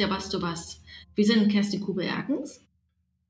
der 0.00 0.06
Bass 0.06 0.30
to 0.30 0.40
Bass. 0.40 0.80
Wir 1.14 1.26
sind 1.26 1.52
Kerstin 1.52 1.82
Kube-Erkens 1.82 2.66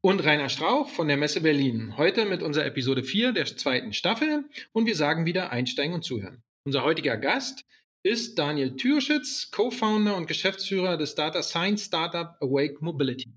und 0.03 0.25
Rainer 0.25 0.49
Strauch 0.49 0.89
von 0.89 1.09
der 1.09 1.17
Messe 1.17 1.41
Berlin. 1.41 1.97
Heute 1.97 2.27
mit 2.27 2.45
unserer 2.45 2.65
Episode 2.65 3.03
4 3.03 3.33
der 3.33 3.45
zweiten 3.45 3.93
Staffel 3.93 4.45
und 4.71 4.87
wir 4.87 4.95
sagen 4.95 5.27
wieder 5.27 5.51
einsteigen 5.51 5.95
und 5.95 6.05
zuhören. 6.05 6.45
Unser 6.63 6.85
heutiger 6.85 7.17
Gast 7.17 7.65
ist 8.05 8.39
Daniel 8.39 8.77
Türschitz, 8.77 9.51
Co-Founder 9.51 10.17
und 10.17 10.29
Geschäftsführer 10.29 10.97
des 10.97 11.17
Data 11.17 11.43
Science 11.43 11.87
Startup 11.87 12.37
Awake 12.41 12.77
Mobility. 12.79 13.33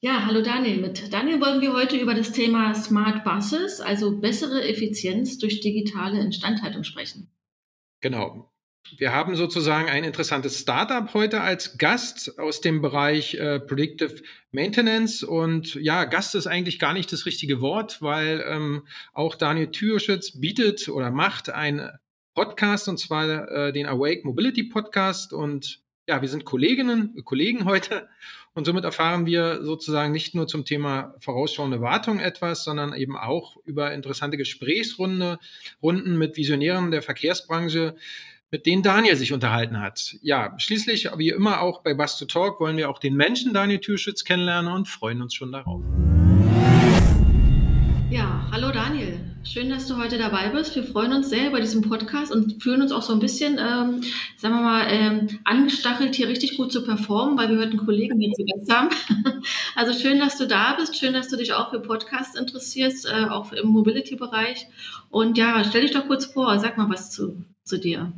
Ja, 0.00 0.26
hallo 0.26 0.42
Daniel. 0.42 0.82
Mit 0.82 1.10
Daniel 1.14 1.40
wollen 1.40 1.62
wir 1.62 1.72
heute 1.72 1.96
über 1.96 2.12
das 2.12 2.32
Thema 2.32 2.74
Smart 2.74 3.24
Buses, 3.24 3.80
also 3.80 4.18
bessere 4.18 4.68
Effizienz 4.68 5.38
durch 5.38 5.60
digitale 5.60 6.20
Instandhaltung 6.20 6.84
sprechen. 6.84 7.30
Genau. 8.02 8.49
Wir 8.96 9.12
haben 9.12 9.36
sozusagen 9.36 9.88
ein 9.88 10.04
interessantes 10.04 10.58
Startup 10.58 11.12
heute 11.14 11.40
als 11.40 11.78
Gast 11.78 12.38
aus 12.38 12.60
dem 12.60 12.80
Bereich 12.80 13.34
äh, 13.34 13.60
Predictive 13.60 14.22
Maintenance. 14.50 15.22
Und 15.22 15.74
ja, 15.74 16.04
Gast 16.04 16.34
ist 16.34 16.46
eigentlich 16.46 16.78
gar 16.78 16.92
nicht 16.92 17.12
das 17.12 17.26
richtige 17.26 17.60
Wort, 17.60 18.02
weil 18.02 18.44
ähm, 18.46 18.86
auch 19.12 19.36
Daniel 19.36 19.70
Türschitz 19.70 20.40
bietet 20.40 20.88
oder 20.88 21.10
macht 21.10 21.50
ein 21.50 21.90
Podcast 22.34 22.88
und 22.88 22.98
zwar 22.98 23.48
äh, 23.50 23.72
den 23.72 23.86
Awake 23.86 24.22
Mobility 24.24 24.64
Podcast. 24.64 25.32
Und 25.32 25.80
ja, 26.08 26.20
wir 26.22 26.28
sind 26.28 26.44
Kolleginnen, 26.44 27.22
Kollegen 27.24 27.66
heute. 27.66 28.08
Und 28.52 28.64
somit 28.64 28.84
erfahren 28.84 29.26
wir 29.26 29.62
sozusagen 29.62 30.12
nicht 30.12 30.34
nur 30.34 30.48
zum 30.48 30.64
Thema 30.64 31.14
vorausschauende 31.20 31.80
Wartung 31.80 32.18
etwas, 32.18 32.64
sondern 32.64 32.94
eben 32.94 33.16
auch 33.16 33.56
über 33.64 33.92
interessante 33.92 34.36
Gesprächsrunde, 34.36 35.38
Runden 35.80 36.18
mit 36.18 36.36
Visionären 36.36 36.90
der 36.90 37.02
Verkehrsbranche, 37.02 37.94
mit 38.50 38.66
denen 38.66 38.82
Daniel 38.82 39.16
sich 39.16 39.32
unterhalten 39.32 39.80
hat. 39.80 40.16
Ja, 40.22 40.54
schließlich, 40.58 41.08
wie 41.16 41.28
immer 41.28 41.60
auch 41.60 41.82
bei 41.82 41.94
Bus 41.94 42.18
to 42.18 42.24
Talk, 42.24 42.60
wollen 42.60 42.76
wir 42.76 42.90
auch 42.90 42.98
den 42.98 43.14
Menschen 43.14 43.54
Daniel 43.54 43.78
Türschütz 43.78 44.24
kennenlernen 44.24 44.72
und 44.72 44.88
freuen 44.88 45.22
uns 45.22 45.34
schon 45.34 45.52
darauf. 45.52 45.82
Ja, 48.10 48.44
hallo 48.50 48.72
Daniel. 48.72 49.20
Schön, 49.44 49.70
dass 49.70 49.86
du 49.86 49.96
heute 49.96 50.18
dabei 50.18 50.48
bist. 50.48 50.74
Wir 50.74 50.82
freuen 50.82 51.12
uns 51.12 51.30
sehr 51.30 51.46
über 51.46 51.60
diesen 51.60 51.80
Podcast 51.82 52.32
und 52.32 52.60
fühlen 52.60 52.82
uns 52.82 52.90
auch 52.90 53.02
so 53.02 53.12
ein 53.12 53.20
bisschen, 53.20 53.52
ähm, 53.52 54.02
sagen 54.36 54.54
wir 54.54 54.62
mal, 54.62 54.86
ähm, 54.90 55.28
angestachelt, 55.44 56.16
hier 56.16 56.28
richtig 56.28 56.56
gut 56.56 56.72
zu 56.72 56.84
performen, 56.84 57.38
weil 57.38 57.48
wir 57.50 57.58
heute 57.58 57.70
einen 57.70 57.86
Kollegen 57.86 58.18
hier 58.18 58.32
zu 58.32 58.44
Gast 58.44 58.72
haben. 58.72 58.88
Also 59.76 59.98
schön, 59.98 60.18
dass 60.18 60.36
du 60.36 60.46
da 60.46 60.74
bist. 60.74 60.98
Schön, 60.98 61.14
dass 61.14 61.28
du 61.28 61.36
dich 61.36 61.54
auch 61.54 61.70
für 61.70 61.80
Podcasts 61.80 62.38
interessierst, 62.38 63.06
äh, 63.06 63.26
auch 63.30 63.52
im 63.52 63.68
Mobility-Bereich. 63.68 64.66
Und 65.08 65.38
ja, 65.38 65.64
stell 65.64 65.82
dich 65.82 65.92
doch 65.92 66.06
kurz 66.06 66.26
vor, 66.26 66.58
sag 66.58 66.76
mal 66.76 66.90
was 66.90 67.10
zu, 67.10 67.44
zu 67.64 67.78
dir. 67.78 68.12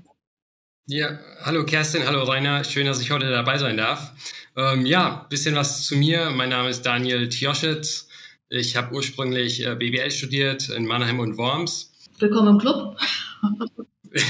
Ja, 0.88 1.20
hallo 1.42 1.64
Kerstin, 1.64 2.04
hallo 2.06 2.24
Rainer, 2.24 2.64
schön, 2.64 2.86
dass 2.86 3.00
ich 3.00 3.12
heute 3.12 3.30
dabei 3.30 3.56
sein 3.56 3.76
darf. 3.76 4.10
Ähm, 4.56 4.84
ja, 4.84 5.26
bisschen 5.30 5.54
was 5.54 5.86
zu 5.86 5.94
mir. 5.94 6.30
Mein 6.30 6.48
Name 6.48 6.70
ist 6.70 6.82
Daniel 6.82 7.28
Tioschitz. 7.28 8.08
Ich 8.48 8.74
habe 8.74 8.92
ursprünglich 8.92 9.64
äh, 9.64 9.76
BWL 9.76 10.10
studiert 10.10 10.70
in 10.70 10.84
Mannheim 10.84 11.20
und 11.20 11.38
Worms. 11.38 11.92
Willkommen 12.18 12.54
im 12.54 12.58
Club. 12.58 12.98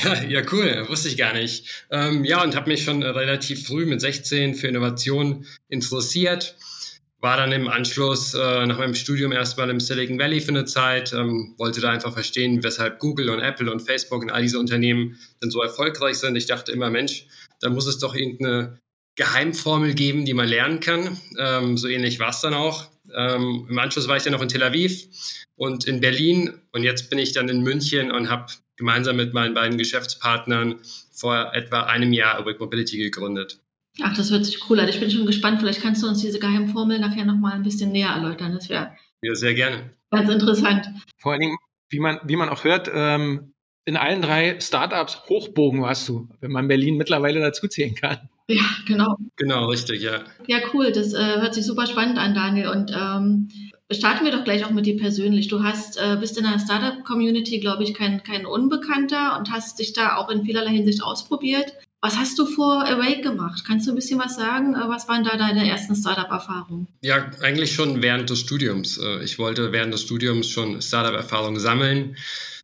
ja, 0.05 0.23
ja, 0.29 0.43
cool, 0.53 0.87
wusste 0.91 1.09
ich 1.09 1.17
gar 1.17 1.33
nicht. 1.33 1.87
Ähm, 1.91 2.23
ja, 2.27 2.43
und 2.43 2.55
habe 2.55 2.69
mich 2.69 2.85
schon 2.85 3.03
relativ 3.03 3.67
früh 3.67 3.87
mit 3.87 4.03
16 4.03 4.55
für 4.55 4.69
Innovation 4.69 5.47
interessiert 5.71 6.55
war 7.23 7.37
dann 7.37 7.53
im 7.53 7.69
Anschluss 7.69 8.35
äh, 8.35 8.67
nach 8.67 8.79
meinem 8.79 8.97
Studium 8.97 9.31
erstmal 9.31 9.71
im 9.71 9.79
Silicon 9.79 10.19
Valley 10.19 10.41
für 10.41 10.49
eine 10.49 10.65
Zeit, 10.65 11.13
ähm, 11.13 11.55
wollte 11.57 11.81
da 11.81 11.91
einfach 11.91 12.13
verstehen, 12.13 12.65
weshalb 12.65 12.99
Google 12.99 13.31
und 13.31 13.39
Apple 13.39 13.71
und 13.71 13.81
Facebook 13.81 14.23
und 14.23 14.31
all 14.31 14.43
diese 14.43 14.59
Unternehmen 14.59 15.17
dann 15.41 15.53
so 15.53 15.63
erfolgreich 15.63 16.17
sind. 16.17 16.35
Ich 16.35 16.47
dachte 16.47 16.73
immer, 16.73 16.91
Mensch, 16.91 17.27
da 17.61 17.71
muss 17.71 17.87
es 17.87 17.99
doch 18.01 18.17
irgendeine 18.17 18.81
Geheimformel 19.15 19.95
geben, 19.95 20.25
die 20.25 20.35
man 20.35 20.49
lernen 20.49 20.81
kann. 20.81 21.17
Ähm, 21.39 21.79
so 21.79 21.87
ähnlich 21.87 22.19
war 22.19 22.31
es 22.31 22.41
dann 22.41 22.55
auch. 22.55 22.91
Ähm, 23.15 23.69
Im 23.71 23.79
Anschluss 23.79 24.09
war 24.09 24.17
ich 24.17 24.25
dann 24.25 24.33
noch 24.33 24.43
in 24.43 24.49
Tel 24.49 24.63
Aviv 24.65 25.07
und 25.55 25.85
in 25.87 26.01
Berlin 26.01 26.55
und 26.73 26.83
jetzt 26.83 27.09
bin 27.09 27.21
ich 27.21 27.33
dann 27.33 27.49
in 27.49 27.63
München 27.63 28.11
und 28.11 28.31
habe 28.31 28.47
gemeinsam 28.77 29.15
mit 29.15 29.33
meinen 29.33 29.55
beiden 29.55 29.79
Geschäftspartnern 29.79 30.81
vor 31.13 31.55
etwa 31.55 31.83
einem 31.83 32.13
Jahr 32.13 32.37
Awake 32.37 32.59
Mobility 32.59 32.97
gegründet. 32.97 33.62
Ach, 34.01 34.17
das 34.17 34.31
hört 34.31 34.47
sich 34.47 34.71
cool 34.71 34.81
an. 34.81 34.89
Ich 34.89 35.01
bin 35.01 35.11
schon 35.11 35.27
gespannt. 35.27 35.61
Vielleicht 35.61 35.83
kannst 35.83 36.03
du 36.03 36.09
uns 36.09 36.21
diese 36.21 36.39
Geheimformel 36.39 36.99
nachher 36.99 37.25
nochmal 37.25 37.53
ein 37.53 37.63
bisschen 37.63 37.93
näher 37.93 38.11
erläutern. 38.11 38.53
Das 38.53 38.69
wäre 38.69 38.97
ja, 39.23 39.35
sehr 39.35 39.55
gerne. 39.55 39.91
Ganz 40.11 40.31
interessant. 40.31 40.87
Vor 41.19 41.33
allen 41.33 41.41
Dingen, 41.41 41.57
wie 41.91 42.01
man, 42.01 42.19
wie 42.25 42.37
man 42.37 42.49
auch 42.49 42.65
hört, 42.65 42.91
ähm, 42.93 43.53
in 43.85 43.97
allen 43.97 44.23
drei 44.23 44.61
Startups 44.61 45.25
Hochbogen 45.29 45.83
warst 45.83 46.09
du, 46.09 46.29
wenn 46.41 46.53
man 46.53 46.69
Berlin 46.69 46.97
mittlerweile 46.97 47.41
dazuzählen 47.41 47.95
kann. 47.95 48.29
Ja, 48.49 48.65
genau. 48.87 49.17
Genau, 49.37 49.67
richtig, 49.67 50.03
ja. 50.03 50.25
Ja, 50.47 50.59
cool. 50.73 50.93
Das 50.93 51.13
äh, 51.15 51.41
hört 51.41 51.55
sich 51.55 51.65
super 51.65 51.87
spannend 51.87 52.19
an, 52.19 52.35
Daniel. 52.35 52.69
Und 52.69 52.93
ähm, 52.97 53.49
starten 53.91 54.25
wir 54.25 54.33
doch 54.33 54.45
gleich 54.45 54.65
auch 54.65 54.71
mit 54.71 54.87
dir 54.87 54.97
persönlich. 54.97 55.49
Du 55.49 55.63
hast, 55.63 55.97
äh, 55.99 56.17
bist 56.19 56.39
in 56.39 56.45
der 56.45 56.59
Startup-Community, 56.59 57.61
glaube 57.61 57.85
ich, 57.85 57.95
kein, 57.95 58.23
kein 58.23 58.47
Unbekannter 58.47 59.39
und 59.39 59.51
hast 59.51 59.79
dich 59.79 59.93
da 59.93 60.17
auch 60.17 60.29
in 60.31 60.45
vielerlei 60.45 60.71
Hinsicht 60.71 61.03
ausprobiert. 61.03 61.73
Was 62.05 62.17
hast 62.17 62.37
du 62.37 62.47
vor 62.47 62.85
Awake 62.85 63.21
gemacht? 63.21 63.63
Kannst 63.65 63.87
du 63.87 63.93
ein 63.93 63.95
bisschen 63.95 64.19
was 64.19 64.35
sagen? 64.35 64.75
Äh, 64.75 64.89
was 64.89 65.07
waren 65.07 65.23
da 65.23 65.37
deine 65.37 65.71
ersten 65.71 65.95
Startup-Erfahrungen? 65.95 66.89
Ja, 67.01 67.31
eigentlich 67.41 67.73
schon 67.73 68.03
während 68.03 68.29
des 68.29 68.41
Studiums. 68.41 68.99
Äh, 68.99 69.23
ich 69.23 69.39
wollte 69.39 69.71
während 69.71 69.95
des 69.95 70.03
Studiums 70.03 70.49
schon 70.49 70.83
Startup-Erfahrungen 70.83 71.61
sammeln 71.61 72.17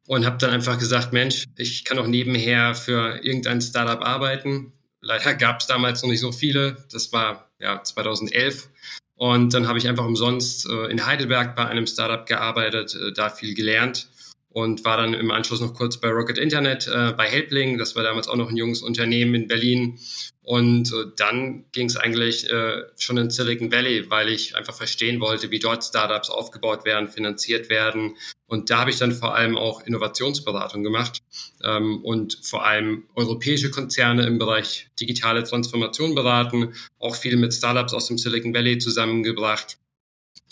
und 0.09 0.27
habe 0.27 0.39
dann 0.39 0.51
einfach 0.51 0.77
gesagt, 0.77 1.13
Mensch, 1.13 1.45
ich 1.57 1.85
kann 1.85 2.01
auch 2.01 2.09
nebenher 2.09 2.75
für 2.75 3.21
irgendein 3.23 3.61
Startup 3.61 4.05
arbeiten. 4.05 4.73
Leider 5.01 5.35
gab 5.37 5.61
es 5.61 5.69
damals 5.69 6.03
noch 6.03 6.11
nicht 6.11 6.21
so 6.21 6.33
viele. 6.33 6.85
Das 6.91 7.13
war 7.13 7.49
ja 7.61 7.81
2011. 7.81 8.69
Und 9.15 9.55
dann 9.55 9.69
habe 9.69 9.79
ich 9.79 9.87
einfach 9.87 10.05
umsonst 10.05 10.69
äh, 10.69 10.87
in 10.87 11.07
Heidelberg 11.07 11.55
bei 11.55 11.67
einem 11.67 11.87
Startup 11.87 12.27
gearbeitet, 12.27 12.99
da 13.15 13.31
viel 13.31 13.55
gelernt 13.55 14.09
und 14.51 14.85
war 14.85 14.97
dann 14.97 15.15
im 15.15 15.31
Anschluss 15.31 15.61
noch 15.61 15.75
kurz 15.75 15.99
bei 15.99 16.09
Rocket 16.09 16.39
Internet, 16.39 16.89
äh, 16.89 17.13
bei 17.13 17.27
Helpling, 17.27 17.77
das 17.79 17.95
war 17.95 18.03
damals 18.03 18.29
auch 18.29 18.37
noch 18.37 18.49
ein 18.49 18.57
junges 18.57 18.83
Unternehmen 18.83 19.35
in 19.35 19.49
Berlin. 19.49 19.99
Und 20.43 20.91
äh, 20.93 21.13
dann 21.17 21.67
ging 21.73 21.89
es 21.89 21.97
eigentlich 21.97 22.51
äh, 22.51 22.83
schon 22.99 23.19
in 23.19 23.29
Silicon 23.29 23.71
Valley, 23.71 24.09
weil 24.11 24.31
ich 24.31 24.57
einfach 24.57 24.75
verstehen 24.75 25.21
wollte, 25.21 25.51
wie 25.51 25.59
dort 25.59 25.85
Startups 25.85 26.31
aufgebaut 26.31 26.87
werden, 26.87 27.09
finanziert 27.09 27.69
werden. 27.69 28.17
Und 28.47 28.71
da 28.71 28.79
habe 28.79 28.91
ich 28.91 28.97
dann 28.97 29.13
vor 29.13 29.35
allem 29.35 29.59
auch 29.59 29.83
Innovationsberatung 29.83 30.83
gemacht 30.83 31.23
ähm, 31.63 32.03
und 32.03 32.39
vor 32.43 32.65
allem 32.65 33.05
europäische 33.15 33.71
Konzerne 33.71 34.27
im 34.27 34.39
Bereich 34.39 34.89
digitale 34.99 35.45
Transformation 35.45 36.15
beraten, 36.15 36.73
auch 36.99 37.15
viel 37.15 37.37
mit 37.37 37.53
Startups 37.53 37.93
aus 37.93 38.07
dem 38.07 38.17
Silicon 38.17 38.55
Valley 38.55 38.79
zusammengebracht 38.79 39.77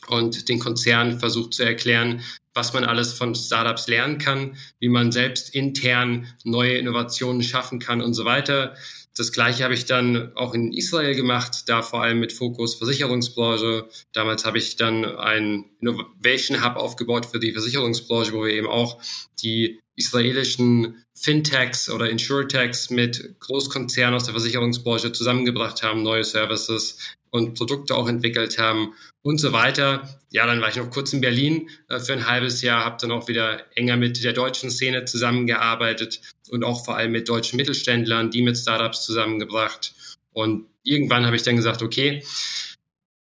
und 0.09 0.49
den 0.49 0.59
Konzern 0.59 1.19
versucht 1.19 1.55
zu 1.55 1.63
erklären, 1.63 2.23
was 2.57 2.73
man 2.73 2.85
alles 2.85 3.13
von 3.13 3.35
Startups 3.35 3.87
lernen 3.87 4.19
kann, 4.19 4.57
wie 4.81 4.89
man 4.89 5.13
selbst 5.13 5.55
intern 5.55 6.27
neue 6.43 6.79
Innovationen 6.79 7.43
schaffen 7.43 7.79
kann 7.79 8.01
und 8.01 8.15
so 8.15 8.25
weiter. 8.25 8.75
Das 9.17 9.33
gleiche 9.33 9.65
habe 9.65 9.75
ich 9.75 9.87
dann 9.87 10.33
auch 10.37 10.53
in 10.53 10.73
Israel 10.73 11.15
gemacht, 11.15 11.69
da 11.69 11.83
vor 11.83 12.03
allem 12.03 12.21
mit 12.21 12.33
Fokus 12.33 12.75
Versicherungsbranche. 12.75 13.89
Damals 14.13 14.45
habe 14.45 14.59
ich 14.59 14.77
dann 14.77 15.05
einen 15.05 15.65
Innovation 15.81 16.63
Hub 16.63 16.77
aufgebaut 16.77 17.27
für 17.27 17.41
die 17.41 17.53
Versicherungsbranche, 17.53 18.33
wo 18.33 18.45
wir 18.45 18.53
eben 18.53 18.69
auch 18.69 19.01
die 19.43 19.81
israelischen 19.97 21.03
Fintechs 21.15 21.89
oder 21.89 22.11
Insurtechs 22.11 22.91
mit 22.91 23.41
Großkonzernen 23.41 24.15
aus 24.15 24.25
der 24.25 24.35
Versicherungsbranche 24.35 25.13
zusammengebracht 25.13 25.83
haben, 25.83 26.03
neue 26.03 26.25
Services 26.25 26.99
und 27.37 27.55
Produkte 27.55 27.95
auch 27.95 28.09
entwickelt 28.09 28.59
haben 28.59 28.95
und 29.23 29.39
so 29.39 29.53
weiter. 29.53 30.21
Ja, 30.31 30.47
dann 30.47 30.61
war 30.61 30.69
ich 30.69 30.77
noch 30.77 30.91
kurz 30.91 31.13
in 31.13 31.21
Berlin 31.21 31.69
äh, 31.89 32.01
für 32.01 32.13
ein 32.13 32.27
halbes 32.27 32.63
Jahr, 32.63 32.85
habe 32.85 32.97
dann 33.01 33.13
auch 33.13 33.29
wieder 33.29 33.65
enger 33.77 33.97
mit 33.97 34.23
der 34.25 34.33
deutschen 34.33 34.71
Szene 34.71 35.05
zusammengearbeitet 35.05 36.21
und 36.51 36.65
auch 36.65 36.85
vor 36.85 36.97
allem 36.97 37.13
mit 37.13 37.29
deutschen 37.29 37.57
Mittelständlern, 37.57 38.31
die 38.31 38.43
mit 38.43 38.57
Startups 38.57 39.05
zusammengebracht. 39.05 39.95
Und 40.33 40.67
irgendwann 40.83 41.27
habe 41.27 41.37
ich 41.37 41.43
dann 41.43 41.57
gesagt, 41.57 41.83
okay, 41.83 42.23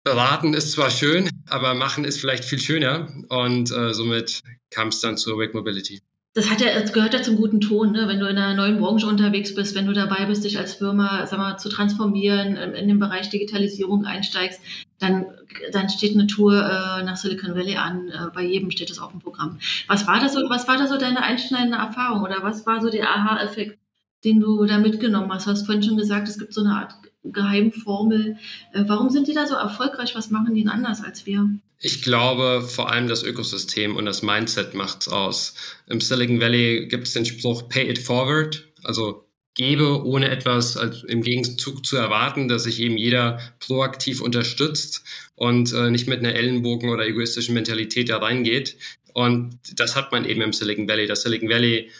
beraten 0.05 0.55
ist 0.55 0.73
zwar 0.73 0.91
schön, 0.91 1.29
aber 1.47 1.75
machen 1.75 2.05
ist 2.05 2.19
vielleicht 2.19 2.45
viel 2.45 2.59
schöner. 2.59 3.13
Und 3.29 3.71
äh, 3.71 3.93
somit 3.93 4.43
kam 4.71 4.89
es 4.89 5.01
dann 5.01 5.17
zur 5.17 5.39
Wake 5.39 5.55
Mobility 5.55 6.01
das 6.35 6.51
hat 6.51 6.61
ja, 6.61 6.79
das 6.79 6.93
gehört 6.93 7.15
ja 7.15 7.23
zum 7.23 7.37
guten 7.37 7.61
Ton, 7.61 7.93
ne? 7.93 8.07
wenn 8.07 8.21
du 8.21 8.27
in 8.27 8.39
einer 8.39 8.55
neuen 8.55 8.79
Branche 8.79 9.07
unterwegs 9.07 9.55
bist, 9.55 9.75
wenn 9.75 9.87
du 9.87 9.93
dabei 9.93 10.27
bist, 10.27 10.45
dich 10.45 10.59
als 10.59 10.75
Firma 10.75 11.27
sag 11.27 11.39
mal, 11.39 11.59
zu 11.59 11.69
transformieren, 11.69 12.57
in 12.57 12.87
den 12.87 12.99
Bereich 12.99 13.31
Digitalisierung 13.31 14.05
einsteigst, 14.05 14.61
dann, 14.99 15.27
dann 15.73 15.89
steht 15.89 16.15
eine 16.15 16.27
Tour 16.27 16.55
äh, 16.55 17.03
nach 17.03 17.17
Silicon 17.17 17.55
Valley 17.55 17.77
an. 17.77 18.09
Äh, 18.09 18.31
bei 18.35 18.45
jedem 18.45 18.71
steht 18.71 18.91
das 18.91 18.99
auf 18.99 19.11
dem 19.11 19.21
Programm. 19.21 19.59
Was 19.87 20.07
war 20.07 20.21
da 20.21 20.29
so, 20.29 20.41
was 20.49 20.69
war 20.69 20.77
da 20.77 20.87
so 20.87 20.99
deine 20.99 21.23
einschneidende 21.23 21.79
Erfahrung 21.79 22.23
oder 22.23 22.43
was 22.43 22.67
war 22.67 22.81
so 22.81 22.91
der 22.91 23.09
Aha-Effekt, 23.09 23.79
den 24.25 24.41
du 24.41 24.65
da 24.65 24.79
mitgenommen 24.79 25.33
hast? 25.33 25.47
Du 25.47 25.51
hast 25.51 25.67
vorhin 25.67 25.83
schon 25.83 25.97
gesagt, 25.97 26.29
es 26.29 26.39
gibt 26.39 26.53
so 26.53 26.61
eine 26.61 26.75
Art 26.75 26.95
Geheimformel. 27.25 28.37
Äh, 28.73 28.85
warum 28.87 29.11
sind 29.11 29.29
die 29.29 29.35
da 29.35 29.47
so 29.47 29.55
erfolgreich? 29.55 30.15
Was 30.15 30.31
machen 30.31 30.55
die 30.55 30.63
denn 30.63 30.71
anders 30.71 31.03
als 31.03 31.27
wir? 31.27 31.49
Ich 31.81 32.03
glaube, 32.03 32.63
vor 32.63 32.91
allem 32.91 33.09
das 33.09 33.23
Ökosystem 33.23 33.97
und 33.97 34.05
das 34.05 34.23
Mindset 34.23 34.75
macht's 34.75 35.09
aus. 35.09 35.55
Im 35.87 36.01
Silicon 36.01 36.41
Valley 36.41 36.89
gibt 36.89 37.07
es 37.07 37.13
den 37.13 37.25
Spruch 37.25 37.69
Pay 37.69 37.89
it 37.89 37.99
forward, 37.99 38.69
also 38.83 39.29
gebe, 39.55 40.05
ohne 40.05 40.31
etwas 40.31 40.77
im 41.09 41.23
Gegenzug 41.23 41.85
zu 41.85 41.97
erwarten, 41.97 42.49
dass 42.49 42.65
sich 42.65 42.81
eben 42.81 42.97
jeder 42.97 43.41
proaktiv 43.59 44.21
unterstützt 44.21 45.05
und 45.35 45.73
äh, 45.73 45.91
nicht 45.91 46.09
mit 46.09 46.21
einer 46.21 46.35
Ellenbogen- 46.35 46.91
oder 46.91 47.07
egoistischen 47.07 47.55
Mentalität 47.55 48.09
da 48.09 48.19
reingeht. 48.19 48.77
Und 49.13 49.59
das 49.75 49.97
hat 49.97 50.13
man 50.13 50.25
eben 50.25 50.43
im 50.43 50.53
Silicon 50.53 50.89
Valley. 50.89 51.07
Das 51.07 51.23
Silicon 51.23 51.49
Valley 51.49 51.91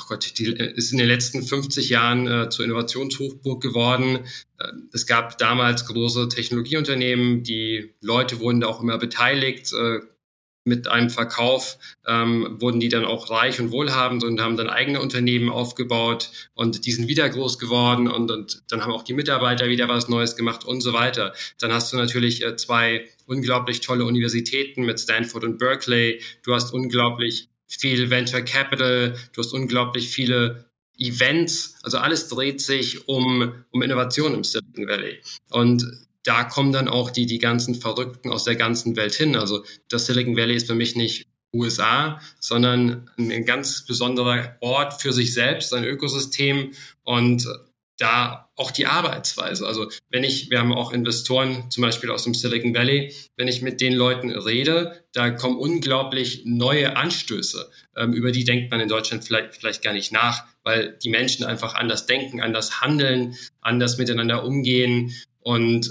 ach 0.00 0.08
Gott, 0.08 0.38
die 0.38 0.46
äh, 0.46 0.72
ist 0.74 0.92
in 0.92 0.98
den 0.98 1.08
letzten 1.08 1.42
50 1.42 1.90
Jahren 1.90 2.26
äh, 2.26 2.48
zur 2.48 2.64
Innovationshochburg 2.64 3.62
geworden. 3.62 4.20
Äh, 4.58 4.68
es 4.92 5.06
gab 5.06 5.38
damals 5.38 5.86
große 5.86 6.28
Technologieunternehmen, 6.28 7.42
die 7.42 7.94
Leute 8.00 8.40
wurden 8.40 8.60
da 8.60 8.68
auch 8.68 8.80
immer 8.80 8.98
beteiligt. 8.98 9.72
Äh, 9.72 10.00
mit 10.64 10.88
einem 10.88 11.08
Verkauf 11.08 11.78
ähm, 12.06 12.56
wurden 12.60 12.80
die 12.80 12.90
dann 12.90 13.04
auch 13.04 13.30
reich 13.30 13.60
und 13.60 13.72
wohlhabend 13.72 14.24
und 14.24 14.40
haben 14.40 14.56
dann 14.56 14.68
eigene 14.68 15.00
Unternehmen 15.00 15.48
aufgebaut 15.48 16.30
und 16.54 16.84
die 16.84 16.92
sind 16.92 17.08
wieder 17.08 17.28
groß 17.28 17.58
geworden 17.58 18.08
und, 18.08 18.30
und 18.30 18.62
dann 18.68 18.82
haben 18.82 18.92
auch 18.92 19.02
die 19.02 19.14
Mitarbeiter 19.14 19.68
wieder 19.68 19.88
was 19.88 20.08
Neues 20.08 20.36
gemacht 20.36 20.64
und 20.66 20.82
so 20.82 20.92
weiter. 20.92 21.32
Dann 21.58 21.72
hast 21.72 21.92
du 21.92 21.96
natürlich 21.96 22.44
äh, 22.44 22.56
zwei 22.56 23.06
unglaublich 23.26 23.80
tolle 23.80 24.04
Universitäten 24.04 24.84
mit 24.84 25.00
Stanford 25.00 25.44
und 25.44 25.58
Berkeley. 25.58 26.20
Du 26.42 26.54
hast 26.54 26.74
unglaublich 26.74 27.49
viel 27.78 28.10
Venture 28.10 28.42
Capital, 28.42 29.16
du 29.32 29.42
hast 29.42 29.52
unglaublich 29.52 30.08
viele 30.08 30.70
Events, 30.98 31.76
also 31.82 31.98
alles 31.98 32.28
dreht 32.28 32.60
sich 32.60 33.08
um, 33.08 33.54
um 33.70 33.82
Innovation 33.82 34.34
im 34.34 34.44
Silicon 34.44 34.86
Valley. 34.86 35.18
Und 35.50 35.86
da 36.24 36.44
kommen 36.44 36.72
dann 36.72 36.88
auch 36.88 37.10
die, 37.10 37.26
die 37.26 37.38
ganzen 37.38 37.74
Verrückten 37.74 38.30
aus 38.30 38.44
der 38.44 38.56
ganzen 38.56 38.96
Welt 38.96 39.14
hin. 39.14 39.36
Also 39.36 39.64
das 39.88 40.06
Silicon 40.06 40.36
Valley 40.36 40.56
ist 40.56 40.66
für 40.66 40.74
mich 40.74 40.96
nicht 40.96 41.26
USA, 41.54 42.20
sondern 42.38 43.10
ein 43.18 43.44
ganz 43.44 43.84
besonderer 43.86 44.56
Ort 44.60 45.00
für 45.00 45.12
sich 45.12 45.34
selbst, 45.34 45.72
ein 45.74 45.84
Ökosystem 45.84 46.72
und 47.02 47.46
da 48.00 48.50
auch 48.56 48.70
die 48.70 48.86
Arbeitsweise. 48.86 49.66
Also 49.66 49.90
wenn 50.08 50.24
ich, 50.24 50.50
wir 50.50 50.58
haben 50.58 50.72
auch 50.72 50.92
Investoren 50.92 51.70
zum 51.70 51.82
Beispiel 51.82 52.10
aus 52.10 52.24
dem 52.24 52.34
Silicon 52.34 52.74
Valley, 52.74 53.14
wenn 53.36 53.48
ich 53.48 53.62
mit 53.62 53.80
den 53.80 53.92
Leuten 53.92 54.30
rede, 54.30 55.04
da 55.12 55.30
kommen 55.30 55.58
unglaublich 55.58 56.42
neue 56.46 56.96
Anstöße. 56.96 57.70
Ähm, 57.96 58.12
über 58.12 58.32
die 58.32 58.44
denkt 58.44 58.70
man 58.70 58.80
in 58.80 58.88
Deutschland 58.88 59.24
vielleicht, 59.24 59.54
vielleicht 59.56 59.82
gar 59.82 59.92
nicht 59.92 60.12
nach, 60.12 60.44
weil 60.62 60.96
die 61.02 61.10
Menschen 61.10 61.44
einfach 61.44 61.74
anders 61.74 62.06
denken, 62.06 62.40
anders 62.40 62.80
handeln, 62.80 63.36
anders 63.60 63.98
miteinander 63.98 64.44
umgehen 64.44 65.14
und 65.40 65.90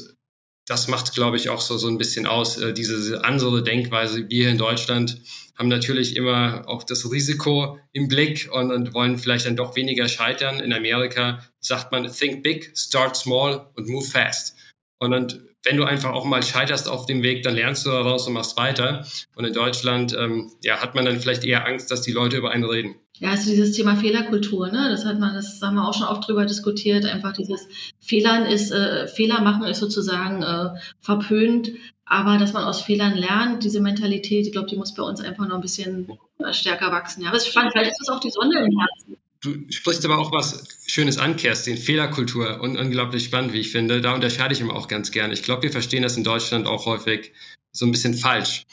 das 0.65 0.87
macht, 0.87 1.15
glaube 1.15 1.35
ich, 1.37 1.49
auch 1.49 1.61
so, 1.61 1.77
so 1.77 1.87
ein 1.87 1.97
bisschen 1.97 2.27
aus, 2.27 2.59
äh, 2.59 2.73
diese 2.73 3.23
andere 3.25 3.63
Denkweise. 3.63 4.29
Wir 4.29 4.43
hier 4.43 4.51
in 4.51 4.59
Deutschland 4.59 5.19
haben 5.59 5.67
natürlich 5.67 6.15
immer 6.15 6.63
auch 6.67 6.83
das 6.83 7.11
Risiko 7.11 7.77
im 7.91 8.07
Blick 8.07 8.49
und, 8.51 8.71
und 8.71 8.93
wollen 8.93 9.17
vielleicht 9.17 9.45
dann 9.45 9.57
doch 9.57 9.75
weniger 9.75 10.07
scheitern. 10.07 10.61
In 10.61 10.71
Amerika 10.71 11.43
sagt 11.59 11.91
man, 11.91 12.09
think 12.09 12.41
big, 12.43 12.71
start 12.75 13.17
small 13.17 13.67
und 13.75 13.89
move 13.89 14.05
fast. 14.05 14.55
Und 14.99 15.11
dann, 15.11 15.27
wenn 15.65 15.75
du 15.75 15.83
einfach 15.83 16.11
auch 16.11 16.23
mal 16.23 16.41
scheiterst 16.41 16.87
auf 16.87 17.05
dem 17.07 17.23
Weg, 17.23 17.43
dann 17.43 17.55
lernst 17.55 17.85
du 17.85 17.89
daraus 17.89 18.25
und 18.25 18.33
machst 18.33 18.55
weiter. 18.55 19.05
Und 19.35 19.43
in 19.43 19.53
Deutschland 19.53 20.15
ähm, 20.17 20.49
ja, 20.63 20.77
hat 20.81 20.95
man 20.95 21.03
dann 21.03 21.19
vielleicht 21.19 21.43
eher 21.43 21.67
Angst, 21.67 21.91
dass 21.91 22.01
die 22.01 22.13
Leute 22.13 22.37
über 22.37 22.51
einen 22.51 22.63
reden. 22.63 22.95
Ja, 23.17 23.31
also 23.31 23.49
dieses 23.49 23.73
Thema 23.73 23.97
Fehlerkultur, 23.97 24.71
ne? 24.71 24.87
Das 24.89 25.03
hat 25.03 25.19
man, 25.19 25.35
das 25.35 25.61
haben 25.61 25.75
wir 25.75 25.85
auch 25.85 25.93
schon 25.93 26.07
oft 26.07 26.25
drüber 26.25 26.45
diskutiert. 26.45 27.03
Einfach 27.03 27.33
dieses 27.33 27.67
Fehlern 27.99 28.45
ist, 28.45 28.71
äh, 28.71 29.07
Fehler 29.09 29.41
machen 29.41 29.65
ist 29.65 29.79
sozusagen 29.79 30.41
äh, 30.41 30.79
verpönt, 31.01 31.71
aber 32.09 32.37
dass 32.37 32.53
man 32.53 32.63
aus 32.63 32.81
Fehlern 32.81 33.15
lernt, 33.15 33.63
diese 33.63 33.79
Mentalität, 33.79 34.45
ich 34.45 34.51
glaube, 34.51 34.67
die 34.67 34.75
muss 34.75 34.93
bei 34.93 35.03
uns 35.03 35.21
einfach 35.21 35.47
noch 35.47 35.55
ein 35.55 35.61
bisschen 35.61 36.11
stärker 36.51 36.91
wachsen. 36.91 37.21
Ja, 37.21 37.29
aber 37.29 37.37
es 37.37 37.43
ist 37.43 37.51
spannend, 37.51 37.71
vielleicht 37.71 37.91
ist 37.91 38.01
es 38.01 38.09
auch 38.09 38.19
die 38.19 38.31
Sonne 38.31 38.59
im 38.59 38.77
Herzen. 38.77 39.17
Du 39.41 39.71
sprichst 39.71 40.03
aber 40.03 40.17
auch 40.17 40.33
was 40.33 40.67
Schönes 40.85 41.17
an, 41.17 41.37
Kerstin, 41.37 41.77
Fehlerkultur 41.77 42.59
und 42.61 42.77
unglaublich 42.77 43.23
spannend, 43.23 43.53
wie 43.53 43.59
ich 43.59 43.71
finde. 43.71 44.01
Da 44.01 44.13
unterscheide 44.13 44.53
ich 44.53 44.59
immer 44.59 44.75
auch 44.75 44.89
ganz 44.89 45.11
gern. 45.11 45.31
Ich 45.31 45.43
glaube, 45.43 45.63
wir 45.63 45.71
verstehen 45.71 46.03
das 46.03 46.17
in 46.17 46.25
Deutschland 46.25 46.67
auch 46.67 46.85
häufig 46.85 47.31
so 47.71 47.85
ein 47.85 47.91
bisschen 47.91 48.15
falsch 48.15 48.65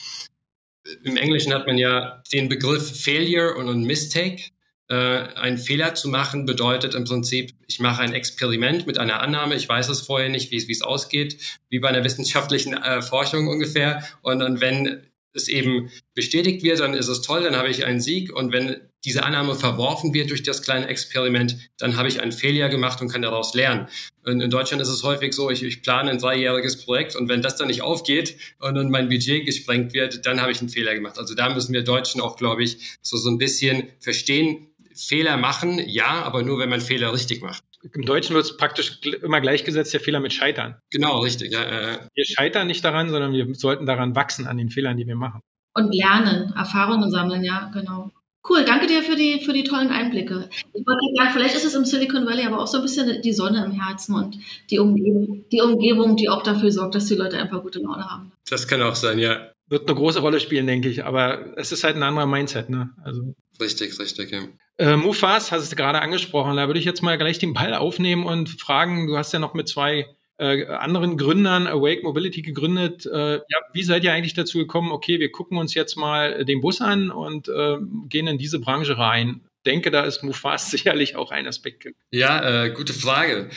im 1.02 1.16
Englischen 1.16 1.52
hat 1.52 1.66
man 1.66 1.78
ja 1.78 2.22
den 2.32 2.48
Begriff 2.48 3.02
Failure 3.02 3.54
und 3.56 3.84
Mistake. 3.84 4.50
Äh, 4.88 4.94
einen 4.94 5.58
Fehler 5.58 5.94
zu 5.94 6.08
machen 6.08 6.46
bedeutet 6.46 6.94
im 6.94 7.04
Prinzip, 7.04 7.52
ich 7.66 7.80
mache 7.80 8.02
ein 8.02 8.12
Experiment 8.12 8.86
mit 8.86 8.98
einer 8.98 9.20
Annahme, 9.20 9.56
ich 9.56 9.68
weiß 9.68 9.88
es 9.88 10.00
vorher 10.00 10.28
nicht, 10.28 10.52
wie 10.52 10.56
es 10.56 10.82
ausgeht, 10.82 11.38
wie 11.68 11.80
bei 11.80 11.88
einer 11.88 12.04
wissenschaftlichen 12.04 12.74
äh, 12.74 13.02
Forschung 13.02 13.48
ungefähr. 13.48 14.04
Und, 14.22 14.42
und 14.42 14.60
wenn 14.60 15.02
es 15.36 15.48
eben 15.48 15.90
bestätigt 16.14 16.62
wird, 16.62 16.80
dann 16.80 16.94
ist 16.94 17.08
es 17.08 17.22
toll, 17.22 17.42
dann 17.42 17.56
habe 17.56 17.68
ich 17.68 17.84
einen 17.84 18.00
Sieg. 18.00 18.32
Und 18.32 18.52
wenn 18.52 18.80
diese 19.04 19.22
Annahme 19.22 19.54
verworfen 19.54 20.14
wird 20.14 20.30
durch 20.30 20.42
das 20.42 20.62
kleine 20.62 20.88
Experiment, 20.88 21.56
dann 21.78 21.96
habe 21.96 22.08
ich 22.08 22.20
einen 22.20 22.32
Fehler 22.32 22.68
gemacht 22.68 23.00
und 23.00 23.08
kann 23.08 23.22
daraus 23.22 23.54
lernen. 23.54 23.86
Und 24.24 24.40
in 24.40 24.50
Deutschland 24.50 24.82
ist 24.82 24.88
es 24.88 25.02
häufig 25.02 25.32
so, 25.32 25.50
ich, 25.50 25.62
ich 25.62 25.82
plane 25.82 26.10
ein 26.10 26.18
dreijähriges 26.18 26.84
Projekt 26.84 27.14
und 27.14 27.28
wenn 27.28 27.42
das 27.42 27.56
dann 27.56 27.68
nicht 27.68 27.82
aufgeht 27.82 28.36
und 28.58 28.74
dann 28.74 28.90
mein 28.90 29.08
Budget 29.08 29.46
gesprengt 29.46 29.94
wird, 29.94 30.26
dann 30.26 30.40
habe 30.40 30.50
ich 30.50 30.58
einen 30.58 30.70
Fehler 30.70 30.94
gemacht. 30.94 31.18
Also 31.18 31.34
da 31.34 31.52
müssen 31.54 31.72
wir 31.72 31.84
Deutschen 31.84 32.20
auch, 32.20 32.36
glaube 32.36 32.64
ich, 32.64 32.98
so, 33.02 33.16
so 33.16 33.30
ein 33.30 33.38
bisschen 33.38 33.90
verstehen, 34.00 34.66
Fehler 34.96 35.36
machen, 35.36 35.80
ja, 35.86 36.22
aber 36.22 36.42
nur, 36.42 36.58
wenn 36.58 36.70
man 36.70 36.80
Fehler 36.80 37.12
richtig 37.12 37.42
macht. 37.42 37.62
Im 37.94 38.02
Deutschen 38.02 38.34
wird 38.34 38.46
es 38.46 38.56
praktisch 38.56 39.00
immer 39.22 39.40
gleichgesetzt, 39.40 39.92
der 39.92 40.00
Fehler 40.00 40.20
mit 40.20 40.32
Scheitern. 40.32 40.76
Genau, 40.90 41.20
richtig. 41.20 41.52
Ja, 41.52 41.62
äh. 41.62 41.98
Wir 42.14 42.24
scheitern 42.24 42.66
nicht 42.66 42.84
daran, 42.84 43.08
sondern 43.08 43.32
wir 43.32 43.54
sollten 43.54 43.86
daran 43.86 44.16
wachsen, 44.16 44.46
an 44.46 44.56
den 44.56 44.70
Fehlern, 44.70 44.96
die 44.96 45.06
wir 45.06 45.16
machen. 45.16 45.40
Und 45.74 45.94
lernen, 45.94 46.52
Erfahrungen 46.56 47.10
sammeln, 47.10 47.44
ja, 47.44 47.70
genau. 47.72 48.10
Cool, 48.48 48.64
danke 48.64 48.86
dir 48.86 49.02
für 49.02 49.16
die, 49.16 49.40
für 49.44 49.52
die 49.52 49.64
tollen 49.64 49.88
Einblicke. 49.88 50.48
Ich 50.72 50.86
wollte 50.86 51.00
sagen, 51.16 51.30
vielleicht 51.32 51.56
ist 51.56 51.64
es 51.64 51.74
im 51.74 51.84
Silicon 51.84 52.26
Valley 52.26 52.46
aber 52.46 52.60
auch 52.60 52.66
so 52.66 52.78
ein 52.78 52.82
bisschen 52.82 53.20
die 53.20 53.32
Sonne 53.32 53.64
im 53.64 53.72
Herzen 53.72 54.14
und 54.14 54.38
die 54.70 54.78
Umgebung, 54.78 55.44
die 55.50 55.60
Umgebung, 55.60 56.16
die 56.16 56.28
auch 56.28 56.42
dafür 56.42 56.70
sorgt, 56.70 56.94
dass 56.94 57.06
die 57.06 57.16
Leute 57.16 57.38
einfach 57.38 57.62
gute 57.62 57.80
Laune 57.80 58.08
haben. 58.08 58.32
Das 58.48 58.68
kann 58.68 58.82
auch 58.82 58.94
sein, 58.94 59.18
ja. 59.18 59.50
Wird 59.68 59.88
eine 59.88 59.96
große 59.96 60.20
Rolle 60.20 60.38
spielen, 60.38 60.68
denke 60.68 60.88
ich, 60.88 61.04
aber 61.04 61.58
es 61.58 61.72
ist 61.72 61.82
halt 61.82 61.96
ein 61.96 62.02
anderer 62.04 62.26
Mindset, 62.26 62.70
ne? 62.70 62.90
Also. 63.02 63.34
Richtig, 63.60 63.98
richtig, 63.98 64.30
ja. 64.30 64.42
Äh, 64.78 64.96
Mufas 64.96 65.52
hast 65.52 65.72
du 65.72 65.76
gerade 65.76 66.00
angesprochen, 66.00 66.56
da 66.56 66.66
würde 66.66 66.78
ich 66.78 66.84
jetzt 66.84 67.02
mal 67.02 67.16
gleich 67.16 67.38
den 67.38 67.54
Ball 67.54 67.74
aufnehmen 67.74 68.24
und 68.24 68.60
fragen, 68.60 69.06
du 69.06 69.16
hast 69.16 69.32
ja 69.32 69.38
noch 69.38 69.54
mit 69.54 69.68
zwei 69.68 70.06
äh, 70.38 70.66
anderen 70.66 71.16
Gründern 71.16 71.66
Awake 71.66 72.02
Mobility 72.02 72.42
gegründet. 72.42 73.06
Äh, 73.06 73.36
ja, 73.36 73.58
wie 73.72 73.82
seid 73.82 74.04
ihr 74.04 74.12
eigentlich 74.12 74.34
dazu 74.34 74.58
gekommen, 74.58 74.92
okay, 74.92 75.18
wir 75.18 75.32
gucken 75.32 75.56
uns 75.56 75.74
jetzt 75.74 75.96
mal 75.96 76.44
den 76.44 76.60
Bus 76.60 76.80
an 76.80 77.10
und 77.10 77.48
äh, 77.48 77.78
gehen 78.08 78.26
in 78.26 78.38
diese 78.38 78.60
Branche 78.60 78.98
rein? 78.98 79.40
denke, 79.66 79.90
da 79.90 80.04
ist 80.04 80.22
Mufas 80.22 80.70
sicherlich 80.70 81.16
auch 81.16 81.30
ein 81.30 81.46
Aspekt. 81.46 81.88
Ja, 82.10 82.64
äh, 82.64 82.70
gute 82.70 82.94
Frage. 82.94 83.50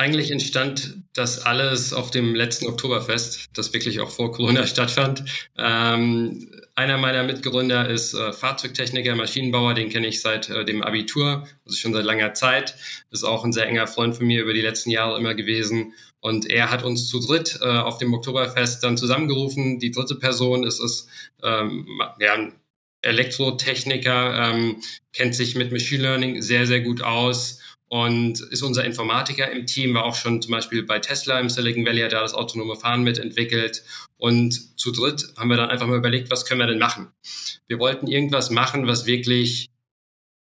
Eigentlich 0.00 0.30
entstand 0.30 1.02
das 1.12 1.44
alles 1.44 1.92
auf 1.92 2.12
dem 2.12 2.36
letzten 2.36 2.68
Oktoberfest, 2.68 3.48
das 3.52 3.72
wirklich 3.72 3.98
auch 3.98 4.10
vor 4.10 4.30
Corona 4.30 4.64
stattfand. 4.68 5.24
Ähm, 5.58 6.48
einer 6.76 6.98
meiner 6.98 7.24
Mitgründer 7.24 7.90
ist 7.90 8.14
äh, 8.14 8.32
Fahrzeugtechniker, 8.32 9.16
Maschinenbauer, 9.16 9.74
den 9.74 9.88
kenne 9.88 10.06
ich 10.06 10.20
seit 10.20 10.50
äh, 10.50 10.64
dem 10.64 10.84
Abitur, 10.84 11.48
also 11.66 11.76
schon 11.76 11.94
seit 11.94 12.04
langer 12.04 12.32
Zeit. 12.34 12.76
Ist 13.10 13.24
auch 13.24 13.44
ein 13.44 13.52
sehr 13.52 13.66
enger 13.66 13.88
Freund 13.88 14.16
von 14.16 14.28
mir 14.28 14.42
über 14.42 14.54
die 14.54 14.60
letzten 14.60 14.90
Jahre 14.90 15.18
immer 15.18 15.34
gewesen. 15.34 15.94
Und 16.20 16.48
er 16.48 16.70
hat 16.70 16.84
uns 16.84 17.08
zu 17.08 17.18
dritt 17.18 17.58
äh, 17.60 17.66
auf 17.66 17.98
dem 17.98 18.14
Oktoberfest 18.14 18.84
dann 18.84 18.96
zusammengerufen. 18.96 19.80
Die 19.80 19.90
dritte 19.90 20.14
Person 20.14 20.62
ist, 20.62 20.78
ist 20.78 21.08
ähm, 21.42 21.88
ja, 22.20 22.52
Elektrotechniker, 23.02 24.52
ähm, 24.52 24.76
kennt 25.12 25.34
sich 25.34 25.56
mit 25.56 25.72
Machine 25.72 26.02
Learning 26.02 26.40
sehr, 26.40 26.68
sehr 26.68 26.82
gut 26.82 27.02
aus 27.02 27.58
und 27.88 28.40
ist 28.40 28.62
unser 28.62 28.84
Informatiker 28.84 29.50
im 29.50 29.66
Team, 29.66 29.94
war 29.94 30.04
auch 30.04 30.14
schon 30.14 30.42
zum 30.42 30.52
Beispiel 30.52 30.82
bei 30.82 30.98
Tesla 30.98 31.40
im 31.40 31.48
Silicon 31.48 31.86
Valley, 31.86 32.02
hat 32.02 32.12
da 32.12 32.20
das 32.20 32.34
autonome 32.34 32.76
Fahren 32.76 33.02
mitentwickelt. 33.02 33.82
Und 34.18 34.78
zu 34.78 34.92
dritt 34.92 35.32
haben 35.36 35.48
wir 35.48 35.56
dann 35.56 35.70
einfach 35.70 35.86
mal 35.86 35.98
überlegt, 35.98 36.30
was 36.30 36.44
können 36.44 36.60
wir 36.60 36.66
denn 36.66 36.78
machen? 36.78 37.08
Wir 37.66 37.78
wollten 37.78 38.06
irgendwas 38.06 38.50
machen, 38.50 38.86
was 38.86 39.06
wirklich 39.06 39.70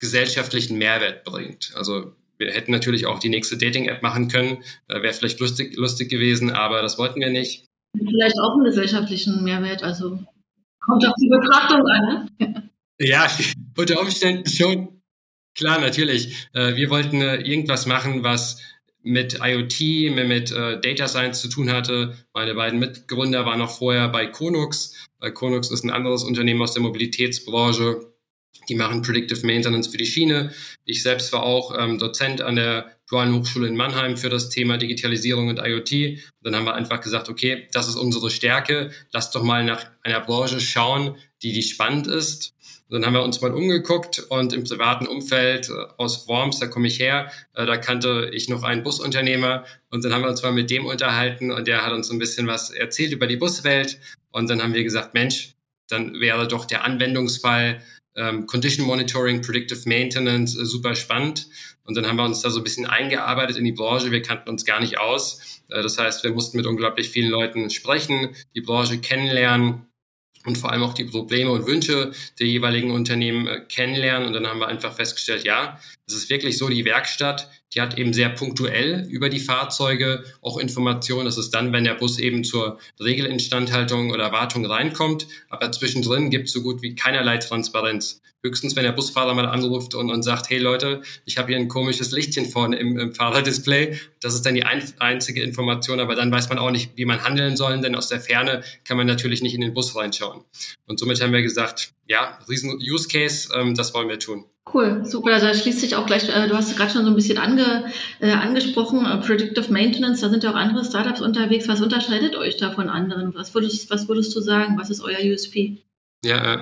gesellschaftlichen 0.00 0.78
Mehrwert 0.78 1.24
bringt. 1.24 1.72
Also 1.74 2.14
wir 2.38 2.50
hätten 2.52 2.72
natürlich 2.72 3.06
auch 3.06 3.18
die 3.18 3.28
nächste 3.28 3.56
Dating-App 3.56 4.02
machen 4.02 4.28
können, 4.28 4.62
wäre 4.88 5.12
vielleicht 5.12 5.40
lustig, 5.40 5.76
lustig 5.76 6.10
gewesen, 6.10 6.50
aber 6.50 6.82
das 6.82 6.98
wollten 6.98 7.20
wir 7.20 7.30
nicht. 7.30 7.66
Vielleicht 7.96 8.38
auch 8.40 8.54
einen 8.54 8.64
gesellschaftlichen 8.64 9.44
Mehrwert, 9.44 9.82
also 9.82 10.18
kommt 10.80 11.06
auf 11.06 11.14
die 11.20 11.28
Betrachtung 11.28 11.86
an. 11.86 12.28
Ne? 12.38 12.70
Ja, 13.00 13.28
unter 13.76 14.00
Umständen 14.00 14.48
schon. 14.48 14.93
Klar, 15.54 15.80
natürlich. 15.80 16.48
Äh, 16.52 16.74
wir 16.74 16.90
wollten 16.90 17.20
äh, 17.20 17.36
irgendwas 17.36 17.86
machen, 17.86 18.24
was 18.24 18.60
mit 19.02 19.38
IoT, 19.40 20.14
mit 20.14 20.50
äh, 20.50 20.80
Data 20.80 21.06
Science 21.06 21.40
zu 21.40 21.48
tun 21.48 21.70
hatte. 21.70 22.16
Meine 22.32 22.54
beiden 22.54 22.80
Mitgründer 22.80 23.44
waren 23.46 23.58
noch 23.58 23.76
vorher 23.76 24.08
bei 24.08 24.26
Konux. 24.26 24.94
Konux 25.34 25.70
ist 25.70 25.84
ein 25.84 25.90
anderes 25.90 26.24
Unternehmen 26.24 26.62
aus 26.62 26.72
der 26.72 26.82
Mobilitätsbranche. 26.82 28.14
Die 28.68 28.74
machen 28.74 29.02
Predictive 29.02 29.46
Maintenance 29.46 29.88
für 29.88 29.98
die 29.98 30.06
Schiene. 30.06 30.52
Ich 30.84 31.02
selbst 31.02 31.32
war 31.32 31.42
auch 31.42 31.76
ähm, 31.78 31.98
Dozent 31.98 32.40
an 32.40 32.56
der 32.56 32.96
Dualen 33.08 33.34
Hochschule 33.34 33.68
in 33.68 33.76
Mannheim 33.76 34.16
für 34.16 34.30
das 34.30 34.48
Thema 34.48 34.78
Digitalisierung 34.78 35.48
und 35.48 35.58
IoT. 35.58 35.92
Und 35.92 36.20
dann 36.42 36.56
haben 36.56 36.64
wir 36.64 36.74
einfach 36.74 37.00
gesagt, 37.00 37.28
okay, 37.28 37.68
das 37.72 37.88
ist 37.88 37.96
unsere 37.96 38.30
Stärke. 38.30 38.90
Lasst 39.12 39.34
doch 39.34 39.42
mal 39.42 39.64
nach 39.64 39.84
einer 40.02 40.20
Branche 40.20 40.60
schauen, 40.60 41.16
die, 41.44 41.52
die 41.52 41.62
spannend 41.62 42.06
ist. 42.06 42.54
Und 42.88 43.00
dann 43.00 43.06
haben 43.06 43.14
wir 43.14 43.22
uns 43.22 43.40
mal 43.40 43.52
umgeguckt 43.52 44.18
und 44.28 44.52
im 44.52 44.64
privaten 44.64 45.06
Umfeld 45.06 45.68
äh, 45.68 45.72
aus 45.96 46.28
Worms, 46.28 46.58
da 46.58 46.66
komme 46.66 46.86
ich 46.88 46.98
her, 46.98 47.30
äh, 47.54 47.64
da 47.64 47.76
kannte 47.76 48.30
ich 48.32 48.48
noch 48.48 48.62
einen 48.62 48.82
Busunternehmer 48.82 49.64
und 49.90 50.04
dann 50.04 50.12
haben 50.12 50.22
wir 50.22 50.28
uns 50.28 50.42
mal 50.42 50.52
mit 50.52 50.70
dem 50.70 50.86
unterhalten 50.86 51.50
und 51.50 51.66
der 51.66 51.84
hat 51.84 51.92
uns 51.92 52.10
ein 52.10 52.18
bisschen 52.18 52.46
was 52.46 52.70
erzählt 52.70 53.12
über 53.12 53.26
die 53.26 53.36
Buswelt 53.36 53.98
und 54.32 54.50
dann 54.50 54.62
haben 54.62 54.74
wir 54.74 54.84
gesagt, 54.84 55.14
Mensch, 55.14 55.54
dann 55.88 56.20
wäre 56.20 56.46
doch 56.46 56.66
der 56.66 56.84
Anwendungsfall 56.84 57.80
ähm, 58.16 58.46
Condition 58.46 58.86
Monitoring, 58.86 59.42
Predictive 59.42 59.88
Maintenance 59.88 60.56
äh, 60.56 60.64
super 60.64 60.94
spannend. 60.94 61.48
Und 61.84 61.96
dann 61.96 62.06
haben 62.06 62.16
wir 62.16 62.24
uns 62.24 62.40
da 62.40 62.50
so 62.50 62.60
ein 62.60 62.64
bisschen 62.64 62.86
eingearbeitet 62.86 63.56
in 63.56 63.64
die 63.64 63.72
Branche. 63.72 64.10
Wir 64.10 64.22
kannten 64.22 64.48
uns 64.48 64.64
gar 64.64 64.80
nicht 64.80 64.98
aus. 64.98 65.62
Äh, 65.68 65.82
das 65.82 65.98
heißt, 65.98 66.22
wir 66.24 66.32
mussten 66.32 66.56
mit 66.56 66.66
unglaublich 66.66 67.10
vielen 67.10 67.30
Leuten 67.30 67.70
sprechen, 67.70 68.34
die 68.54 68.60
Branche 68.60 68.98
kennenlernen 68.98 69.86
und 70.44 70.58
vor 70.58 70.70
allem 70.70 70.82
auch 70.82 70.94
die 70.94 71.04
Probleme 71.04 71.50
und 71.50 71.66
Wünsche 71.66 72.12
der 72.38 72.46
jeweiligen 72.46 72.90
Unternehmen 72.90 73.46
äh, 73.46 73.60
kennenlernen. 73.60 74.28
Und 74.28 74.34
dann 74.34 74.46
haben 74.46 74.58
wir 74.58 74.68
einfach 74.68 74.94
festgestellt, 74.94 75.44
ja, 75.44 75.78
es 76.06 76.14
ist 76.14 76.30
wirklich 76.30 76.58
so, 76.58 76.68
die 76.68 76.84
Werkstatt, 76.84 77.48
die 77.72 77.80
hat 77.80 77.98
eben 77.98 78.12
sehr 78.12 78.28
punktuell 78.28 79.06
über 79.08 79.30
die 79.30 79.40
Fahrzeuge 79.40 80.24
auch 80.42 80.58
Informationen. 80.58 81.24
Das 81.24 81.38
ist 81.38 81.50
dann, 81.50 81.72
wenn 81.72 81.84
der 81.84 81.94
Bus 81.94 82.18
eben 82.18 82.44
zur 82.44 82.78
Regelinstandhaltung 83.00 84.10
oder 84.10 84.30
Wartung 84.30 84.66
reinkommt. 84.66 85.26
Aber 85.48 85.72
zwischendrin 85.72 86.28
gibt 86.30 86.48
es 86.48 86.52
so 86.52 86.62
gut 86.62 86.82
wie 86.82 86.94
keinerlei 86.94 87.38
Transparenz. 87.38 88.20
Höchstens, 88.42 88.76
wenn 88.76 88.84
der 88.84 88.92
Busfahrer 88.92 89.32
mal 89.32 89.46
anruft 89.46 89.94
und, 89.94 90.10
und 90.10 90.22
sagt, 90.22 90.50
hey 90.50 90.58
Leute, 90.58 91.00
ich 91.24 91.38
habe 91.38 91.48
hier 91.48 91.56
ein 91.56 91.68
komisches 91.68 92.12
Lichtchen 92.12 92.44
vorne 92.44 92.76
im, 92.76 92.98
im 92.98 93.14
Fahrerdisplay. 93.14 93.98
Das 94.20 94.34
ist 94.34 94.42
dann 94.44 94.54
die 94.54 94.64
ein, 94.64 94.82
einzige 94.98 95.42
Information, 95.42 95.98
aber 95.98 96.14
dann 96.14 96.30
weiß 96.30 96.50
man 96.50 96.58
auch 96.58 96.70
nicht, 96.70 96.92
wie 96.96 97.06
man 97.06 97.24
handeln 97.24 97.56
soll, 97.56 97.80
denn 97.80 97.94
aus 97.94 98.08
der 98.08 98.20
Ferne 98.20 98.62
kann 98.84 98.98
man 98.98 99.06
natürlich 99.06 99.40
nicht 99.40 99.54
in 99.54 99.62
den 99.62 99.72
Bus 99.72 99.96
reinschauen. 99.96 100.44
Und 100.86 101.00
somit 101.00 101.22
haben 101.22 101.32
wir 101.32 101.40
gesagt, 101.40 101.94
ja, 102.06 102.38
riesen 102.46 102.78
Use 102.78 103.08
Case, 103.08 103.48
ähm, 103.54 103.74
das 103.74 103.94
wollen 103.94 104.10
wir 104.10 104.18
tun. 104.18 104.44
Cool, 104.72 105.04
super. 105.04 105.34
Also 105.34 105.46
da 105.46 105.54
schließt 105.54 105.80
sich 105.80 105.94
auch 105.94 106.06
gleich, 106.06 106.28
äh, 106.28 106.48
du 106.48 106.56
hast 106.56 106.74
gerade 106.76 106.90
schon 106.90 107.04
so 107.04 107.10
ein 107.10 107.14
bisschen 107.14 107.36
ange, 107.36 107.84
äh, 108.20 108.30
angesprochen, 108.30 109.04
äh, 109.04 109.18
Predictive 109.18 109.70
Maintenance, 109.70 110.22
da 110.22 110.30
sind 110.30 110.42
ja 110.42 110.50
auch 110.50 110.56
andere 110.56 110.84
Startups 110.84 111.20
unterwegs. 111.20 111.68
Was 111.68 111.82
unterscheidet 111.82 112.34
euch 112.34 112.56
da 112.56 112.70
von 112.70 112.88
anderen? 112.88 113.34
Was 113.34 113.54
würdest, 113.54 113.90
was 113.90 114.08
würdest 114.08 114.34
du 114.34 114.40
sagen? 114.40 114.78
Was 114.78 114.88
ist 114.88 115.02
euer 115.02 115.18
USP? 115.22 115.82
Ja, 116.24 116.54
äh, 116.54 116.58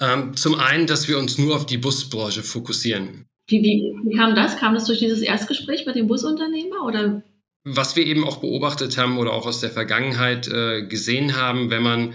ähm, 0.00 0.36
zum 0.36 0.58
einen, 0.58 0.88
dass 0.88 1.06
wir 1.06 1.18
uns 1.18 1.38
nur 1.38 1.54
auf 1.54 1.66
die 1.66 1.78
Busbranche 1.78 2.42
fokussieren. 2.42 3.26
Wie, 3.46 3.62
wie, 3.62 3.94
wie 4.04 4.16
kam 4.16 4.34
das? 4.34 4.56
Kam 4.56 4.74
das 4.74 4.86
durch 4.86 4.98
dieses 4.98 5.20
Erstgespräch 5.20 5.86
mit 5.86 5.94
dem 5.94 6.08
Busunternehmer 6.08 6.84
oder? 6.84 7.22
Was 7.64 7.94
wir 7.94 8.06
eben 8.06 8.24
auch 8.24 8.38
beobachtet 8.38 8.98
haben 8.98 9.18
oder 9.18 9.32
auch 9.32 9.46
aus 9.46 9.60
der 9.60 9.70
Vergangenheit 9.70 10.48
gesehen 10.88 11.36
haben, 11.36 11.68
wenn 11.68 11.82
man 11.82 12.14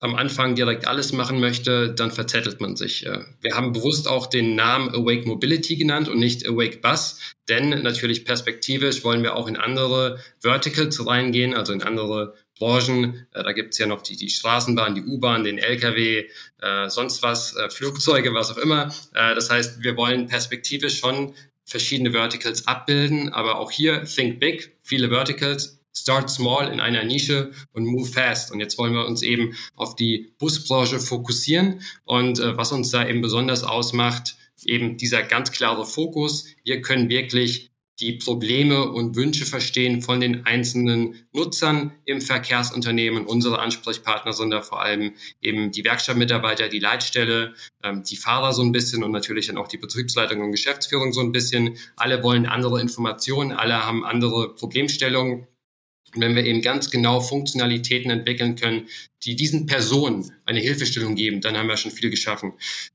am 0.00 0.14
Anfang 0.14 0.54
direkt 0.54 0.86
alles 0.86 1.12
machen 1.12 1.40
möchte, 1.40 1.94
dann 1.94 2.10
verzettelt 2.10 2.60
man 2.60 2.76
sich. 2.76 3.06
Wir 3.40 3.54
haben 3.54 3.72
bewusst 3.72 4.06
auch 4.06 4.26
den 4.26 4.54
Namen 4.54 4.90
Awake 4.90 5.26
Mobility 5.26 5.76
genannt 5.76 6.08
und 6.08 6.18
nicht 6.18 6.46
Awake 6.46 6.78
Bus, 6.78 7.20
denn 7.48 7.70
natürlich 7.82 8.24
perspektivisch 8.26 9.02
wollen 9.02 9.22
wir 9.22 9.34
auch 9.34 9.48
in 9.48 9.56
andere 9.56 10.18
Verticals 10.40 11.06
reingehen, 11.06 11.54
also 11.54 11.72
in 11.72 11.82
andere 11.82 12.34
Branchen. 12.58 13.26
Äh, 13.32 13.42
da 13.42 13.52
gibt 13.52 13.72
es 13.72 13.78
ja 13.78 13.86
noch 13.86 14.02
die, 14.02 14.16
die 14.16 14.30
Straßenbahn, 14.30 14.94
die 14.94 15.02
U-Bahn, 15.02 15.44
den 15.44 15.58
Lkw, 15.58 16.28
äh, 16.60 16.88
sonst 16.88 17.22
was, 17.22 17.56
äh, 17.56 17.68
Flugzeuge, 17.70 18.34
was 18.34 18.50
auch 18.50 18.58
immer. 18.58 18.94
Äh, 19.14 19.34
das 19.34 19.50
heißt, 19.50 19.82
wir 19.82 19.96
wollen 19.96 20.26
perspektivisch 20.26 20.98
schon 20.98 21.34
verschiedene 21.64 22.12
Verticals 22.12 22.66
abbilden, 22.66 23.32
aber 23.32 23.58
auch 23.58 23.70
hier 23.70 24.04
think 24.04 24.38
big, 24.38 24.76
viele 24.82 25.08
Verticals, 25.08 25.80
Start 25.96 26.30
small 26.30 26.72
in 26.72 26.80
einer 26.80 27.04
Nische 27.04 27.52
und 27.72 27.86
move 27.86 28.08
fast. 28.08 28.52
Und 28.52 28.60
jetzt 28.60 28.78
wollen 28.78 28.94
wir 28.94 29.06
uns 29.06 29.22
eben 29.22 29.54
auf 29.76 29.96
die 29.96 30.34
Busbranche 30.38 30.98
fokussieren. 30.98 31.80
Und 32.04 32.40
äh, 32.40 32.56
was 32.56 32.72
uns 32.72 32.90
da 32.90 33.06
eben 33.06 33.20
besonders 33.20 33.62
ausmacht, 33.62 34.36
eben 34.64 34.96
dieser 34.96 35.22
ganz 35.22 35.52
klare 35.52 35.86
Fokus. 35.86 36.46
Wir 36.64 36.80
können 36.82 37.08
wirklich 37.08 37.70
die 38.00 38.14
Probleme 38.14 38.90
und 38.90 39.14
Wünsche 39.14 39.46
verstehen 39.46 40.02
von 40.02 40.20
den 40.20 40.46
einzelnen 40.46 41.26
Nutzern 41.32 41.92
im 42.04 42.20
Verkehrsunternehmen. 42.20 43.24
Unsere 43.24 43.60
Ansprechpartner 43.60 44.32
sind 44.32 44.50
da 44.50 44.62
vor 44.62 44.82
allem 44.82 45.12
eben 45.40 45.70
die 45.70 45.84
Werkstattmitarbeiter, 45.84 46.68
die 46.68 46.80
Leitstelle, 46.80 47.54
ähm, 47.84 48.02
die 48.02 48.16
Fahrer 48.16 48.52
so 48.52 48.62
ein 48.62 48.72
bisschen 48.72 49.04
und 49.04 49.12
natürlich 49.12 49.46
dann 49.46 49.58
auch 49.58 49.68
die 49.68 49.78
Betriebsleitung 49.78 50.40
und 50.40 50.50
Geschäftsführung 50.50 51.12
so 51.12 51.20
ein 51.20 51.30
bisschen. 51.30 51.76
Alle 51.94 52.22
wollen 52.24 52.46
andere 52.46 52.80
Informationen, 52.80 53.52
alle 53.52 53.86
haben 53.86 54.04
andere 54.04 54.54
Problemstellungen 54.56 55.46
und 56.14 56.20
wenn 56.20 56.36
wir 56.36 56.44
eben 56.44 56.62
ganz 56.62 56.90
genau 56.90 57.20
Funktionalitäten 57.20 58.10
entwickeln 58.10 58.56
können, 58.56 58.88
die 59.24 59.36
diesen 59.36 59.66
Personen 59.66 60.30
eine 60.44 60.60
Hilfestellung 60.60 61.14
geben, 61.14 61.40
dann 61.40 61.56
haben 61.56 61.68
wir 61.68 61.76
schon 61.76 61.90
viel 61.90 62.10
geschaffen. 62.10 62.52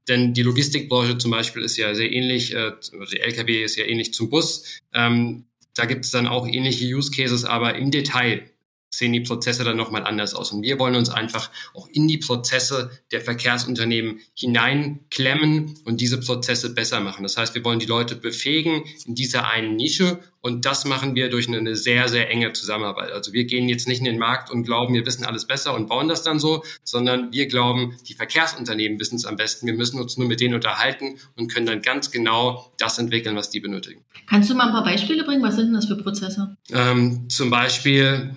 Denn 0.07 0.33
die 0.33 0.43
Logistikbranche 0.43 1.17
zum 1.17 1.31
Beispiel 1.31 1.63
ist 1.63 1.77
ja 1.77 1.93
sehr 1.95 2.11
ähnlich, 2.11 2.53
äh, 2.53 2.71
der 3.11 3.25
LKW 3.25 3.63
ist 3.63 3.75
ja 3.75 3.85
ähnlich 3.85 4.13
zum 4.13 4.29
Bus. 4.29 4.79
Ähm, 4.93 5.45
da 5.73 5.85
gibt 5.85 6.05
es 6.05 6.11
dann 6.11 6.27
auch 6.27 6.47
ähnliche 6.47 6.85
Use 6.85 7.11
Cases, 7.11 7.45
aber 7.45 7.75
im 7.75 7.91
Detail 7.91 8.49
sehen 8.89 9.13
die 9.13 9.22
Prozesse 9.22 9.63
dann 9.63 9.77
nochmal 9.77 10.03
anders 10.03 10.34
aus. 10.34 10.51
Und 10.51 10.63
wir 10.63 10.79
wollen 10.79 10.96
uns 10.96 11.10
einfach 11.10 11.50
auch 11.74 11.88
in 11.91 12.08
die 12.08 12.17
Prozesse 12.17 12.91
der 13.12 13.22
Verkehrsunternehmen 13.22 14.19
hineinklemmen 14.34 15.75
und 15.86 16.01
diese 16.01 16.19
Prozesse 16.19 16.74
besser 16.74 17.00
machen. 17.00 17.24
Das 17.24 17.38
heißt, 17.38 17.55
wir 17.55 17.63
wollen 17.63 17.79
die 17.79 17.86
Leute 17.86 18.15
befähigen 18.15 18.84
in 19.05 19.15
dieser 19.15 19.48
einen 19.48 19.75
Nische 19.75 20.19
und 20.41 20.65
das 20.65 20.86
machen 20.86 21.15
wir 21.15 21.29
durch 21.29 21.48
eine 21.50 21.75
sehr, 21.75 22.08
sehr 22.08 22.29
enge 22.29 22.53
Zusammenarbeit. 22.53 23.12
Also 23.12 23.34
wir 23.34 23.46
gehen 23.46 23.67
jetzt 23.67 23.88
nicht 23.88 24.00
in 24.00 24.05
den 24.05 24.17
Markt 24.17 24.50
und 24.50 24.63
glauben, 24.63 24.93
wir 24.93 25.05
wissen 25.05 25.25
alles 25.25 25.46
besser 25.46 25.75
und 25.75 25.88
bauen 25.88 26.08
das 26.08 26.24
dann 26.24 26.39
so, 26.39 26.63
sondern 26.84 27.34
wir 27.34 27.48
glauben, 27.48 27.98
die 28.08 28.13
Verkehrsunternehmen 28.13 29.00
wissen 29.00 29.17
es 29.17 29.25
am 29.25 29.36
besten. 29.36 29.67
Wir 29.67 29.74
müssen 29.74 30.00
uns 30.00 30.17
nur 30.17 30.27
mit 30.27 30.39
denen 30.39 30.55
unterhalten 30.55 31.19
und 31.36 31.53
können 31.53 31.65
dann 31.65 31.81
ganz 31.81 32.10
genau 32.10 32.72
das 32.77 32.98
entwickeln, 32.98 33.36
was 33.36 33.50
die 33.50 33.60
benötigen. 33.60 34.01
Kannst 34.27 34.50
du 34.50 34.55
mal 34.55 34.67
ein 34.67 34.72
paar 34.72 34.84
Beispiele 34.84 35.24
bringen? 35.25 35.43
Was 35.43 35.55
sind 35.55 35.65
denn 35.65 35.74
das 35.74 35.86
für 35.86 35.98
Prozesse? 35.98 36.55
Ähm, 36.72 37.27
zum 37.29 37.50
Beispiel 37.50 38.36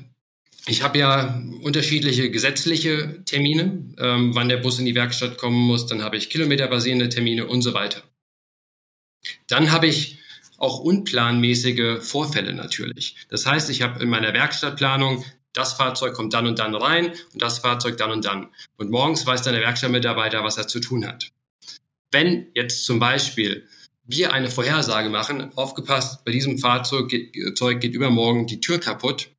ich 0.67 0.83
habe 0.83 0.99
ja 0.99 1.43
unterschiedliche 1.63 2.31
gesetzliche 2.31 3.25
Termine, 3.25 3.95
ähm, 3.99 4.35
wann 4.35 4.49
der 4.49 4.59
Bus 4.59 4.79
in 4.79 4.85
die 4.85 4.95
Werkstatt 4.95 5.37
kommen 5.37 5.59
muss. 5.59 5.87
Dann 5.87 6.03
habe 6.03 6.17
ich 6.17 6.31
kilometerbasierende 6.31 7.09
Termine 7.09 7.47
und 7.47 7.63
so 7.63 7.75
weiter. 7.75 8.03
Dann 9.49 9.73
habe 9.73 9.87
ich 9.87 10.19
auch 10.59 10.79
unplanmäßige 10.79 12.01
Vorfälle 12.01 12.55
natürlich. 12.55 13.17
Das 13.29 13.47
heißt, 13.47 13.71
ich 13.71 13.83
habe 13.83 14.03
in 14.03 14.09
meiner 14.09 14.33
Werkstattplanung, 14.33 15.25
das 15.53 15.75
Fahrzeug 15.75 16.15
kommt 16.15 16.33
dann 16.33 16.47
und 16.47 16.59
dann 16.61 16.75
rein 16.75 17.13
und 17.33 17.43
das 17.43 17.59
Fahrzeug 17.59 17.97
dann 17.97 18.13
und 18.13 18.25
dann. 18.25 18.49
Und 18.77 18.91
morgens 18.91 19.27
weiß 19.27 19.43
dann 19.43 19.55
der 19.55 19.63
Werkstattmitarbeiter, 19.63 20.45
was 20.45 20.59
er 20.59 20.69
zu 20.69 20.79
tun 20.81 21.07
hat. 21.07 21.33
Wenn 22.13 22.47
jetzt 22.55 22.85
zum 22.85 23.01
Beispiel 23.01 23.67
wir 24.05 24.33
eine 24.33 24.51
Vorhersage 24.51 25.09
machen, 25.09 25.53
aufgepasst, 25.57 26.25
bei 26.25 26.33
diesem 26.33 26.59
Fahrzeug 26.59 27.09
geht, 27.09 27.33
geht 27.33 27.95
übermorgen 27.95 28.47
die 28.47 28.61
Tür 28.61 28.79
kaputt, 28.79 29.31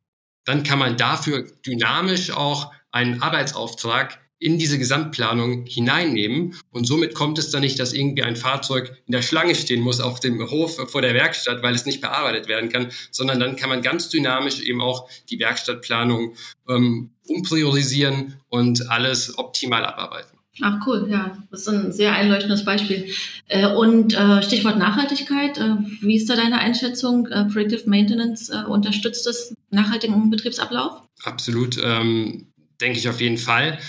dann 0.45 0.63
kann 0.63 0.79
man 0.79 0.97
dafür 0.97 1.45
dynamisch 1.65 2.31
auch 2.31 2.71
einen 2.91 3.21
Arbeitsauftrag 3.21 4.19
in 4.43 4.57
diese 4.59 4.77
Gesamtplanung 4.77 5.65
hineinnehmen. 5.65 6.55
Und 6.69 6.85
somit 6.85 7.15
kommt 7.15 7.39
es 7.39 7.49
dann 7.49 7.61
nicht, 7.61 7.79
dass 7.79 7.93
irgendwie 7.93 8.23
ein 8.23 8.35
Fahrzeug 8.35 8.91
in 9.05 9.13
der 9.13 9.21
Schlange 9.21 9.55
stehen 9.55 9.79
muss 9.79 10.01
auf 10.01 10.19
dem 10.19 10.49
Hof 10.49 10.75
vor 10.91 11.01
der 11.01 11.13
Werkstatt, 11.13 11.63
weil 11.63 11.73
es 11.73 11.85
nicht 11.85 12.01
bearbeitet 12.01 12.49
werden 12.49 12.69
kann, 12.69 12.91
sondern 13.09 13.39
dann 13.39 13.55
kann 13.55 13.69
man 13.69 13.81
ganz 13.81 14.09
dynamisch 14.09 14.59
eben 14.59 14.81
auch 14.81 15.09
die 15.29 15.39
Werkstattplanung 15.39 16.35
ähm, 16.67 17.11
umpriorisieren 17.25 18.35
und 18.49 18.89
alles 18.89 19.37
optimal 19.37 19.85
abarbeiten. 19.85 20.37
Ach 20.61 20.85
cool, 20.85 21.07
ja, 21.09 21.35
das 21.49 21.61
ist 21.61 21.69
ein 21.69 21.91
sehr 21.91 22.13
einleuchtendes 22.13 22.63
Beispiel. 22.63 23.11
Äh, 23.47 23.67
und 23.67 24.13
äh, 24.13 24.43
Stichwort 24.43 24.77
Nachhaltigkeit, 24.77 25.57
äh, 25.57 25.77
wie 26.01 26.15
ist 26.15 26.29
da 26.29 26.35
deine 26.35 26.59
Einschätzung? 26.59 27.27
Predictive 27.51 27.89
Maintenance 27.89 28.51
unterstützt 28.67 29.25
das 29.25 29.55
nachhaltigen 29.71 30.29
Betriebsablauf? 30.29 31.01
Absolut, 31.23 31.77
ähm, 31.83 32.47
denke 32.79 32.99
ich 32.99 33.09
auf 33.09 33.19
jeden 33.19 33.39
Fall. 33.39 33.79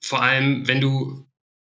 Vor 0.00 0.22
allem, 0.22 0.66
wenn 0.66 0.80
du 0.80 1.26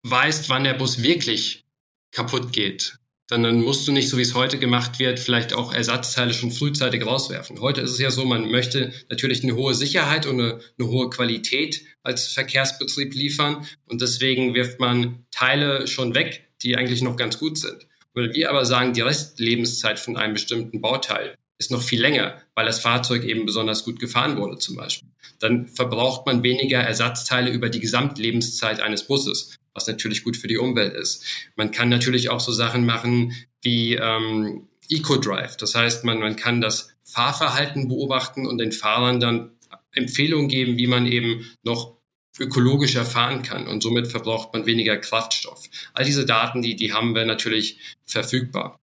weißt, 0.04 0.48
wann 0.48 0.64
der 0.64 0.74
Bus 0.74 1.02
wirklich 1.02 1.64
kaputt 2.12 2.52
geht 2.52 2.99
dann, 3.30 3.44
dann 3.44 3.62
musst 3.62 3.86
du 3.86 3.92
nicht, 3.92 4.08
so 4.08 4.18
wie 4.18 4.22
es 4.22 4.34
heute 4.34 4.58
gemacht 4.58 4.98
wird, 4.98 5.20
vielleicht 5.20 5.52
auch 5.52 5.72
Ersatzteile 5.72 6.34
schon 6.34 6.50
frühzeitig 6.50 7.06
rauswerfen. 7.06 7.60
Heute 7.60 7.80
ist 7.80 7.92
es 7.92 8.00
ja 8.00 8.10
so, 8.10 8.24
man 8.24 8.50
möchte 8.50 8.92
natürlich 9.08 9.44
eine 9.44 9.54
hohe 9.54 9.74
Sicherheit 9.74 10.26
und 10.26 10.40
eine, 10.40 10.60
eine 10.78 10.88
hohe 10.88 11.10
Qualität 11.10 11.82
als 12.02 12.26
Verkehrsbetrieb 12.26 13.14
liefern 13.14 13.64
und 13.86 14.02
deswegen 14.02 14.54
wirft 14.54 14.80
man 14.80 15.26
Teile 15.30 15.86
schon 15.86 16.16
weg, 16.16 16.48
die 16.62 16.76
eigentlich 16.76 17.02
noch 17.02 17.16
ganz 17.16 17.38
gut 17.38 17.56
sind. 17.56 17.86
Wenn 18.14 18.34
wir 18.34 18.50
aber 18.50 18.64
sagen, 18.64 18.94
die 18.94 19.00
Restlebenszeit 19.00 20.00
von 20.00 20.16
einem 20.16 20.34
bestimmten 20.34 20.80
Bauteil 20.80 21.36
ist 21.58 21.70
noch 21.70 21.82
viel 21.82 22.00
länger, 22.00 22.42
weil 22.56 22.66
das 22.66 22.80
Fahrzeug 22.80 23.22
eben 23.22 23.46
besonders 23.46 23.84
gut 23.84 24.00
gefahren 24.00 24.38
wurde 24.38 24.58
zum 24.58 24.74
Beispiel. 24.74 25.08
Dann 25.38 25.68
verbraucht 25.68 26.26
man 26.26 26.42
weniger 26.42 26.80
Ersatzteile 26.80 27.50
über 27.50 27.68
die 27.68 27.80
Gesamtlebenszeit 27.80 28.80
eines 28.80 29.04
Busses 29.06 29.56
was 29.80 29.86
natürlich 29.86 30.24
gut 30.24 30.36
für 30.36 30.46
die 30.46 30.58
Umwelt 30.58 30.94
ist. 30.94 31.24
Man 31.56 31.70
kann 31.70 31.88
natürlich 31.88 32.28
auch 32.28 32.40
so 32.40 32.52
Sachen 32.52 32.84
machen 32.84 33.34
wie 33.62 33.94
ähm, 33.94 34.68
Eco-Drive. 34.90 35.56
Das 35.56 35.74
heißt, 35.74 36.04
man, 36.04 36.20
man 36.20 36.36
kann 36.36 36.60
das 36.60 36.94
Fahrverhalten 37.04 37.88
beobachten 37.88 38.46
und 38.46 38.58
den 38.58 38.72
Fahrern 38.72 39.20
dann 39.20 39.52
Empfehlungen 39.92 40.48
geben, 40.48 40.76
wie 40.76 40.86
man 40.86 41.06
eben 41.06 41.50
noch 41.62 41.96
ökologischer 42.38 43.04
fahren 43.04 43.42
kann 43.42 43.66
und 43.66 43.82
somit 43.82 44.06
verbraucht 44.06 44.52
man 44.52 44.66
weniger 44.66 44.96
Kraftstoff. 44.96 45.68
All 45.94 46.04
diese 46.04 46.26
Daten, 46.26 46.62
die, 46.62 46.76
die 46.76 46.92
haben 46.92 47.14
wir 47.14 47.24
natürlich 47.24 47.96
verfügbar 48.04 48.79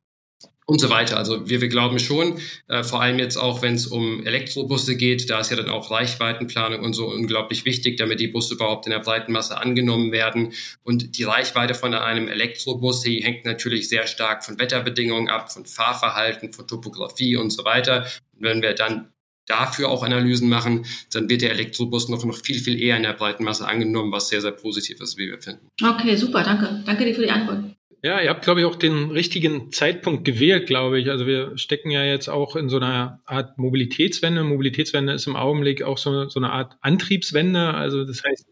und 0.68 0.80
so 0.82 0.90
weiter. 0.90 1.18
Also 1.18 1.50
wir, 1.50 1.62
wir 1.62 1.70
glauben 1.70 1.98
schon, 1.98 2.40
äh, 2.68 2.84
vor 2.84 3.02
allem 3.02 3.20
jetzt 3.20 3.38
auch, 3.38 3.62
wenn 3.62 3.76
es 3.76 3.88
um 3.88 4.26
Elektrobusse 4.26 4.98
geht, 4.98 5.30
da 5.30 5.40
ist 5.40 5.50
ja 5.50 5.56
dann 5.56 5.70
auch 5.70 5.90
Reichweitenplanung 5.90 6.82
und 6.82 6.94
so 6.94 7.08
unglaublich 7.08 7.64
wichtig, 7.64 7.98
damit 7.98 8.20
die 8.20 8.28
Busse 8.28 8.56
überhaupt 8.56 8.86
in 8.86 8.92
der 8.92 9.00
breiten 9.00 9.32
Masse 9.32 9.58
angenommen 9.58 10.12
werden. 10.12 10.54
Und 10.84 11.18
die 11.18 11.24
Reichweite 11.24 11.74
von 11.74 11.94
einem 11.94 12.28
Elektrobus, 12.28 13.02
die 13.02 13.24
hängt 13.24 13.46
natürlich 13.46 13.88
sehr 13.88 14.08
stark 14.08 14.44
von 14.44 14.60
Wetterbedingungen 14.60 15.30
ab, 15.30 15.52
von 15.52 15.66
Fahrverhalten, 15.66 16.52
von 16.52 16.68
Topografie 16.68 17.38
und 17.38 17.50
so 17.50 17.64
weiter. 17.64 18.06
Und 18.36 18.44
wenn 18.44 18.62
wir 18.62 18.74
dann 18.74 19.14
dafür 19.46 19.88
auch 19.88 20.04
Analysen 20.04 20.50
machen, 20.50 20.86
dann 21.14 21.30
wird 21.30 21.44
der 21.44 21.52
Elektrobus 21.52 22.10
noch, 22.10 22.26
noch 22.26 22.36
viel, 22.36 22.60
viel 22.60 22.82
eher 22.82 22.98
in 22.98 23.04
der 23.04 23.14
breiten 23.14 23.46
Masse 23.46 23.66
angenommen, 23.66 24.12
was 24.12 24.28
sehr, 24.28 24.42
sehr 24.42 24.52
positiv 24.52 25.00
ist, 25.00 25.18
wie 25.18 25.30
wir 25.30 25.42
finden. 25.42 25.70
Okay, 25.82 26.18
super, 26.18 26.44
danke. 26.44 26.84
Danke 26.86 27.06
dir 27.06 27.16
für 27.16 27.22
die 27.22 27.32
Antwort. 27.32 27.64
Ja, 28.08 28.22
ihr 28.22 28.30
habt, 28.30 28.46
glaube 28.46 28.62
ich, 28.62 28.66
auch 28.66 28.76
den 28.76 29.12
richtigen 29.12 29.70
Zeitpunkt 29.74 30.24
gewählt, 30.24 30.66
glaube 30.66 30.98
ich. 30.98 31.10
Also 31.10 31.28
wir 31.28 31.58
stecken 31.58 31.92
ja 31.92 32.06
jetzt 32.06 32.30
auch 32.30 32.56
in 32.56 32.70
so 32.70 32.78
einer 32.78 33.20
Art 33.26 33.58
Mobilitätswende. 33.58 34.46
Mobilitätswende 34.46 35.12
ist 35.12 35.28
im 35.28 35.36
Augenblick 35.36 35.84
auch 35.84 35.98
so, 35.98 36.30
so 36.30 36.40
eine 36.40 36.54
Art 36.54 36.78
Antriebswende. 36.80 37.74
Also 37.74 38.06
das 38.06 38.24
heißt, 38.24 38.48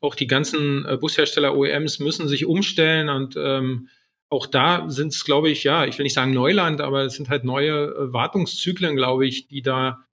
auch 0.00 0.14
die 0.14 0.26
ganzen 0.26 0.86
äh, 0.86 0.96
Bushersteller 0.96 1.54
OEMs 1.54 1.98
müssen 1.98 2.28
sich 2.28 2.46
umstellen 2.46 3.10
und 3.10 3.36
ähm, 3.36 3.90
auch 4.30 4.46
da 4.46 4.88
sind 4.88 5.08
es, 5.08 5.26
glaube 5.26 5.50
ich, 5.50 5.64
ja, 5.64 5.84
ich 5.84 5.98
will 5.98 6.04
nicht 6.04 6.14
sagen 6.14 6.32
Neuland, 6.32 6.80
aber 6.80 7.02
es 7.02 7.16
sind 7.16 7.28
halt 7.28 7.44
neue 7.44 7.88
äh, 7.88 8.12
Wartungszyklen, 8.14 8.96
glaube 8.96 9.26
ich, 9.26 9.48
die 9.48 9.60
da 9.60 10.06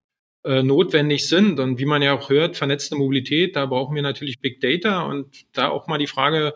äh, 0.43 0.63
notwendig 0.63 1.29
sind. 1.29 1.61
Und 1.61 1.79
wie 1.79 1.85
man 1.85 2.01
ja 2.01 2.13
auch 2.13 2.29
hört, 2.29 2.57
vernetzte 2.57 2.97
Mobilität, 2.97 3.55
da 3.55 3.67
brauchen 3.67 3.95
wir 3.95 4.01
natürlich 4.01 4.41
Big 4.41 4.59
Data 4.59 5.03
und 5.03 5.45
da 5.53 5.69
auch 5.69 5.87
mal 5.87 5.97
die 5.97 6.07
Frage, 6.07 6.55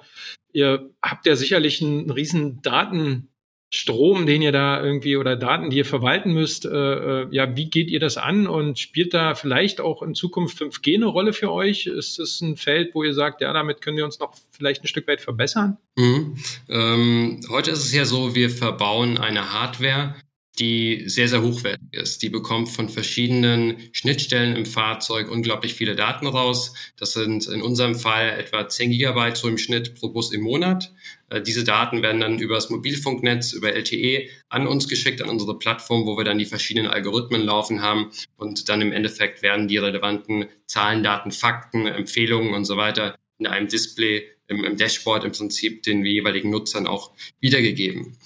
ihr 0.55 0.89
habt 1.01 1.25
ja 1.25 1.35
sicherlich 1.35 1.81
einen 1.81 2.09
riesen 2.09 2.61
Datenstrom, 2.61 4.25
den 4.25 4.41
ihr 4.41 4.53
da 4.53 4.81
irgendwie 4.81 5.17
oder 5.17 5.35
Daten, 5.35 5.69
die 5.69 5.77
ihr 5.77 5.85
verwalten 5.85 6.33
müsst. 6.33 6.65
Äh, 6.65 6.69
äh 6.69 7.27
ja, 7.31 7.55
wie 7.57 7.69
geht 7.69 7.89
ihr 7.89 7.99
das 7.99 8.17
an 8.17 8.47
und 8.47 8.79
spielt 8.79 9.13
da 9.13 9.35
vielleicht 9.35 9.81
auch 9.81 10.01
in 10.01 10.15
Zukunft 10.15 10.57
5G 10.57 10.95
eine 10.95 11.07
Rolle 11.07 11.33
für 11.33 11.51
euch? 11.51 11.87
Ist 11.87 12.19
das 12.19 12.39
ein 12.41 12.55
Feld, 12.55 12.95
wo 12.95 13.03
ihr 13.03 13.13
sagt, 13.13 13.41
ja, 13.41 13.51
damit 13.51 13.81
können 13.81 13.97
wir 13.97 14.05
uns 14.05 14.19
noch 14.19 14.33
vielleicht 14.51 14.83
ein 14.83 14.87
Stück 14.87 15.07
weit 15.07 15.21
verbessern? 15.21 15.77
Mhm. 15.97 16.37
Ähm, 16.69 17.41
heute 17.49 17.71
ist 17.71 17.83
es 17.83 17.93
ja 17.93 18.05
so, 18.05 18.33
wir 18.33 18.49
verbauen 18.49 19.17
eine 19.17 19.51
Hardware, 19.51 20.15
die 20.59 21.03
sehr, 21.07 21.27
sehr 21.27 21.41
hochwertig 21.41 21.87
ist. 21.91 22.21
Die 22.21 22.29
bekommt 22.29 22.69
von 22.69 22.89
verschiedenen 22.89 23.77
Schnittstellen 23.91 24.55
im 24.55 24.65
Fahrzeug 24.65 25.29
unglaublich 25.29 25.73
viele 25.73 25.95
Daten 25.95 26.27
raus. 26.27 26.73
Das 26.97 27.13
sind 27.13 27.47
in 27.47 27.61
unserem 27.61 27.95
Fall 27.95 28.39
etwa 28.39 28.67
10 28.67 28.91
Gigabyte 28.91 29.37
so 29.37 29.47
im 29.47 29.57
Schnitt 29.57 29.95
pro 29.95 30.09
Bus 30.09 30.31
im 30.31 30.41
Monat. 30.41 30.93
Äh, 31.29 31.41
diese 31.41 31.63
Daten 31.63 32.01
werden 32.01 32.21
dann 32.21 32.39
über 32.39 32.55
das 32.55 32.69
Mobilfunknetz, 32.69 33.53
über 33.53 33.73
LTE 33.73 34.29
an 34.49 34.67
uns 34.67 34.87
geschickt, 34.87 35.21
an 35.21 35.29
unsere 35.29 35.57
Plattform, 35.57 36.05
wo 36.05 36.17
wir 36.17 36.23
dann 36.23 36.37
die 36.37 36.45
verschiedenen 36.45 36.89
Algorithmen 36.89 37.41
laufen 37.41 37.81
haben. 37.81 38.11
Und 38.37 38.69
dann 38.69 38.81
im 38.81 38.93
Endeffekt 38.93 39.41
werden 39.41 39.67
die 39.67 39.77
relevanten 39.77 40.45
Zahlen, 40.67 41.03
Daten, 41.03 41.31
Fakten, 41.31 41.85
Empfehlungen 41.85 42.53
und 42.53 42.65
so 42.65 42.77
weiter 42.77 43.15
in 43.37 43.47
einem 43.47 43.67
Display 43.67 44.23
im, 44.47 44.63
im 44.63 44.77
Dashboard 44.77 45.23
im 45.23 45.31
Prinzip 45.31 45.83
den 45.83 46.05
jeweiligen 46.05 46.49
Nutzern 46.49 46.87
auch 46.87 47.11
wiedergegeben. 47.39 48.17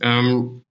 Ähm, 0.00 0.62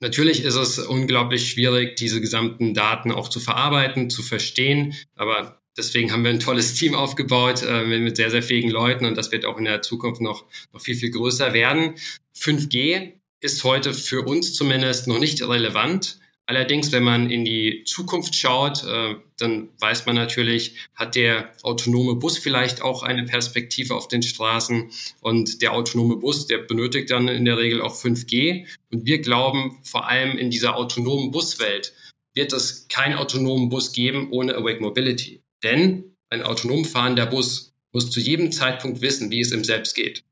Natürlich 0.00 0.44
ist 0.44 0.56
es 0.56 0.78
unglaublich 0.78 1.50
schwierig, 1.50 1.96
diese 1.96 2.20
gesamten 2.20 2.74
Daten 2.74 3.12
auch 3.12 3.28
zu 3.28 3.40
verarbeiten, 3.40 4.10
zu 4.10 4.22
verstehen, 4.22 4.94
aber 5.14 5.62
deswegen 5.76 6.12
haben 6.12 6.24
wir 6.24 6.30
ein 6.30 6.40
tolles 6.40 6.74
Team 6.74 6.94
aufgebaut 6.94 7.62
äh, 7.62 7.84
mit 7.84 8.16
sehr, 8.16 8.30
sehr 8.30 8.42
fähigen 8.42 8.70
Leuten 8.70 9.06
und 9.06 9.16
das 9.16 9.32
wird 9.32 9.44
auch 9.44 9.58
in 9.58 9.64
der 9.64 9.82
Zukunft 9.82 10.20
noch, 10.20 10.44
noch 10.72 10.80
viel, 10.80 10.96
viel 10.96 11.10
größer 11.10 11.52
werden. 11.52 11.94
5G 12.36 13.12
ist 13.40 13.62
heute 13.64 13.92
für 13.94 14.22
uns 14.22 14.54
zumindest 14.54 15.06
noch 15.06 15.18
nicht 15.18 15.42
relevant. 15.46 16.18
Allerdings, 16.46 16.92
wenn 16.92 17.02
man 17.02 17.30
in 17.30 17.46
die 17.46 17.84
Zukunft 17.84 18.36
schaut, 18.36 18.84
äh, 18.84 19.14
dann 19.38 19.70
weiß 19.78 20.04
man 20.04 20.14
natürlich, 20.14 20.76
hat 20.94 21.14
der 21.14 21.52
autonome 21.62 22.16
Bus 22.16 22.36
vielleicht 22.36 22.82
auch 22.82 23.02
eine 23.02 23.24
Perspektive 23.24 23.94
auf 23.94 24.08
den 24.08 24.22
Straßen 24.22 24.90
und 25.20 25.62
der 25.62 25.72
autonome 25.72 26.16
Bus, 26.16 26.46
der 26.46 26.58
benötigt 26.58 27.10
dann 27.10 27.28
in 27.28 27.46
der 27.46 27.56
Regel 27.56 27.80
auch 27.80 27.94
5G. 27.94 28.66
Und 28.92 29.06
wir 29.06 29.22
glauben, 29.22 29.78
vor 29.84 30.06
allem 30.06 30.36
in 30.36 30.50
dieser 30.50 30.76
autonomen 30.76 31.30
Buswelt 31.30 31.94
wird 32.34 32.52
es 32.52 32.88
keinen 32.88 33.16
autonomen 33.16 33.70
Bus 33.70 33.92
geben 33.92 34.28
ohne 34.30 34.54
Awake 34.54 34.80
Mobility. 34.80 35.40
Denn 35.62 36.16
ein 36.28 36.42
autonom 36.42 36.84
fahrender 36.84 37.26
Bus 37.26 37.72
muss 37.92 38.10
zu 38.10 38.20
jedem 38.20 38.52
Zeitpunkt 38.52 39.00
wissen, 39.00 39.30
wie 39.30 39.40
es 39.40 39.52
ihm 39.52 39.64
selbst 39.64 39.94
geht. 39.94 40.24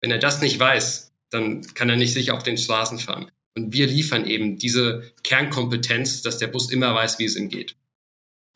Wenn 0.00 0.10
er 0.10 0.18
das 0.18 0.40
nicht 0.40 0.58
weiß, 0.58 1.12
dann 1.30 1.62
kann 1.74 1.90
er 1.90 1.96
nicht 1.96 2.12
sicher 2.12 2.34
auf 2.34 2.42
den 2.42 2.58
Straßen 2.58 2.98
fahren. 2.98 3.30
Und 3.56 3.72
wir 3.72 3.86
liefern 3.86 4.26
eben 4.26 4.58
diese 4.58 5.12
Kernkompetenz, 5.24 6.22
dass 6.22 6.38
der 6.38 6.46
Bus 6.46 6.70
immer 6.70 6.94
weiß, 6.94 7.18
wie 7.18 7.24
es 7.24 7.36
ihm 7.36 7.48
geht. 7.48 7.76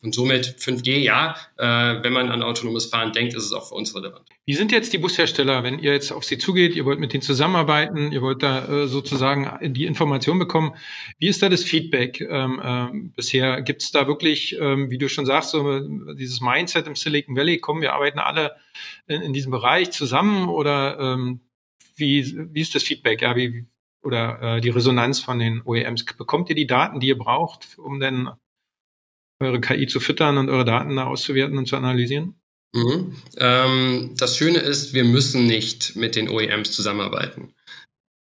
Und 0.05 0.13
somit 0.13 0.45
5G, 0.59 0.97
ja, 0.99 1.35
äh, 1.57 1.65
wenn 2.03 2.13
man 2.13 2.29
an 2.29 2.43
autonomes 2.43 2.85
Fahren 2.85 3.11
denkt, 3.11 3.33
ist 3.33 3.45
es 3.45 3.53
auch 3.53 3.69
für 3.69 3.73
uns 3.73 3.95
relevant. 3.95 4.29
Wie 4.45 4.53
sind 4.53 4.71
jetzt 4.71 4.93
die 4.93 4.99
Bushersteller, 4.99 5.63
wenn 5.63 5.79
ihr 5.79 5.93
jetzt 5.93 6.11
auf 6.11 6.23
sie 6.23 6.37
zugeht, 6.37 6.75
ihr 6.75 6.85
wollt 6.85 6.99
mit 6.99 7.11
denen 7.11 7.23
zusammenarbeiten, 7.23 8.11
ihr 8.11 8.21
wollt 8.21 8.43
da 8.43 8.83
äh, 8.83 8.87
sozusagen 8.87 9.73
die 9.73 9.85
Information 9.85 10.37
bekommen, 10.37 10.75
wie 11.17 11.27
ist 11.27 11.41
da 11.41 11.49
das 11.49 11.63
Feedback 11.63 12.21
ähm, 12.21 12.61
äh, 12.63 13.09
bisher? 13.15 13.63
Gibt 13.63 13.81
es 13.81 13.91
da 13.91 14.05
wirklich, 14.05 14.55
ähm, 14.59 14.91
wie 14.91 14.99
du 14.99 15.09
schon 15.09 15.25
sagst, 15.25 15.49
so 15.49 15.79
dieses 16.13 16.39
Mindset 16.39 16.85
im 16.85 16.95
Silicon 16.95 17.35
Valley, 17.35 17.57
kommen, 17.57 17.81
wir 17.81 17.93
arbeiten 17.93 18.19
alle 18.19 18.51
in, 19.07 19.23
in 19.23 19.33
diesem 19.33 19.51
Bereich 19.51 19.89
zusammen 19.89 20.49
oder 20.49 20.99
ähm, 20.99 21.39
wie, 21.95 22.47
wie 22.53 22.61
ist 22.61 22.75
das 22.75 22.83
Feedback? 22.83 23.23
Ja, 23.23 23.35
wie, 23.35 23.65
oder 24.05 24.41
äh, 24.41 24.61
die 24.61 24.69
Resonanz 24.69 25.19
von 25.19 25.39
den 25.39 25.61
OEMs. 25.63 26.05
Bekommt 26.17 26.49
ihr 26.49 26.55
die 26.55 26.67
Daten, 26.67 26.99
die 26.99 27.07
ihr 27.07 27.17
braucht, 27.17 27.77
um 27.77 27.99
dann 27.99 28.31
eure 29.39 29.59
KI 29.59 29.87
zu 29.87 29.99
füttern 29.99 30.37
und 30.37 30.49
eure 30.49 30.65
Daten 30.65 30.95
da 30.95 31.05
auszuwerten 31.05 31.57
und 31.57 31.67
zu 31.67 31.75
analysieren? 31.75 32.35
Mhm. 32.73 33.15
Ähm, 33.37 34.15
das 34.17 34.37
Schöne 34.37 34.59
ist, 34.59 34.93
wir 34.93 35.03
müssen 35.03 35.47
nicht 35.47 35.95
mit 35.95 36.15
den 36.15 36.29
OEMs 36.29 36.71
zusammenarbeiten. 36.71 37.53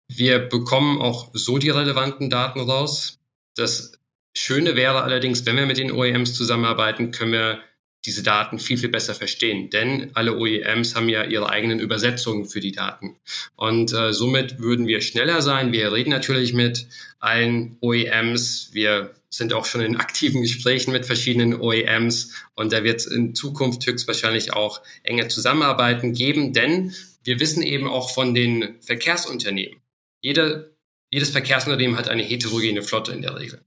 Wir 0.09 0.39
bekommen 0.39 1.01
auch 1.01 1.31
so 1.33 1.59
die 1.59 1.71
relevanten 1.71 2.31
Daten 2.31 2.61
raus. 2.61 3.19
Das 3.57 3.99
Schöne 4.37 4.77
wäre 4.77 5.03
allerdings, 5.03 5.45
wenn 5.47 5.57
wir 5.57 5.67
mit 5.67 5.79
den 5.79 5.93
OEMs 5.93 6.35
zusammenarbeiten, 6.35 7.11
können 7.11 7.33
wir 7.33 7.61
diese 8.07 8.23
Daten 8.23 8.59
viel, 8.59 8.77
viel 8.77 8.91
besser 8.91 9.15
verstehen. 9.15 9.71
Denn 9.71 10.11
alle 10.15 10.37
OEMs 10.37 10.95
haben 10.95 11.09
ja 11.09 11.25
ihre 11.25 11.49
eigenen 11.49 11.81
Übersetzungen 11.81 12.45
für 12.45 12.61
die 12.61 12.73
Daten. 12.73 13.17
Und 13.57 13.93
äh, 13.93 14.13
somit 14.13 14.59
würden 14.59 14.87
wir 14.87 15.01
schneller 15.01 15.41
sein. 15.41 15.73
Wir 15.73 15.93
reden 15.93 16.11
natürlich 16.11 16.53
mit 16.53 16.87
allen 17.19 17.77
OEMs. 17.81 18.71
Wir 18.73 19.15
sind 19.31 19.53
auch 19.53 19.65
schon 19.65 19.81
in 19.81 19.97
aktiven 19.97 20.43
Gesprächen 20.43 20.93
mit 20.93 21.07
verschiedenen 21.07 21.61
OEMs. 21.61 22.33
Und 22.55 22.73
da 22.73 22.85
wird 22.85 23.01
es 23.01 23.07
in 23.07 23.35
Zukunft 23.35 23.87
höchstwahrscheinlich 23.87 24.53
auch 24.53 24.83
enge 25.03 25.29
Zusammenarbeiten 25.29 26.13
geben. 26.13 26.53
Denn 26.53 26.95
wir 27.25 27.41
wissen 27.41 27.63
eben 27.63 27.89
auch 27.89 28.11
von 28.13 28.35
den 28.35 28.77
Verkehrsunternehmen. 28.81 29.81
Jede, 30.21 30.77
jedes 31.11 31.31
Verkehrsunternehmen 31.31 31.97
hat 31.97 32.09
eine 32.09 32.23
heterogene 32.23 32.83
Flotte 32.83 33.13
in 33.13 33.23
der 33.23 33.39
Regel. 33.39 33.63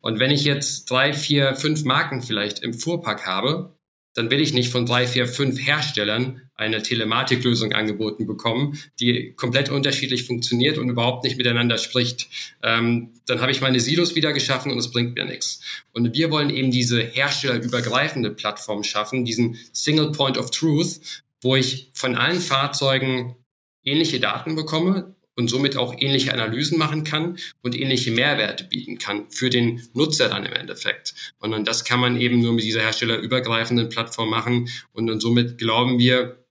Und 0.00 0.18
wenn 0.20 0.30
ich 0.30 0.44
jetzt 0.44 0.90
drei, 0.90 1.12
vier, 1.12 1.54
fünf 1.54 1.84
Marken 1.84 2.22
vielleicht 2.22 2.60
im 2.60 2.74
Fuhrpark 2.74 3.26
habe, 3.26 3.74
dann 4.14 4.30
will 4.30 4.40
ich 4.40 4.52
nicht 4.52 4.70
von 4.70 4.86
drei, 4.86 5.06
vier, 5.06 5.26
fünf 5.26 5.64
Herstellern 5.64 6.42
eine 6.54 6.82
Telematiklösung 6.82 7.72
angeboten 7.72 8.26
bekommen, 8.26 8.78
die 8.98 9.34
komplett 9.34 9.70
unterschiedlich 9.70 10.24
funktioniert 10.24 10.78
und 10.78 10.88
überhaupt 10.90 11.24
nicht 11.24 11.38
miteinander 11.38 11.78
spricht. 11.78 12.28
Ähm, 12.62 13.12
dann 13.26 13.40
habe 13.40 13.52
ich 13.52 13.60
meine 13.60 13.80
Silos 13.80 14.14
wieder 14.14 14.32
geschaffen 14.32 14.72
und 14.72 14.78
es 14.78 14.90
bringt 14.90 15.14
mir 15.14 15.24
nichts. 15.24 15.60
Und 15.92 16.12
wir 16.14 16.30
wollen 16.30 16.50
eben 16.50 16.70
diese 16.70 17.00
herstellerübergreifende 17.00 18.30
Plattform 18.30 18.82
schaffen, 18.82 19.24
diesen 19.24 19.58
Single 19.72 20.12
Point 20.12 20.38
of 20.38 20.50
Truth, 20.50 21.00
wo 21.40 21.56
ich 21.56 21.90
von 21.94 22.16
allen 22.16 22.40
Fahrzeugen 22.40 23.36
ähnliche 23.84 24.20
Daten 24.20 24.56
bekomme, 24.56 25.14
und 25.40 25.48
somit 25.48 25.76
auch 25.76 25.94
ähnliche 25.98 26.34
Analysen 26.34 26.78
machen 26.78 27.02
kann 27.02 27.38
und 27.62 27.74
ähnliche 27.74 28.10
Mehrwerte 28.10 28.64
bieten 28.64 28.98
kann 28.98 29.30
für 29.30 29.48
den 29.48 29.82
Nutzer 29.94 30.28
dann 30.28 30.44
im 30.44 30.52
Endeffekt. 30.52 31.14
Und, 31.38 31.54
und 31.54 31.66
das 31.66 31.84
kann 31.84 31.98
man 31.98 32.20
eben 32.20 32.40
nur 32.40 32.52
mit 32.52 32.64
dieser 32.64 32.82
herstellerübergreifenden 32.82 33.88
Plattform 33.88 34.28
machen. 34.28 34.68
Und, 34.92 35.08
und 35.08 35.20
somit 35.20 35.56
glauben 35.56 35.98
wir, 35.98 36.44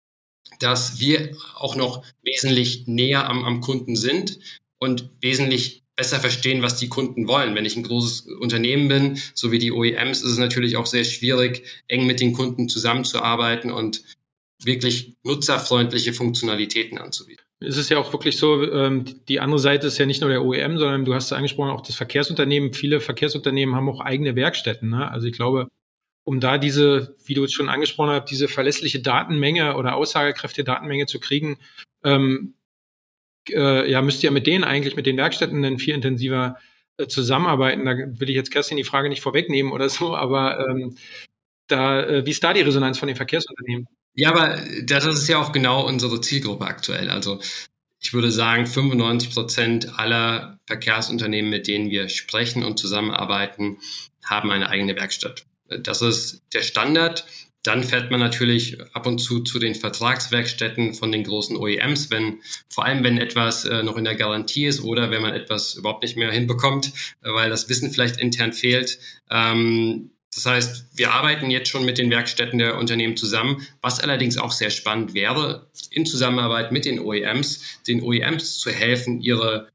dass 0.59 0.99
wir 0.99 1.37
auch 1.55 1.75
noch 1.75 2.03
wesentlich 2.23 2.87
näher 2.87 3.29
am, 3.29 3.45
am 3.45 3.61
Kunden 3.61 3.95
sind 3.95 4.39
und 4.79 5.09
wesentlich 5.21 5.83
besser 5.95 6.19
verstehen, 6.19 6.63
was 6.63 6.77
die 6.77 6.89
Kunden 6.89 7.27
wollen. 7.27 7.53
Wenn 7.53 7.65
ich 7.65 7.75
ein 7.75 7.83
großes 7.83 8.21
Unternehmen 8.39 8.87
bin, 8.87 9.21
so 9.35 9.51
wie 9.51 9.59
die 9.59 9.71
OEMs, 9.71 10.23
ist 10.23 10.31
es 10.31 10.37
natürlich 10.39 10.77
auch 10.77 10.87
sehr 10.87 11.03
schwierig, 11.03 11.63
eng 11.87 12.07
mit 12.07 12.21
den 12.21 12.33
Kunden 12.33 12.69
zusammenzuarbeiten 12.69 13.71
und 13.71 14.01
wirklich 14.63 15.13
nutzerfreundliche 15.23 16.13
Funktionalitäten 16.13 16.97
anzubieten 16.97 17.48
ist 17.61 17.77
es 17.77 17.89
ja 17.89 17.97
auch 17.97 18.13
wirklich 18.13 18.37
so, 18.37 18.63
ähm, 18.71 19.05
die 19.27 19.39
andere 19.39 19.59
Seite 19.59 19.87
ist 19.87 19.97
ja 19.97 20.05
nicht 20.05 20.21
nur 20.21 20.29
der 20.29 20.43
OEM, 20.43 20.77
sondern 20.77 21.05
du 21.05 21.13
hast 21.13 21.25
es 21.25 21.33
angesprochen, 21.33 21.71
auch 21.71 21.81
das 21.81 21.95
Verkehrsunternehmen. 21.95 22.73
Viele 22.73 23.01
Verkehrsunternehmen 23.01 23.75
haben 23.75 23.89
auch 23.89 23.99
eigene 23.99 24.35
Werkstätten. 24.35 24.89
Ne? 24.89 25.11
Also 25.11 25.27
ich 25.27 25.33
glaube, 25.33 25.67
um 26.23 26.39
da 26.39 26.57
diese, 26.57 27.15
wie 27.25 27.33
du 27.33 27.43
es 27.43 27.51
schon 27.51 27.69
angesprochen 27.69 28.11
hast, 28.11 28.31
diese 28.31 28.47
verlässliche 28.47 29.01
Datenmenge 29.01 29.75
oder 29.75 29.95
aussagekräftige 29.95 30.63
Datenmenge 30.63 31.05
zu 31.05 31.19
kriegen, 31.19 31.57
ähm, 32.03 32.53
äh, 33.49 33.89
ja, 33.89 34.01
müsst 34.01 34.23
ihr 34.23 34.31
mit 34.31 34.47
denen 34.47 34.63
eigentlich, 34.63 34.95
mit 34.95 35.05
den 35.05 35.17
Werkstätten 35.17 35.61
dann 35.61 35.79
viel 35.79 35.95
intensiver 35.95 36.57
äh, 36.97 37.07
zusammenarbeiten. 37.07 37.85
Da 37.85 37.97
will 37.97 38.29
ich 38.29 38.35
jetzt 38.35 38.51
Kerstin 38.51 38.77
die 38.77 38.83
Frage 38.83 39.09
nicht 39.09 39.21
vorwegnehmen 39.21 39.71
oder 39.71 39.89
so, 39.89 40.15
aber 40.15 40.67
ähm, 40.69 40.95
da, 41.67 42.03
äh, 42.05 42.25
wie 42.25 42.31
ist 42.31 42.43
da 42.43 42.53
die 42.53 42.61
Resonanz 42.61 42.99
von 42.99 43.07
den 43.07 43.17
Verkehrsunternehmen? 43.17 43.87
Ja, 44.19 44.31
aber 44.31 44.61
das 44.83 45.05
ist 45.05 45.29
ja 45.29 45.41
auch 45.41 45.53
genau 45.53 45.87
unsere 45.87 46.19
Zielgruppe 46.19 46.65
aktuell. 46.65 47.09
Also 47.09 47.39
ich 48.01 48.11
würde 48.13 48.31
sagen, 48.31 48.67
95 48.67 49.33
Prozent 49.33 49.97
aller 49.97 50.59
Verkehrsunternehmen, 50.67 51.49
mit 51.49 51.67
denen 51.67 51.89
wir 51.89 52.09
sprechen 52.09 52.65
und 52.65 52.77
zusammenarbeiten, 52.77 53.77
haben 54.25 54.51
eine 54.51 54.67
eigene 54.69 54.97
Werkstatt. 54.97 55.45
Das 55.69 56.01
ist 56.01 56.43
der 56.53 56.63
Standard. 56.63 57.25
Dann 57.63 57.81
fährt 57.85 58.11
man 58.11 58.19
natürlich 58.19 58.77
ab 58.93 59.07
und 59.07 59.19
zu 59.19 59.39
zu 59.39 59.57
den 59.57 59.73
Vertragswerkstätten 59.73 60.95
von 60.95 61.13
den 61.13 61.23
großen 61.23 61.55
OEMs, 61.55 62.11
wenn 62.11 62.41
vor 62.67 62.83
allem 62.83 63.05
wenn 63.05 63.17
etwas 63.17 63.63
äh, 63.63 63.83
noch 63.83 63.95
in 63.95 64.03
der 64.03 64.15
Garantie 64.15 64.65
ist 64.65 64.83
oder 64.83 65.11
wenn 65.11 65.21
man 65.21 65.33
etwas 65.33 65.75
überhaupt 65.75 66.03
nicht 66.03 66.17
mehr 66.17 66.31
hinbekommt, 66.31 66.91
äh, 67.23 67.31
weil 67.31 67.49
das 67.49 67.69
Wissen 67.69 67.89
vielleicht 67.91 68.17
intern 68.17 68.51
fehlt. 68.51 68.99
Ähm, 69.29 70.11
das 70.33 70.45
heißt, 70.45 70.85
wir 70.93 71.11
arbeiten 71.11 71.49
jetzt 71.49 71.69
schon 71.69 71.85
mit 71.85 71.97
den 71.97 72.11
Werkstätten 72.11 72.59
der 72.59 72.77
Unternehmen 72.77 73.17
zusammen, 73.17 73.65
was 73.81 73.99
allerdings 73.99 74.37
auch 74.37 74.51
sehr 74.51 74.69
spannend 74.69 75.13
wäre, 75.13 75.67
in 75.89 76.05
Zusammenarbeit 76.05 76.71
mit 76.71 76.85
den 76.85 76.99
OEMs, 76.99 77.79
den 77.87 78.03
OEMs 78.03 78.59
zu 78.59 78.69
helfen, 78.69 79.21
ihre 79.21 79.69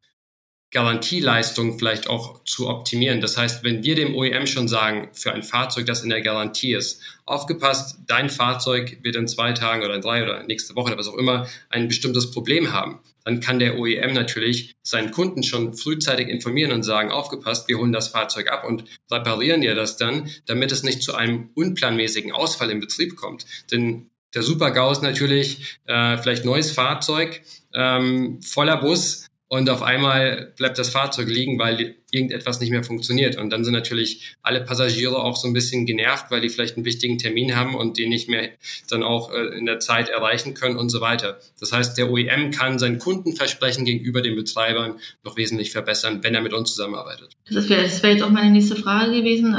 Garantieleistung 0.74 1.78
vielleicht 1.78 2.08
auch 2.08 2.42
zu 2.42 2.68
optimieren. 2.68 3.20
Das 3.20 3.36
heißt, 3.36 3.62
wenn 3.62 3.84
wir 3.84 3.94
dem 3.94 4.16
OEM 4.16 4.48
schon 4.48 4.66
sagen, 4.66 5.08
für 5.12 5.32
ein 5.32 5.44
Fahrzeug, 5.44 5.86
das 5.86 6.02
in 6.02 6.10
der 6.10 6.20
Garantie 6.20 6.74
ist, 6.74 7.00
aufgepasst, 7.26 8.00
dein 8.08 8.28
Fahrzeug 8.28 8.98
wird 9.02 9.14
in 9.14 9.28
zwei 9.28 9.52
Tagen 9.52 9.84
oder 9.84 9.94
in 9.94 10.00
drei 10.00 10.24
oder 10.24 10.42
nächste 10.42 10.74
Woche 10.74 10.88
oder 10.88 10.98
was 10.98 11.06
auch 11.06 11.16
immer 11.16 11.46
ein 11.70 11.86
bestimmtes 11.86 12.32
Problem 12.32 12.72
haben, 12.72 12.98
dann 13.24 13.38
kann 13.38 13.60
der 13.60 13.78
OEM 13.78 14.14
natürlich 14.14 14.74
seinen 14.82 15.12
Kunden 15.12 15.44
schon 15.44 15.74
frühzeitig 15.74 16.28
informieren 16.28 16.72
und 16.72 16.82
sagen, 16.82 17.12
aufgepasst, 17.12 17.68
wir 17.68 17.78
holen 17.78 17.92
das 17.92 18.08
Fahrzeug 18.08 18.50
ab 18.50 18.64
und 18.66 18.84
reparieren 19.12 19.60
dir 19.60 19.76
das 19.76 19.96
dann, 19.96 20.28
damit 20.46 20.72
es 20.72 20.82
nicht 20.82 21.04
zu 21.04 21.14
einem 21.14 21.50
unplanmäßigen 21.54 22.32
Ausfall 22.32 22.70
im 22.70 22.80
Betrieb 22.80 23.14
kommt. 23.14 23.46
Denn 23.70 24.10
der 24.34 24.42
Super-GAU 24.42 24.90
ist 24.90 25.02
natürlich 25.02 25.78
äh, 25.86 26.18
vielleicht 26.18 26.44
neues 26.44 26.72
Fahrzeug, 26.72 27.42
ähm, 27.72 28.42
voller 28.42 28.78
Bus, 28.78 29.28
und 29.54 29.70
auf 29.70 29.84
einmal 29.84 30.52
bleibt 30.56 30.78
das 30.78 30.88
Fahrzeug 30.88 31.28
liegen, 31.28 31.60
weil 31.60 31.94
irgendetwas 32.10 32.58
nicht 32.58 32.70
mehr 32.70 32.82
funktioniert. 32.82 33.36
Und 33.36 33.50
dann 33.50 33.62
sind 33.62 33.72
natürlich 33.72 34.34
alle 34.42 34.60
Passagiere 34.60 35.22
auch 35.22 35.36
so 35.36 35.46
ein 35.46 35.52
bisschen 35.52 35.86
genervt, 35.86 36.26
weil 36.30 36.40
die 36.40 36.48
vielleicht 36.48 36.74
einen 36.74 36.84
wichtigen 36.84 37.18
Termin 37.18 37.54
haben 37.54 37.76
und 37.76 37.96
den 37.96 38.08
nicht 38.08 38.28
mehr 38.28 38.50
dann 38.90 39.04
auch 39.04 39.32
äh, 39.32 39.56
in 39.56 39.64
der 39.64 39.78
Zeit 39.78 40.08
erreichen 40.08 40.54
können 40.54 40.76
und 40.76 40.88
so 40.88 41.00
weiter. 41.00 41.38
Das 41.60 41.70
heißt, 41.70 41.96
der 41.96 42.10
OEM 42.10 42.50
kann 42.50 42.80
sein 42.80 42.98
Kundenversprechen 42.98 43.84
gegenüber 43.84 44.22
den 44.22 44.34
Betreibern 44.34 44.96
noch 45.22 45.36
wesentlich 45.36 45.70
verbessern, 45.70 46.18
wenn 46.22 46.34
er 46.34 46.40
mit 46.40 46.52
uns 46.52 46.74
zusammenarbeitet. 46.74 47.30
Das 47.48 47.68
wäre 47.68 47.88
wär 48.02 48.10
jetzt 48.10 48.24
auch 48.24 48.30
meine 48.30 48.50
nächste 48.50 48.74
Frage 48.74 49.12
gewesen. 49.12 49.54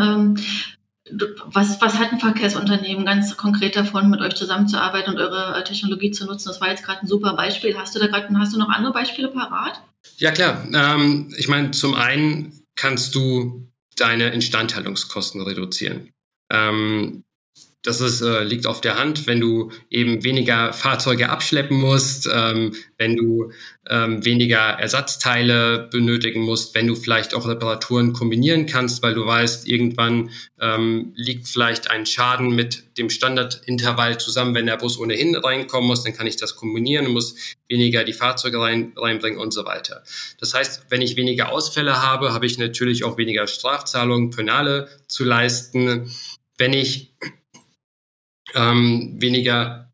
Was, 1.46 1.80
was 1.82 2.00
hat 2.00 2.12
ein 2.12 2.20
Verkehrsunternehmen 2.20 3.06
ganz 3.06 3.38
konkret 3.38 3.76
davon, 3.76 4.10
mit 4.10 4.22
euch 4.22 4.36
zusammenzuarbeiten 4.36 5.14
und 5.14 5.20
eure 5.20 5.60
äh, 5.60 5.64
Technologie 5.64 6.12
zu 6.12 6.26
nutzen? 6.26 6.48
Das 6.48 6.62
war 6.62 6.70
jetzt 6.70 6.84
gerade 6.84 7.02
ein 7.02 7.08
super 7.08 7.36
Beispiel. 7.36 7.78
Hast 7.78 7.94
du 7.96 8.00
da 8.00 8.08
gerade, 8.08 8.28
hast 8.40 8.54
du 8.56 8.60
noch 8.60 8.70
andere 8.70 8.94
Beispiele 8.94 9.28
parat? 9.28 9.82
Ja, 10.18 10.32
klar. 10.32 10.66
Ähm, 10.74 11.34
ich 11.38 11.48
meine, 11.48 11.72
zum 11.72 11.94
einen 11.94 12.60
kannst 12.76 13.14
du 13.14 13.70
deine 13.98 14.30
Instandhaltungskosten 14.30 15.42
reduzieren. 15.42 16.12
Ähm, 16.52 17.25
das 17.86 18.02
ist, 18.02 18.22
äh, 18.22 18.44
liegt 18.44 18.66
auf 18.68 18.82
der 18.82 18.98
Hand, 18.98 19.28
wenn 19.28 19.40
du 19.40 19.72
eben 19.90 20.24
weniger 20.24 20.74
Fahrzeuge 20.74 21.30
abschleppen 21.30 21.78
musst, 21.80 22.28
ähm, 22.32 22.74
wenn 22.98 23.16
du 23.16 23.52
ähm, 23.88 24.26
weniger 24.26 24.58
Ersatzteile 24.58 25.88
benötigen 25.92 26.42
musst, 26.42 26.74
wenn 26.74 26.88
du 26.88 26.96
vielleicht 26.96 27.36
auch 27.36 27.48
Reparaturen 27.48 28.14
kombinieren 28.14 28.66
kannst, 28.66 29.04
weil 29.04 29.14
du 29.14 29.26
weißt, 29.26 29.68
irgendwann 29.68 30.32
ähm, 30.60 31.14
liegt 31.16 31.48
vielleicht 31.48 31.92
ein 31.92 32.06
Schaden 32.06 32.56
mit 32.56 32.98
dem 32.98 33.10
Standardintervall 33.10 34.20
zusammen, 34.20 34.56
wenn 34.56 34.66
der 34.66 34.78
Bus 34.78 34.98
ohnehin 34.98 35.36
reinkommen 35.36 35.88
muss, 35.88 36.04
dann 36.04 36.14
kann 36.14 36.28
ich 36.28 36.38
das 36.38 36.56
kombinieren, 36.56 37.12
muss 37.12 37.36
weniger 37.68 38.04
die 38.04 38.14
Fahrzeuge 38.14 38.60
rein, 38.60 38.94
reinbringen 38.96 39.40
und 39.40 39.52
so 39.52 39.66
weiter. 39.66 40.04
Das 40.40 40.54
heißt, 40.54 40.86
wenn 40.90 41.02
ich 41.02 41.16
weniger 41.16 41.52
Ausfälle 41.52 42.02
habe, 42.02 42.34
habe 42.34 42.46
ich 42.46 42.58
natürlich 42.58 43.04
auch 43.04 43.18
weniger 43.18 43.48
Strafzahlungen, 43.48 44.32
Penale 44.32 44.88
zu 45.08 45.24
leisten. 45.24 46.12
Wenn 46.58 46.74
ich 46.74 47.15
ähm, 48.56 49.16
weniger 49.20 49.94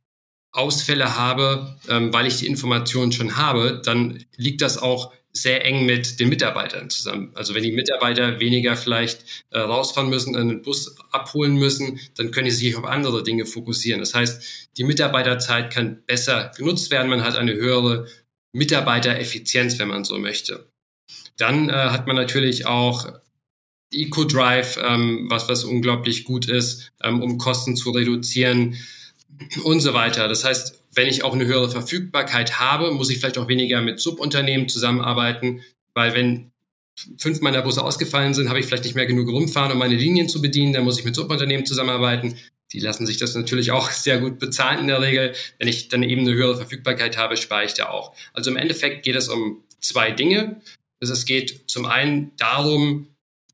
Ausfälle 0.51 1.17
habe, 1.17 1.77
ähm, 1.89 2.13
weil 2.13 2.27
ich 2.27 2.37
die 2.37 2.47
Informationen 2.47 3.11
schon 3.11 3.37
habe, 3.37 3.81
dann 3.83 4.25
liegt 4.35 4.61
das 4.61 4.77
auch 4.77 5.13
sehr 5.33 5.65
eng 5.65 5.85
mit 5.85 6.19
den 6.19 6.27
Mitarbeitern 6.27 6.89
zusammen. 6.89 7.31
Also 7.35 7.55
wenn 7.55 7.63
die 7.63 7.71
Mitarbeiter 7.71 8.39
weniger 8.39 8.75
vielleicht 8.75 9.45
äh, 9.51 9.59
rausfahren 9.59 10.09
müssen, 10.09 10.35
einen 10.35 10.61
Bus 10.61 10.97
abholen 11.11 11.55
müssen, 11.55 11.99
dann 12.17 12.31
können 12.31 12.49
sie 12.49 12.65
sich 12.65 12.75
auf 12.75 12.83
andere 12.83 13.23
Dinge 13.23 13.45
fokussieren. 13.45 14.01
Das 14.01 14.13
heißt, 14.13 14.69
die 14.77 14.83
Mitarbeiterzeit 14.83 15.71
kann 15.71 16.03
besser 16.05 16.51
genutzt 16.57 16.91
werden. 16.91 17.09
Man 17.09 17.23
hat 17.23 17.37
eine 17.37 17.53
höhere 17.53 18.07
Mitarbeitereffizienz, 18.53 19.79
wenn 19.79 19.87
man 19.87 20.03
so 20.03 20.17
möchte. 20.17 20.69
Dann 21.37 21.69
äh, 21.69 21.73
hat 21.73 22.07
man 22.07 22.17
natürlich 22.17 22.65
auch 22.65 23.07
EcoDrive, 23.91 24.79
ähm, 24.83 25.27
was, 25.29 25.49
was 25.49 25.63
unglaublich 25.63 26.23
gut 26.23 26.47
ist, 26.47 26.91
ähm, 27.03 27.21
um 27.21 27.37
Kosten 27.37 27.75
zu 27.75 27.91
reduzieren 27.91 28.77
und 29.63 29.79
so 29.79 29.93
weiter. 29.93 30.27
Das 30.27 30.43
heißt, 30.43 30.81
wenn 30.93 31.07
ich 31.07 31.23
auch 31.23 31.33
eine 31.33 31.45
höhere 31.45 31.69
Verfügbarkeit 31.69 32.59
habe, 32.59 32.91
muss 32.91 33.09
ich 33.09 33.19
vielleicht 33.19 33.37
auch 33.37 33.47
weniger 33.47 33.81
mit 33.81 33.99
Subunternehmen 33.99 34.67
zusammenarbeiten, 34.67 35.61
weil 35.93 36.13
wenn 36.13 36.51
fünf 37.17 37.41
meiner 37.41 37.61
Busse 37.61 37.83
ausgefallen 37.83 38.33
sind, 38.33 38.49
habe 38.49 38.59
ich 38.59 38.65
vielleicht 38.65 38.83
nicht 38.83 38.95
mehr 38.95 39.05
genug 39.05 39.29
rumfahren, 39.29 39.71
um 39.71 39.77
meine 39.77 39.95
Linien 39.95 40.29
zu 40.29 40.41
bedienen, 40.41 40.73
dann 40.73 40.83
muss 40.83 40.99
ich 40.99 41.05
mit 41.05 41.15
Subunternehmen 41.15 41.65
zusammenarbeiten. 41.65 42.37
Die 42.73 42.79
lassen 42.79 43.05
sich 43.05 43.17
das 43.17 43.35
natürlich 43.35 43.71
auch 43.71 43.89
sehr 43.91 44.19
gut 44.19 44.39
bezahlen 44.39 44.79
in 44.79 44.87
der 44.87 45.01
Regel. 45.01 45.33
Wenn 45.57 45.67
ich 45.67 45.89
dann 45.89 46.03
eben 46.03 46.21
eine 46.21 46.33
höhere 46.33 46.57
Verfügbarkeit 46.57 47.17
habe, 47.17 47.37
spare 47.37 47.65
ich 47.65 47.73
da 47.73 47.89
auch. 47.89 48.13
Also 48.33 48.51
im 48.51 48.57
Endeffekt 48.57 49.03
geht 49.03 49.15
es 49.15 49.29
um 49.29 49.63
zwei 49.79 50.11
Dinge. 50.11 50.61
Es 50.99 51.25
geht 51.25 51.63
zum 51.69 51.85
einen 51.85 52.31
darum, 52.37 53.07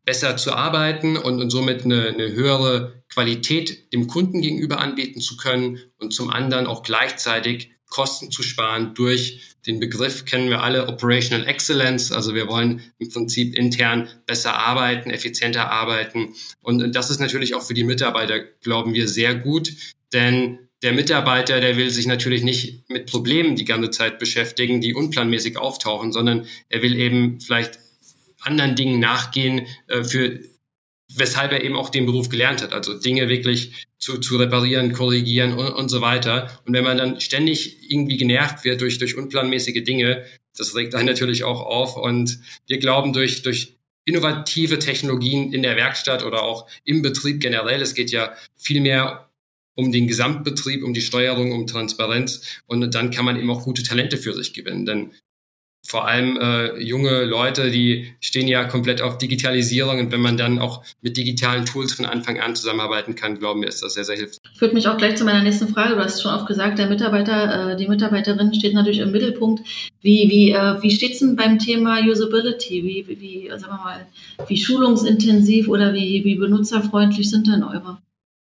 besser 0.08 0.38
zu 0.38 0.54
arbeiten 0.54 1.18
und, 1.18 1.42
und 1.42 1.50
somit 1.50 1.84
eine, 1.84 2.08
eine 2.08 2.32
höhere 2.32 3.04
Qualität 3.10 3.92
dem 3.92 4.08
Kunden 4.08 4.42
gegenüber 4.42 4.80
anbieten 4.80 5.20
zu 5.20 5.36
können 5.36 5.80
und 6.00 6.14
zum 6.14 6.30
anderen 6.30 6.66
auch 6.66 6.82
gleichzeitig 6.82 7.72
Kosten 7.90 8.32
zu 8.32 8.42
sparen 8.42 8.96
durch 8.96 9.56
den 9.66 9.82
Begriff 9.82 10.24
kennen 10.24 10.50
wir 10.50 10.64
alle 10.64 10.88
Operational 10.88 11.46
Excellence. 11.46 12.14
Also 12.14 12.34
wir 12.34 12.48
wollen 12.48 12.82
im 13.00 13.10
Prinzip 13.10 13.54
intern 13.58 14.08
besser 14.26 14.56
arbeiten, 14.56 15.10
effizienter 15.10 15.70
arbeiten. 15.72 16.34
Und 16.62 16.96
das 16.96 17.10
ist 17.10 17.20
natürlich 17.20 17.54
auch 17.54 17.64
für 17.64 17.74
die 17.74 17.84
Mitarbeiter, 17.84 18.40
glauben 18.40 18.94
wir, 18.94 19.10
sehr 19.10 19.36
gut. 19.36 19.74
Denn 20.14 20.60
der 20.84 20.94
Mitarbeiter, 20.94 21.60
der 21.60 21.76
will 21.76 21.90
sich 21.90 22.08
natürlich 22.08 22.44
nicht 22.44 22.90
mit 22.90 23.12
Problemen 23.12 23.58
die 23.58 23.66
ganze 23.66 23.90
Zeit 23.90 24.20
beschäftigen, 24.20 24.80
die 24.80 24.94
unplanmäßig 24.94 25.58
auftauchen, 25.58 26.14
sondern 26.14 26.46
er 26.70 26.82
will 26.82 26.96
eben 26.96 27.42
vielleicht 27.42 27.80
anderen 28.48 28.76
Dingen 28.76 29.00
nachgehen, 29.00 29.68
äh, 29.88 30.04
für 30.04 30.40
weshalb 31.14 31.52
er 31.52 31.64
eben 31.64 31.76
auch 31.76 31.90
den 31.90 32.06
Beruf 32.06 32.30
gelernt 32.30 32.62
hat. 32.62 32.74
Also 32.74 32.98
Dinge 33.00 33.30
wirklich 33.30 33.88
zu, 33.98 34.18
zu 34.18 34.38
reparieren, 34.38 34.94
korrigieren 34.94 35.54
und, 35.54 35.68
und 35.74 35.90
so 35.90 36.02
weiter. 36.02 36.60
Und 36.66 36.74
wenn 36.74 36.84
man 36.84 36.98
dann 36.98 37.22
ständig 37.22 37.90
irgendwie 37.90 38.18
genervt 38.18 38.66
wird 38.66 38.82
durch, 38.82 38.98
durch 38.98 39.16
unplanmäßige 39.16 39.84
Dinge, 39.84 40.26
das 40.58 40.76
regt 40.76 40.96
einen 40.96 41.08
natürlich 41.08 41.44
auch 41.44 41.62
auf. 41.62 41.96
Und 41.98 42.40
wir 42.68 42.80
glauben, 42.80 43.14
durch, 43.14 43.42
durch 43.42 43.78
innovative 44.06 44.80
Technologien 44.80 45.54
in 45.54 45.64
der 45.64 45.76
Werkstatt 45.76 46.24
oder 46.24 46.44
auch 46.44 46.68
im 46.84 47.02
Betrieb 47.02 47.42
generell, 47.42 47.82
es 47.82 47.94
geht 47.94 48.12
ja 48.12 48.34
viel 48.56 48.82
mehr 48.82 49.30
um 49.76 49.92
den 49.92 50.08
Gesamtbetrieb, 50.08 50.84
um 50.84 50.94
die 50.94 51.02
Steuerung, 51.02 51.52
um 51.52 51.68
Transparenz. 51.68 52.62
Und 52.66 52.94
dann 52.96 53.12
kann 53.12 53.26
man 53.26 53.38
eben 53.38 53.50
auch 53.52 53.64
gute 53.64 53.84
Talente 53.84 54.18
für 54.18 54.34
sich 54.34 54.54
gewinnen. 54.54 54.86
Denn 54.86 55.12
vor 55.88 56.06
allem 56.06 56.38
äh, 56.38 56.78
junge 56.84 57.24
Leute, 57.24 57.72
die 57.72 58.12
stehen 58.20 58.50
ja 58.50 58.66
komplett 58.66 59.02
auf 59.02 59.18
Digitalisierung 59.18 60.00
und 60.00 60.12
wenn 60.12 60.20
man 60.20 60.36
dann 60.36 60.60
auch 60.60 60.84
mit 61.02 61.16
digitalen 61.16 61.66
Tools 61.66 61.94
von 61.94 62.06
Anfang 62.06 62.42
an 62.42 62.58
zusammenarbeiten 62.58 63.16
kann, 63.16 63.40
glauben 63.40 63.62
wir, 63.62 63.70
ist 63.70 63.82
das 63.82 63.94
sehr, 63.94 64.04
sehr 64.04 64.18
hilfreich. 64.18 64.42
Führt 64.58 64.74
mich 64.74 64.90
auch 64.90 64.98
gleich 64.98 65.16
zu 65.16 65.24
meiner 65.24 65.44
nächsten 65.44 65.70
Frage. 65.70 65.96
Du 65.96 66.04
hast 66.04 66.22
schon 66.22 66.34
oft 66.34 66.46
gesagt, 66.46 66.78
der 66.78 66.88
Mitarbeiter, 66.88 67.72
äh, 67.72 67.78
die 67.78 67.88
Mitarbeiterin 67.88 68.54
steht 68.54 68.74
natürlich 68.74 69.00
im 69.00 69.12
Mittelpunkt. 69.12 69.66
Wie, 70.02 70.28
wie, 70.30 70.52
äh, 70.52 70.82
wie 70.82 70.92
steht 70.92 71.14
es 71.14 71.20
denn 71.20 71.38
beim 71.38 71.58
Thema 71.58 72.02
Usability? 72.02 72.84
Wie, 72.84 73.20
wie, 73.22 73.50
sagen 73.52 73.78
wir 73.78 73.84
mal, 73.84 74.08
wie 74.46 74.58
schulungsintensiv 74.58 75.70
oder 75.70 75.94
wie, 75.94 76.26
wie 76.26 76.36
benutzerfreundlich 76.36 77.30
sind 77.30 77.48
denn 77.48 77.64
eure, 77.64 78.00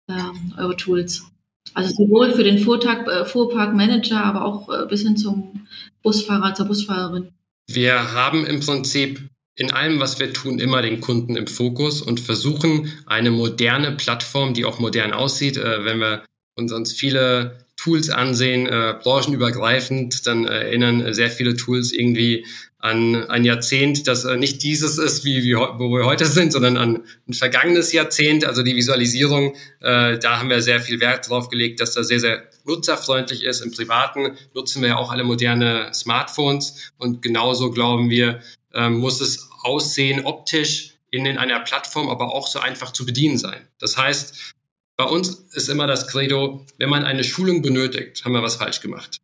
ähm, 0.09 0.53
eure 0.57 0.75
Tools? 0.75 1.29
Also 1.75 1.93
sowohl 1.93 2.33
für 2.33 2.43
den 2.43 2.57
Fuhrtag, 2.57 3.07
äh, 3.07 3.25
Fuhrparkmanager, 3.25 4.23
aber 4.23 4.45
auch 4.45 4.69
äh, 4.69 4.87
bis 4.87 5.03
hin 5.03 5.15
zum 5.15 5.67
Busfahrer, 6.01 6.53
zur 6.53 6.67
Busfahrerin. 6.67 7.31
Wir 7.67 8.13
haben 8.13 8.45
im 8.45 8.59
Prinzip 8.59 9.29
in 9.55 9.71
allem, 9.71 9.99
was 9.99 10.19
wir 10.19 10.33
tun, 10.33 10.59
immer 10.59 10.81
den 10.81 11.01
Kunden 11.01 11.35
im 11.35 11.45
Fokus 11.45 12.01
und 12.01 12.19
versuchen 12.19 12.91
eine 13.05 13.29
moderne 13.29 13.91
Plattform, 13.91 14.53
die 14.53 14.63
auch 14.65 14.79
modern 14.79 15.11
aussieht. 15.11 15.57
Äh, 15.57 15.83
wenn 15.85 15.99
wir 15.99 16.23
uns, 16.55 16.71
uns 16.71 16.93
viele 16.93 17.65
Tools 17.75 18.09
ansehen, 18.09 18.67
äh, 18.67 18.95
branchenübergreifend, 19.01 20.25
dann 20.25 20.45
erinnern 20.45 21.13
sehr 21.13 21.29
viele 21.29 21.55
Tools 21.55 21.91
irgendwie 21.91 22.45
an 22.79 23.29
ein 23.29 23.43
Jahrzehnt, 23.43 24.07
das 24.07 24.23
äh, 24.23 24.37
nicht 24.37 24.63
dieses 24.63 24.97
ist, 24.97 25.25
wie, 25.25 25.43
wie 25.43 25.55
wo 25.55 25.89
wir 25.91 26.05
heute 26.05 26.25
sind, 26.25 26.53
sondern 26.53 26.77
an 26.77 27.03
ein 27.27 27.33
vergangenes 27.33 27.91
Jahrzehnt. 27.91 28.45
Also 28.45 28.63
die 28.63 28.75
Visualisierung, 28.75 29.53
äh, 29.81 30.17
da 30.17 30.39
haben 30.39 30.49
wir 30.49 30.61
sehr 30.61 30.79
viel 30.79 31.01
Wert 31.01 31.29
drauf 31.29 31.49
gelegt, 31.49 31.81
dass 31.81 31.93
das 31.93 32.07
sehr, 32.07 32.21
sehr 32.21 32.43
nutzerfreundlich 32.63 33.43
ist. 33.43 33.59
Im 33.59 33.71
Privaten 33.71 34.37
nutzen 34.53 34.81
wir 34.81 34.89
ja 34.89 34.97
auch 34.97 35.11
alle 35.11 35.25
moderne 35.25 35.93
Smartphones 35.93 36.93
und 36.97 37.21
genauso 37.21 37.71
glauben 37.71 38.09
wir, 38.09 38.39
äh, 38.73 38.89
muss 38.89 39.19
es 39.19 39.49
aussehen 39.61 40.25
optisch 40.25 40.93
in, 41.11 41.25
in 41.25 41.37
einer 41.37 41.59
Plattform, 41.59 42.07
aber 42.07 42.33
auch 42.33 42.47
so 42.47 42.59
einfach 42.59 42.93
zu 42.93 43.05
bedienen 43.05 43.37
sein. 43.37 43.67
Das 43.79 43.97
heißt, 43.97 44.53
bei 44.95 45.03
uns 45.03 45.29
ist 45.53 45.67
immer 45.67 45.87
das 45.87 46.07
Credo, 46.07 46.65
wenn 46.77 46.89
man 46.89 47.03
eine 47.03 47.25
Schulung 47.25 47.61
benötigt, 47.61 48.23
haben 48.23 48.33
wir 48.33 48.43
was 48.43 48.55
falsch 48.55 48.79
gemacht. 48.79 49.17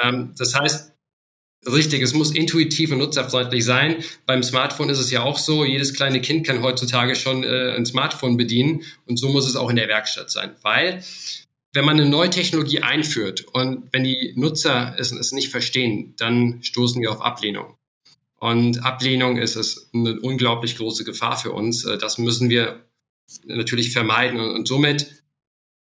Ähm, 0.00 0.34
das 0.36 0.54
heißt, 0.54 0.92
Richtig, 1.66 2.00
es 2.00 2.14
muss 2.14 2.32
intuitiv 2.32 2.90
und 2.90 2.98
nutzerfreundlich 2.98 3.64
sein. 3.64 3.96
Beim 4.24 4.42
Smartphone 4.42 4.88
ist 4.88 4.98
es 4.98 5.10
ja 5.10 5.22
auch 5.22 5.38
so, 5.38 5.64
jedes 5.64 5.92
kleine 5.92 6.22
Kind 6.22 6.46
kann 6.46 6.62
heutzutage 6.62 7.14
schon 7.14 7.44
äh, 7.44 7.74
ein 7.76 7.84
Smartphone 7.84 8.38
bedienen 8.38 8.82
und 9.06 9.18
so 9.18 9.28
muss 9.28 9.46
es 9.46 9.56
auch 9.56 9.68
in 9.68 9.76
der 9.76 9.88
Werkstatt 9.88 10.30
sein. 10.30 10.52
Weil 10.62 11.04
wenn 11.74 11.84
man 11.84 12.00
eine 12.00 12.08
neue 12.08 12.30
Technologie 12.30 12.80
einführt 12.80 13.42
und 13.52 13.92
wenn 13.92 14.04
die 14.04 14.32
Nutzer 14.36 14.94
es, 14.98 15.12
es 15.12 15.32
nicht 15.32 15.50
verstehen, 15.50 16.14
dann 16.16 16.62
stoßen 16.62 17.00
wir 17.02 17.12
auf 17.12 17.20
Ablehnung. 17.20 17.76
Und 18.38 18.82
Ablehnung 18.82 19.36
ist 19.36 19.56
es 19.56 19.90
eine 19.92 20.18
unglaublich 20.18 20.78
große 20.78 21.04
Gefahr 21.04 21.36
für 21.36 21.52
uns. 21.52 21.84
Äh, 21.84 21.98
das 21.98 22.16
müssen 22.16 22.48
wir 22.48 22.86
natürlich 23.44 23.92
vermeiden 23.92 24.40
und 24.40 24.66
somit 24.66 25.22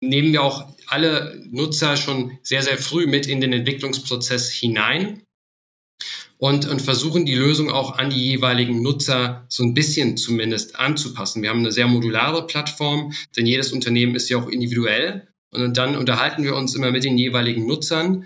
nehmen 0.01 0.33
wir 0.33 0.43
auch 0.43 0.67
alle 0.87 1.43
Nutzer 1.49 1.97
schon 1.97 2.37
sehr, 2.43 2.61
sehr 2.61 2.77
früh 2.77 3.07
mit 3.07 3.25
in 3.25 3.41
den 3.41 3.53
Entwicklungsprozess 3.53 4.51
hinein 4.51 5.23
und, 6.43 6.67
und 6.67 6.81
versuchen 6.81 7.25
die 7.25 7.35
Lösung 7.35 7.71
auch 7.71 7.97
an 7.97 8.09
die 8.09 8.31
jeweiligen 8.31 8.81
Nutzer 8.81 9.45
so 9.47 9.63
ein 9.63 9.73
bisschen 9.73 10.17
zumindest 10.17 10.77
anzupassen. 10.77 11.41
Wir 11.41 11.49
haben 11.49 11.59
eine 11.59 11.71
sehr 11.71 11.87
modulare 11.87 12.45
Plattform, 12.47 13.13
denn 13.37 13.45
jedes 13.45 13.71
Unternehmen 13.71 14.13
ist 14.13 14.27
ja 14.27 14.39
auch 14.39 14.49
individuell. 14.49 15.29
Und 15.51 15.77
dann 15.77 15.95
unterhalten 15.95 16.43
wir 16.43 16.57
uns 16.57 16.75
immer 16.75 16.91
mit 16.91 17.05
den 17.05 17.17
jeweiligen 17.17 17.65
Nutzern. 17.65 18.25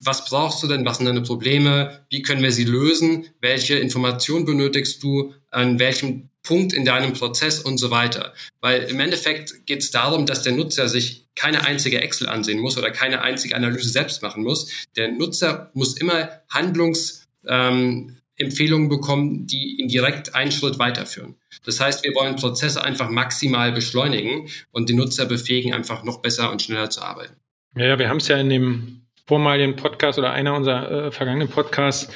Was 0.00 0.24
brauchst 0.24 0.60
du 0.64 0.66
denn? 0.66 0.84
Was 0.84 0.96
sind 0.96 1.06
deine 1.06 1.22
Probleme? 1.22 2.04
Wie 2.10 2.22
können 2.22 2.42
wir 2.42 2.50
sie 2.50 2.64
lösen? 2.64 3.26
Welche 3.40 3.76
Informationen 3.76 4.44
benötigst 4.44 5.00
du? 5.00 5.32
An 5.52 5.78
welchem 5.78 6.30
Punkt 6.42 6.72
in 6.72 6.84
deinem 6.84 7.12
Prozess 7.12 7.60
und 7.60 7.78
so 7.78 7.92
weiter. 7.92 8.34
Weil 8.60 8.82
im 8.82 8.98
Endeffekt 8.98 9.66
geht 9.66 9.84
es 9.84 9.92
darum, 9.92 10.26
dass 10.26 10.42
der 10.42 10.54
Nutzer 10.54 10.88
sich 10.88 11.28
keine 11.36 11.64
einzige 11.64 12.00
Excel 12.00 12.28
ansehen 12.28 12.58
muss 12.58 12.76
oder 12.76 12.90
keine 12.90 13.22
einzige 13.22 13.54
Analyse 13.54 13.88
selbst 13.88 14.20
machen 14.20 14.42
muss. 14.42 14.68
Der 14.96 15.12
Nutzer 15.12 15.70
muss 15.74 15.96
immer 15.96 16.28
Handlungs 16.48 17.21
ähm, 17.46 18.18
Empfehlungen 18.36 18.88
bekommen, 18.88 19.46
die 19.46 19.80
ihn 19.80 19.88
direkt 19.88 20.34
einen 20.34 20.52
Schritt 20.52 20.78
weiterführen. 20.78 21.36
Das 21.64 21.80
heißt, 21.80 22.04
wir 22.04 22.14
wollen 22.14 22.36
Prozesse 22.36 22.82
einfach 22.82 23.10
maximal 23.10 23.72
beschleunigen 23.72 24.48
und 24.70 24.88
die 24.88 24.94
Nutzer 24.94 25.26
befähigen, 25.26 25.74
einfach 25.74 26.02
noch 26.02 26.22
besser 26.22 26.50
und 26.50 26.62
schneller 26.62 26.90
zu 26.90 27.02
arbeiten. 27.02 27.36
Ja, 27.76 27.98
wir 27.98 28.08
haben 28.08 28.18
es 28.18 28.28
ja 28.28 28.38
in 28.38 28.48
dem 28.48 29.02
vormaligen 29.26 29.76
Podcast 29.76 30.18
oder 30.18 30.32
einer 30.32 30.54
unserer 30.54 31.06
äh, 31.06 31.10
vergangenen 31.12 31.48
Podcasts 31.48 32.12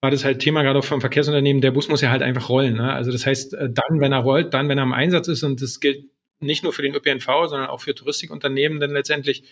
war 0.00 0.10
das 0.10 0.24
halt 0.24 0.40
Thema 0.40 0.62
gerade 0.62 0.78
auch 0.78 0.84
vom 0.84 1.00
Verkehrsunternehmen, 1.00 1.62
der 1.62 1.70
Bus 1.70 1.88
muss 1.88 2.00
ja 2.00 2.10
halt 2.10 2.22
einfach 2.22 2.48
rollen. 2.48 2.74
Ne? 2.74 2.92
Also 2.92 3.10
das 3.10 3.26
heißt, 3.26 3.54
äh, 3.54 3.70
dann, 3.70 4.00
wenn 4.00 4.12
er 4.12 4.20
rollt, 4.20 4.54
dann, 4.54 4.68
wenn 4.68 4.78
er 4.78 4.84
im 4.84 4.92
Einsatz 4.92 5.28
ist 5.28 5.42
und 5.42 5.60
das 5.62 5.80
gilt 5.80 6.04
nicht 6.38 6.62
nur 6.62 6.72
für 6.72 6.82
den 6.82 6.94
ÖPNV, 6.94 7.26
sondern 7.46 7.68
auch 7.68 7.80
für 7.80 7.94
Touristikunternehmen 7.94 8.78
dann 8.78 8.90
letztendlich, 8.90 9.44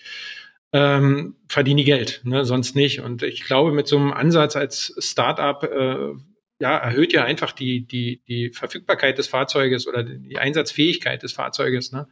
ähm, 0.75 1.37
verdiene 1.49 1.85
Geld, 1.85 2.21
ne? 2.25 2.45
sonst 2.45 2.75
nicht. 2.75 3.01
Und 3.01 3.23
ich 3.23 3.45
glaube, 3.45 3.71
mit 3.71 3.87
so 3.87 3.97
einem 3.97 4.13
Ansatz 4.13 4.57
als 4.57 4.93
Startup 4.99 5.63
äh, 5.63 6.15
ja, 6.59 6.77
erhöht 6.77 7.13
ja 7.13 7.25
einfach 7.25 7.53
die, 7.53 7.87
die, 7.87 8.23
die 8.27 8.51
Verfügbarkeit 8.51 9.17
des 9.17 9.29
Fahrzeuges 9.29 9.87
oder 9.87 10.03
die 10.03 10.37
Einsatzfähigkeit 10.37 11.23
des 11.23 11.33
Fahrzeuges, 11.33 11.93
ne? 11.93 12.09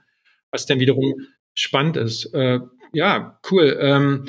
was 0.53 0.67
dann 0.67 0.79
wiederum 0.79 1.27
spannend 1.55 1.97
ist. 1.97 2.33
Äh, 2.35 2.61
ja, 2.93 3.41
cool. 3.51 3.77
Ähm, 3.81 4.27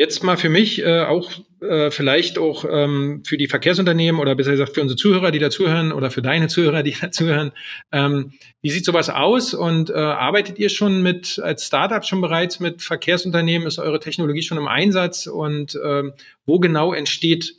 Jetzt 0.00 0.22
mal 0.22 0.36
für 0.36 0.48
mich 0.48 0.80
äh, 0.80 1.00
auch 1.00 1.28
äh, 1.60 1.90
vielleicht 1.90 2.38
auch 2.38 2.64
ähm, 2.70 3.24
für 3.26 3.36
die 3.36 3.48
Verkehrsunternehmen 3.48 4.20
oder 4.20 4.36
besser 4.36 4.52
gesagt 4.52 4.72
für 4.76 4.80
unsere 4.80 4.96
Zuhörer, 4.96 5.32
die 5.32 5.40
dazuhören 5.40 5.90
oder 5.90 6.12
für 6.12 6.22
deine 6.22 6.46
Zuhörer, 6.46 6.84
die 6.84 6.92
dazuhören. 7.00 7.50
Ähm, 7.90 8.32
wie 8.62 8.70
sieht 8.70 8.84
sowas 8.84 9.10
aus 9.10 9.54
und 9.54 9.90
äh, 9.90 9.94
arbeitet 9.94 10.60
ihr 10.60 10.68
schon 10.68 11.02
mit 11.02 11.40
als 11.42 11.66
Startup 11.66 12.04
schon 12.04 12.20
bereits 12.20 12.60
mit 12.60 12.80
Verkehrsunternehmen? 12.80 13.66
Ist 13.66 13.80
eure 13.80 13.98
Technologie 13.98 14.42
schon 14.42 14.58
im 14.58 14.68
Einsatz 14.68 15.26
und 15.26 15.76
ähm, 15.84 16.12
wo 16.46 16.60
genau 16.60 16.92
entsteht 16.92 17.56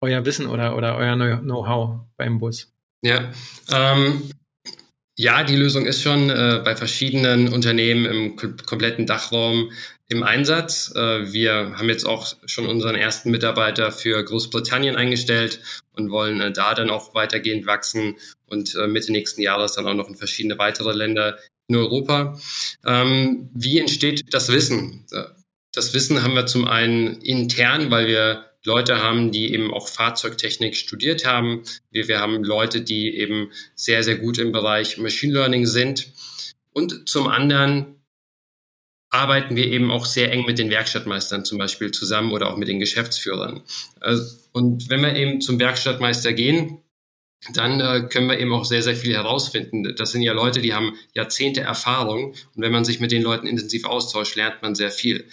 euer 0.00 0.24
Wissen 0.24 0.46
oder, 0.46 0.76
oder 0.76 0.96
euer 0.96 1.16
Know-how 1.40 2.02
beim 2.16 2.38
Bus? 2.38 2.72
Ja, 3.02 3.32
ähm, 3.72 4.30
ja, 5.16 5.44
die 5.44 5.56
Lösung 5.56 5.86
ist 5.86 6.02
schon 6.02 6.30
äh, 6.30 6.60
bei 6.64 6.74
verschiedenen 6.74 7.52
Unternehmen 7.52 8.04
im 8.04 8.36
kompletten 8.36 9.06
Dachraum 9.06 9.70
im 10.08 10.22
Einsatz. 10.22 10.92
Äh, 10.94 11.32
wir 11.32 11.76
haben 11.76 11.88
jetzt 11.88 12.04
auch 12.04 12.34
schon 12.46 12.66
unseren 12.66 12.94
ersten 12.94 13.30
Mitarbeiter 13.30 13.92
für 13.92 14.22
Großbritannien 14.22 14.96
eingestellt 14.96 15.60
und 15.92 16.10
wollen 16.10 16.40
äh, 16.40 16.52
da 16.52 16.74
dann 16.74 16.90
auch 16.90 17.14
weitergehend 17.14 17.66
wachsen 17.66 18.16
und 18.46 18.74
äh, 18.74 18.86
Mitte 18.86 19.12
nächsten 19.12 19.42
Jahres 19.42 19.72
dann 19.72 19.86
auch 19.86 19.94
noch 19.94 20.08
in 20.08 20.16
verschiedene 20.16 20.58
weitere 20.58 20.92
Länder 20.92 21.38
in 21.68 21.76
Europa. 21.76 22.38
Ähm, 22.84 23.50
wie 23.54 23.78
entsteht 23.78 24.34
das 24.34 24.50
Wissen? 24.50 25.06
Das 25.72 25.94
Wissen 25.94 26.22
haben 26.22 26.34
wir 26.34 26.46
zum 26.46 26.68
einen 26.68 27.20
intern, 27.22 27.90
weil 27.90 28.06
wir 28.06 28.44
Leute 28.64 29.02
haben, 29.02 29.30
die 29.32 29.52
eben 29.52 29.72
auch 29.72 29.88
Fahrzeugtechnik 29.88 30.76
studiert 30.76 31.26
haben. 31.26 31.62
Wir, 31.90 32.08
wir 32.08 32.20
haben 32.20 32.44
Leute, 32.44 32.80
die 32.80 33.16
eben 33.16 33.50
sehr, 33.74 34.02
sehr 34.02 34.16
gut 34.16 34.38
im 34.38 34.52
Bereich 34.52 34.98
Machine 34.98 35.34
Learning 35.34 35.66
sind. 35.66 36.12
Und 36.72 37.08
zum 37.08 37.28
anderen 37.28 37.93
arbeiten 39.14 39.54
wir 39.54 39.66
eben 39.66 39.90
auch 39.90 40.04
sehr 40.04 40.32
eng 40.32 40.44
mit 40.44 40.58
den 40.58 40.70
Werkstattmeistern 40.70 41.44
zum 41.44 41.58
Beispiel 41.58 41.92
zusammen 41.92 42.32
oder 42.32 42.50
auch 42.50 42.56
mit 42.56 42.68
den 42.68 42.80
Geschäftsführern. 42.80 43.62
Also, 44.00 44.36
und 44.52 44.90
wenn 44.90 45.02
wir 45.02 45.14
eben 45.14 45.40
zum 45.40 45.58
Werkstattmeister 45.60 46.32
gehen, 46.32 46.80
dann 47.52 47.80
äh, 47.80 48.08
können 48.08 48.28
wir 48.28 48.38
eben 48.38 48.52
auch 48.52 48.64
sehr, 48.64 48.82
sehr 48.82 48.96
viel 48.96 49.14
herausfinden. 49.14 49.94
Das 49.96 50.12
sind 50.12 50.22
ja 50.22 50.32
Leute, 50.32 50.60
die 50.60 50.74
haben 50.74 50.96
Jahrzehnte 51.12 51.60
Erfahrung 51.60 52.34
und 52.54 52.62
wenn 52.62 52.72
man 52.72 52.84
sich 52.84 53.00
mit 53.00 53.12
den 53.12 53.22
Leuten 53.22 53.46
intensiv 53.46 53.84
austauscht, 53.84 54.34
lernt 54.34 54.62
man 54.62 54.74
sehr 54.74 54.90
viel. 54.90 55.26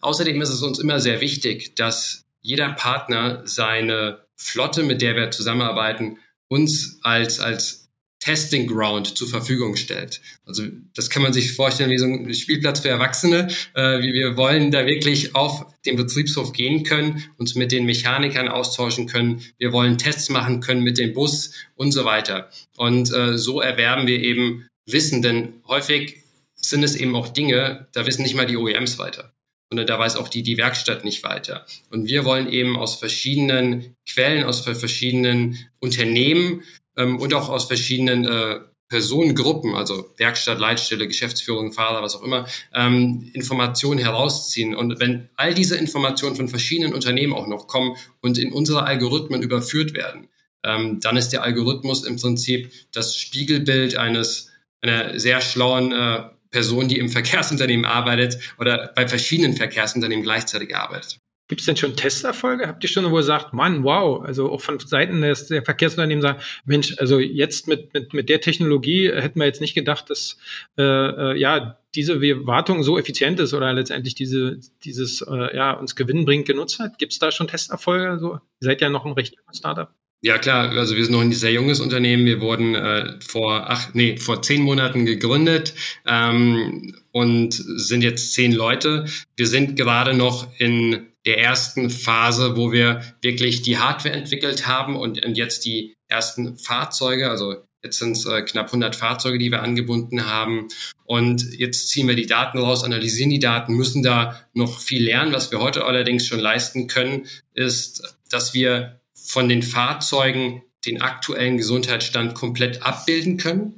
Außerdem 0.00 0.40
ist 0.40 0.50
es 0.50 0.62
uns 0.62 0.78
immer 0.78 1.00
sehr 1.00 1.20
wichtig, 1.20 1.74
dass 1.74 2.24
jeder 2.40 2.70
Partner 2.70 3.42
seine 3.44 4.20
Flotte, 4.36 4.84
mit 4.84 5.02
der 5.02 5.16
wir 5.16 5.30
zusammenarbeiten, 5.30 6.18
uns 6.48 7.00
als, 7.02 7.40
als 7.40 7.87
Testing 8.20 8.66
Ground 8.66 9.16
zur 9.16 9.28
Verfügung 9.28 9.76
stellt. 9.76 10.20
Also 10.44 10.64
das 10.94 11.08
kann 11.08 11.22
man 11.22 11.32
sich 11.32 11.52
vorstellen 11.52 11.90
wie 11.90 11.98
so 11.98 12.06
ein 12.06 12.34
Spielplatz 12.34 12.80
für 12.80 12.88
Erwachsene. 12.88 13.48
Äh, 13.74 14.00
wir 14.00 14.36
wollen 14.36 14.70
da 14.70 14.86
wirklich 14.86 15.34
auf 15.34 15.66
den 15.86 15.96
Betriebshof 15.96 16.52
gehen 16.52 16.82
können, 16.82 17.24
uns 17.36 17.54
mit 17.54 17.70
den 17.70 17.86
Mechanikern 17.86 18.48
austauschen 18.48 19.06
können. 19.06 19.42
Wir 19.58 19.72
wollen 19.72 19.98
Tests 19.98 20.30
machen 20.30 20.60
können 20.60 20.82
mit 20.82 20.98
dem 20.98 21.14
Bus 21.14 21.52
und 21.76 21.92
so 21.92 22.04
weiter. 22.04 22.50
Und 22.76 23.12
äh, 23.12 23.38
so 23.38 23.60
erwerben 23.60 24.06
wir 24.06 24.20
eben 24.20 24.66
Wissen, 24.86 25.22
denn 25.22 25.62
häufig 25.66 26.16
sind 26.56 26.82
es 26.82 26.96
eben 26.96 27.14
auch 27.14 27.28
Dinge, 27.28 27.88
da 27.92 28.06
wissen 28.06 28.22
nicht 28.22 28.34
mal 28.34 28.46
die 28.46 28.56
OEMs 28.56 28.98
weiter. 28.98 29.32
Und 29.70 29.86
da 29.86 29.98
weiß 29.98 30.16
auch 30.16 30.28
die, 30.28 30.42
die 30.42 30.56
Werkstatt 30.56 31.04
nicht 31.04 31.22
weiter. 31.22 31.66
Und 31.90 32.06
wir 32.06 32.24
wollen 32.24 32.50
eben 32.50 32.76
aus 32.76 32.96
verschiedenen 32.96 33.94
Quellen, 34.08 34.44
aus 34.44 34.60
verschiedenen 34.60 35.58
Unternehmen 35.78 36.62
ähm, 36.98 37.18
und 37.18 37.32
auch 37.32 37.48
aus 37.48 37.64
verschiedenen 37.64 38.26
äh, 38.26 38.60
Personengruppen, 38.88 39.74
also 39.74 40.14
Werkstatt, 40.16 40.58
Leitstelle, 40.58 41.06
Geschäftsführung, 41.06 41.72
Fahrer, 41.72 42.02
was 42.02 42.16
auch 42.16 42.22
immer, 42.22 42.46
ähm, 42.74 43.30
Informationen 43.34 43.98
herausziehen. 44.00 44.74
Und 44.74 44.98
wenn 44.98 45.28
all 45.36 45.54
diese 45.54 45.76
Informationen 45.76 46.36
von 46.36 46.48
verschiedenen 46.48 46.94
Unternehmen 46.94 47.34
auch 47.34 47.46
noch 47.46 47.66
kommen 47.66 47.96
und 48.20 48.38
in 48.38 48.52
unsere 48.52 48.84
Algorithmen 48.84 49.42
überführt 49.42 49.94
werden, 49.94 50.28
ähm, 50.64 51.00
dann 51.00 51.16
ist 51.16 51.30
der 51.30 51.42
Algorithmus 51.42 52.04
im 52.04 52.16
Prinzip 52.16 52.72
das 52.92 53.16
Spiegelbild 53.16 53.96
eines 53.96 54.50
einer 54.80 55.18
sehr 55.18 55.40
schlauen 55.40 55.92
äh, 55.92 56.22
Person, 56.50 56.88
die 56.88 56.98
im 56.98 57.08
Verkehrsunternehmen 57.10 57.84
arbeitet 57.84 58.38
oder 58.58 58.92
bei 58.94 59.06
verschiedenen 59.06 59.54
Verkehrsunternehmen 59.54 60.24
gleichzeitig 60.24 60.74
arbeitet. 60.74 61.18
Gibt 61.48 61.62
es 61.62 61.66
denn 61.66 61.76
schon 61.76 61.96
Testerfolge? 61.96 62.68
Habt 62.68 62.84
ihr 62.84 62.90
schon, 62.90 63.10
wo 63.10 63.18
ihr 63.18 63.22
sagt, 63.22 63.54
Mann, 63.54 63.82
wow, 63.82 64.22
also 64.22 64.52
auch 64.52 64.60
von 64.60 64.78
Seiten 64.78 65.22
des 65.22 65.46
der 65.46 65.62
Verkehrsunternehmen 65.62 66.20
sagen, 66.20 66.40
Mensch, 66.66 66.94
also 66.98 67.18
jetzt 67.18 67.66
mit, 67.66 67.94
mit, 67.94 68.12
mit 68.12 68.28
der 68.28 68.42
Technologie 68.42 69.10
hätten 69.10 69.40
wir 69.40 69.46
jetzt 69.46 69.62
nicht 69.62 69.74
gedacht, 69.74 70.10
dass 70.10 70.36
äh, 70.76 70.82
äh, 70.82 71.38
ja 71.38 71.78
diese 71.94 72.20
Wartung 72.20 72.82
so 72.82 72.98
effizient 72.98 73.40
ist 73.40 73.54
oder 73.54 73.72
letztendlich 73.72 74.14
diese, 74.14 74.58
dieses 74.84 75.22
äh, 75.22 75.56
ja 75.56 75.72
uns 75.72 75.96
Gewinn 75.96 76.26
bringt 76.26 76.46
genutzt 76.46 76.78
hat. 76.80 76.98
Gibt 76.98 77.14
es 77.14 77.18
da 77.18 77.32
schon 77.32 77.48
Testerfolge? 77.48 78.18
So, 78.20 78.34
ihr 78.34 78.40
seid 78.60 78.82
ja 78.82 78.90
noch 78.90 79.06
ein 79.06 79.12
recht 79.12 79.36
Startup. 79.52 79.90
Ja 80.20 80.36
klar, 80.36 80.70
also 80.70 80.96
wir 80.96 81.04
sind 81.04 81.12
noch 81.12 81.20
ein 81.20 81.32
sehr 81.32 81.52
junges 81.52 81.78
Unternehmen. 81.78 82.26
Wir 82.26 82.40
wurden 82.40 82.74
äh, 82.74 83.20
vor 83.20 83.70
acht, 83.70 83.94
nee, 83.94 84.16
vor 84.16 84.42
zehn 84.42 84.62
Monaten 84.62 85.06
gegründet 85.06 85.74
ähm, 86.06 86.94
und 87.12 87.54
sind 87.54 88.02
jetzt 88.02 88.34
zehn 88.34 88.52
Leute. 88.52 89.06
Wir 89.36 89.46
sind 89.46 89.76
gerade 89.76 90.14
noch 90.14 90.48
in 90.58 91.06
der 91.28 91.38
ersten 91.38 91.90
Phase, 91.90 92.56
wo 92.56 92.72
wir 92.72 93.02
wirklich 93.20 93.60
die 93.60 93.76
Hardware 93.76 94.14
entwickelt 94.14 94.66
haben 94.66 94.96
und, 94.96 95.22
und 95.22 95.36
jetzt 95.36 95.66
die 95.66 95.94
ersten 96.08 96.56
Fahrzeuge, 96.56 97.28
also 97.28 97.56
Jetzt 97.84 98.00
sind 98.00 98.16
es 98.16 98.26
äh, 98.26 98.42
knapp 98.42 98.66
100 98.66 98.96
Fahrzeuge, 98.96 99.38
die 99.38 99.52
wir 99.52 99.62
angebunden 99.62 100.26
haben. 100.26 100.66
Und 101.04 101.44
jetzt 101.56 101.90
ziehen 101.90 102.08
wir 102.08 102.16
die 102.16 102.26
Daten 102.26 102.58
raus, 102.58 102.82
analysieren 102.82 103.30
die 103.30 103.38
Daten, 103.38 103.74
müssen 103.74 104.02
da 104.02 104.40
noch 104.52 104.80
viel 104.80 105.04
lernen. 105.04 105.32
Was 105.32 105.52
wir 105.52 105.60
heute 105.60 105.84
allerdings 105.84 106.26
schon 106.26 106.40
leisten 106.40 106.88
können, 106.88 107.26
ist, 107.54 108.16
dass 108.30 108.52
wir 108.52 109.00
von 109.14 109.48
den 109.48 109.62
Fahrzeugen 109.62 110.62
den 110.86 111.00
aktuellen 111.00 111.56
Gesundheitsstand 111.56 112.34
komplett 112.34 112.82
abbilden 112.82 113.36
können. 113.36 113.77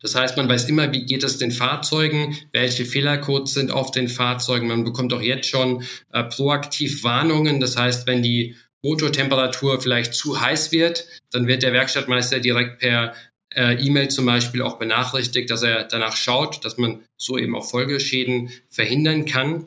Das 0.00 0.14
heißt, 0.14 0.36
man 0.36 0.48
weiß 0.48 0.68
immer, 0.68 0.92
wie 0.92 1.04
geht 1.04 1.22
es 1.24 1.38
den 1.38 1.50
Fahrzeugen, 1.50 2.36
welche 2.52 2.84
Fehlercodes 2.84 3.54
sind 3.54 3.70
auf 3.70 3.90
den 3.90 4.08
Fahrzeugen. 4.08 4.68
Man 4.68 4.84
bekommt 4.84 5.12
auch 5.12 5.22
jetzt 5.22 5.48
schon 5.48 5.84
äh, 6.12 6.24
proaktiv 6.24 7.04
Warnungen. 7.04 7.60
Das 7.60 7.76
heißt, 7.76 8.06
wenn 8.06 8.22
die 8.22 8.56
Motortemperatur 8.82 9.80
vielleicht 9.80 10.14
zu 10.14 10.40
heiß 10.40 10.72
wird, 10.72 11.06
dann 11.30 11.46
wird 11.46 11.62
der 11.62 11.72
Werkstattmeister 11.72 12.40
direkt 12.40 12.78
per 12.78 13.14
äh, 13.54 13.74
E-Mail 13.74 14.08
zum 14.08 14.26
Beispiel 14.26 14.62
auch 14.62 14.78
benachrichtigt, 14.78 15.50
dass 15.50 15.62
er 15.62 15.84
danach 15.84 16.16
schaut, 16.16 16.64
dass 16.64 16.76
man 16.76 17.00
so 17.16 17.38
eben 17.38 17.56
auch 17.56 17.68
Folgeschäden 17.68 18.50
verhindern 18.68 19.24
kann. 19.24 19.66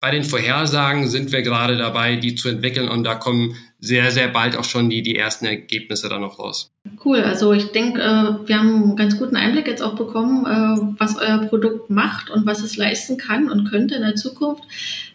Bei 0.00 0.12
den 0.12 0.22
Vorhersagen 0.22 1.08
sind 1.08 1.32
wir 1.32 1.42
gerade 1.42 1.76
dabei, 1.76 2.16
die 2.16 2.36
zu 2.36 2.48
entwickeln 2.48 2.88
und 2.88 3.02
da 3.02 3.16
kommen 3.16 3.56
sehr, 3.80 4.10
sehr 4.10 4.28
bald 4.28 4.56
auch 4.56 4.64
schon 4.64 4.90
die, 4.90 5.02
die 5.02 5.16
ersten 5.16 5.46
Ergebnisse 5.46 6.08
dann 6.08 6.22
noch 6.22 6.38
raus. 6.38 6.72
Cool, 7.04 7.20
also 7.20 7.52
ich 7.52 7.70
denke, 7.72 8.00
äh, 8.00 8.48
wir 8.48 8.58
haben 8.58 8.82
einen 8.82 8.96
ganz 8.96 9.18
guten 9.18 9.36
Einblick 9.36 9.68
jetzt 9.68 9.82
auch 9.82 9.94
bekommen, 9.94 10.46
äh, 10.46 10.94
was 10.98 11.16
euer 11.16 11.46
Produkt 11.46 11.88
macht 11.90 12.30
und 12.30 12.46
was 12.46 12.62
es 12.62 12.76
leisten 12.76 13.18
kann 13.18 13.50
und 13.50 13.70
könnte 13.70 13.94
in 13.94 14.02
der 14.02 14.16
Zukunft. 14.16 14.64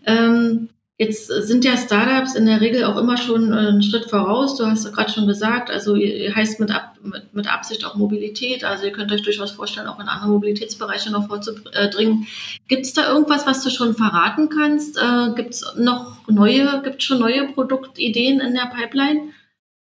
Ähm, 0.05 0.69
Jetzt 0.99 1.25
sind 1.27 1.65
ja 1.65 1.75
Startups 1.75 2.35
in 2.35 2.45
der 2.45 2.61
Regel 2.61 2.83
auch 2.83 2.97
immer 2.97 3.17
schon 3.17 3.51
äh, 3.51 3.55
einen 3.55 3.81
Schritt 3.81 4.11
voraus. 4.11 4.57
Du 4.57 4.65
hast 4.65 4.93
gerade 4.93 5.11
schon 5.11 5.25
gesagt, 5.25 5.71
also 5.71 5.95
ihr 5.95 6.35
heißt 6.35 6.59
mit, 6.59 6.69
Ab, 6.69 6.97
mit, 7.01 7.33
mit, 7.33 7.51
Absicht 7.51 7.83
auch 7.83 7.95
Mobilität. 7.95 8.63
Also 8.63 8.85
ihr 8.85 8.91
könnt 8.91 9.11
euch 9.11 9.23
durchaus 9.23 9.51
vorstellen, 9.51 9.87
auch 9.87 9.99
in 9.99 10.07
andere 10.07 10.29
Mobilitätsbereiche 10.29 11.11
noch 11.11 11.27
vorzudringen. 11.27 12.27
Gibt 12.67 12.85
es 12.85 12.93
da 12.93 13.11
irgendwas, 13.11 13.47
was 13.47 13.63
du 13.63 13.71
schon 13.71 13.95
verraten 13.95 14.49
kannst? 14.49 14.97
Äh, 14.97 15.33
gibt 15.35 15.55
es 15.55 15.65
noch 15.75 16.27
neue, 16.27 16.81
gibt 16.83 17.01
schon 17.01 17.19
neue 17.19 17.51
Produktideen 17.53 18.39
in 18.39 18.53
der 18.53 18.67
Pipeline? 18.67 19.33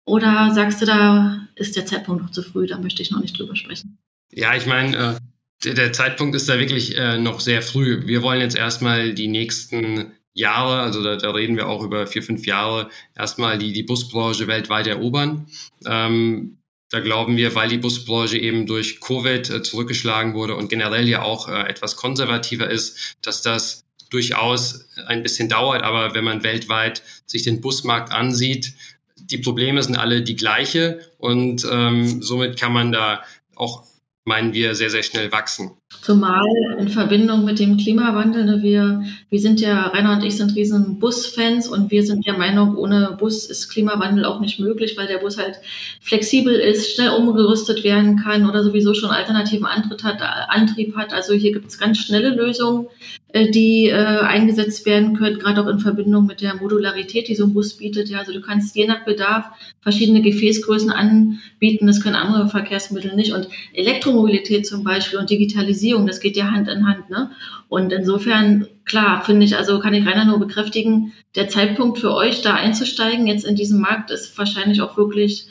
Oder 0.06 0.52
sagst 0.54 0.82
du, 0.82 0.86
da 0.86 1.48
ist 1.56 1.76
der 1.76 1.86
Zeitpunkt 1.86 2.24
noch 2.24 2.32
zu 2.32 2.44
früh, 2.44 2.66
da 2.66 2.78
möchte 2.78 3.02
ich 3.02 3.12
noch 3.12 3.22
nicht 3.22 3.38
drüber 3.38 3.58
sprechen? 3.58 3.98
Ja, 4.32 4.56
ich 4.56 4.66
meine, 4.66 5.20
äh, 5.66 5.74
der 5.74 5.92
Zeitpunkt 5.92 6.36
ist 6.36 6.48
da 6.48 6.60
wirklich 6.60 6.98
äh, 6.98 7.18
noch 7.18 7.42
sehr 7.42 7.62
früh. 7.62 8.08
Wir 8.08 8.22
wollen 8.22 8.42
jetzt 8.42 8.58
erstmal 8.58 9.14
die 9.14 9.28
nächsten 9.28 10.14
Jahre, 10.34 10.82
also 10.82 11.04
da, 11.04 11.16
da 11.16 11.32
reden 11.32 11.56
wir 11.56 11.68
auch 11.68 11.84
über 11.84 12.08
vier, 12.08 12.24
fünf 12.24 12.46
Jahre, 12.46 12.90
erstmal 13.16 13.58
die, 13.58 13.74
die 13.74 13.84
Busbranche 13.84 14.48
weltweit 14.48 14.88
erobern. 14.88 15.48
Ähm, 15.86 16.58
da 16.90 17.00
glauben 17.00 17.38
wir, 17.38 17.56
weil 17.56 17.70
die 17.70 17.78
Busbranche 17.78 18.38
eben 18.38 18.66
durch 18.66 19.02
Covid 19.02 19.50
äh, 19.50 19.64
zurückgeschlagen 19.64 20.34
wurde 20.34 20.56
und 20.56 20.70
generell 20.70 21.08
ja 21.08 21.24
auch 21.24 21.48
äh, 21.48 21.68
etwas 21.68 21.96
konservativer 21.96 22.70
ist, 22.70 23.18
dass 23.22 23.42
das 23.42 23.84
durchaus 24.12 24.88
ein 25.08 25.24
bisschen 25.24 25.50
dauert. 25.50 25.82
Aber 25.82 26.14
wenn 26.14 26.24
man 26.24 26.44
weltweit 26.44 27.02
sich 27.26 27.44
den 27.44 27.62
Busmarkt 27.62 28.12
ansieht, 28.12 28.74
die 29.16 29.40
Probleme 29.40 29.82
sind 29.82 29.96
alle 29.96 30.22
die 30.22 30.36
gleiche 30.36 31.00
und 31.18 31.68
ähm, 31.72 32.22
somit 32.22 32.60
kann 32.60 32.74
man 32.74 32.92
da 32.92 33.24
auch 33.56 33.84
meinen 34.26 34.54
wir, 34.54 34.76
sehr, 34.76 34.90
sehr 34.90 35.04
schnell 35.04 35.32
wachsen. 35.32 35.78
Zumal 36.02 36.44
in 36.80 36.90
Verbindung 36.90 37.46
mit 37.46 37.60
dem 37.60 37.78
Klimawandel, 37.78 38.46
ne, 38.46 38.62
wir, 38.62 39.04
wir 39.30 39.40
sind 39.40 39.62
ja, 39.62 39.88
Rainer 39.88 40.14
und 40.14 40.24
ich 40.24 40.36
sind 40.36 40.56
riesen 40.56 41.00
Busfans 41.00 41.68
und 41.68 41.92
wir 41.92 42.04
sind 42.04 42.26
der 42.26 42.38
Meinung, 42.38 42.76
ohne 42.76 43.16
Bus 43.18 43.46
ist 43.46 43.70
Klimawandel 43.70 44.26
auch 44.26 44.42
nicht 44.42 44.60
möglich, 44.60 44.98
weil 44.98 45.08
der 45.08 45.20
Bus 45.20 45.38
halt 45.38 45.60
flexibel 46.02 46.54
ist, 46.56 46.94
schnell 46.94 47.12
umgerüstet 47.12 47.84
werden 47.84 48.18
kann 48.18 48.50
oder 48.50 48.64
sowieso 48.64 48.94
schon 48.94 49.12
alternativen 49.12 49.66
Antrieb 49.66 50.04
hat. 50.04 50.22
Antrieb 50.50 50.96
hat. 50.96 51.14
Also 51.14 51.34
hier 51.34 51.54
gibt 51.54 51.68
es 51.68 51.80
ganz 51.80 52.00
schnelle 52.00 52.30
Lösungen, 52.30 52.88
äh, 53.30 53.50
die 53.50 53.88
äh, 53.88 53.96
eingesetzt 53.96 54.86
werden 54.86 55.18
können, 55.18 55.40
gerade 55.40 55.62
auch 55.62 55.68
in 55.68 55.80
Verbindung 55.80 56.28
mit 56.28 56.42
der 56.42 56.56
Modularität, 56.56 57.28
die 57.28 57.36
so 57.36 57.46
ein 57.46 57.54
Bus 57.54 57.78
bietet. 57.78 58.10
Ja, 58.10 58.20
also 58.20 58.32
du 58.32 58.42
kannst 58.42 58.76
je 58.76 58.86
nach 58.86 59.06
Bedarf 59.06 59.46
verschiedene 59.82 60.22
Gefäßgrößen 60.22 60.92
anbieten. 60.92 61.88
Das 61.88 62.02
können 62.02 62.16
andere 62.16 62.48
Verkehrsmittel 62.48 63.16
nicht. 63.16 63.34
Und 63.34 63.48
Elektromobilität 63.74 64.68
zum 64.68 64.84
Beispiel 64.84 65.18
und 65.18 65.30
Digitalisierung, 65.30 65.83
das 65.92 66.20
geht 66.20 66.38
ja 66.38 66.52
Hand 66.52 66.68
in 66.68 66.88
Hand. 66.88 67.10
Ne? 67.10 67.32
Und 67.68 67.92
insofern, 67.92 68.68
klar, 68.86 69.24
finde 69.24 69.46
ich, 69.46 69.58
also 69.58 69.80
kann 69.80 69.94
ich 69.94 70.06
Rainer 70.06 70.26
nur 70.26 70.40
bekräftigen, 70.40 71.14
der 71.36 71.48
Zeitpunkt 71.50 72.00
für 72.00 72.14
euch 72.14 72.42
da 72.42 72.54
einzusteigen 72.54 73.28
jetzt 73.28 73.46
in 73.46 73.56
diesem 73.56 73.80
Markt 73.80 74.12
ist 74.12 74.38
wahrscheinlich 74.38 74.82
auch 74.82 74.98
wirklich 74.98 75.48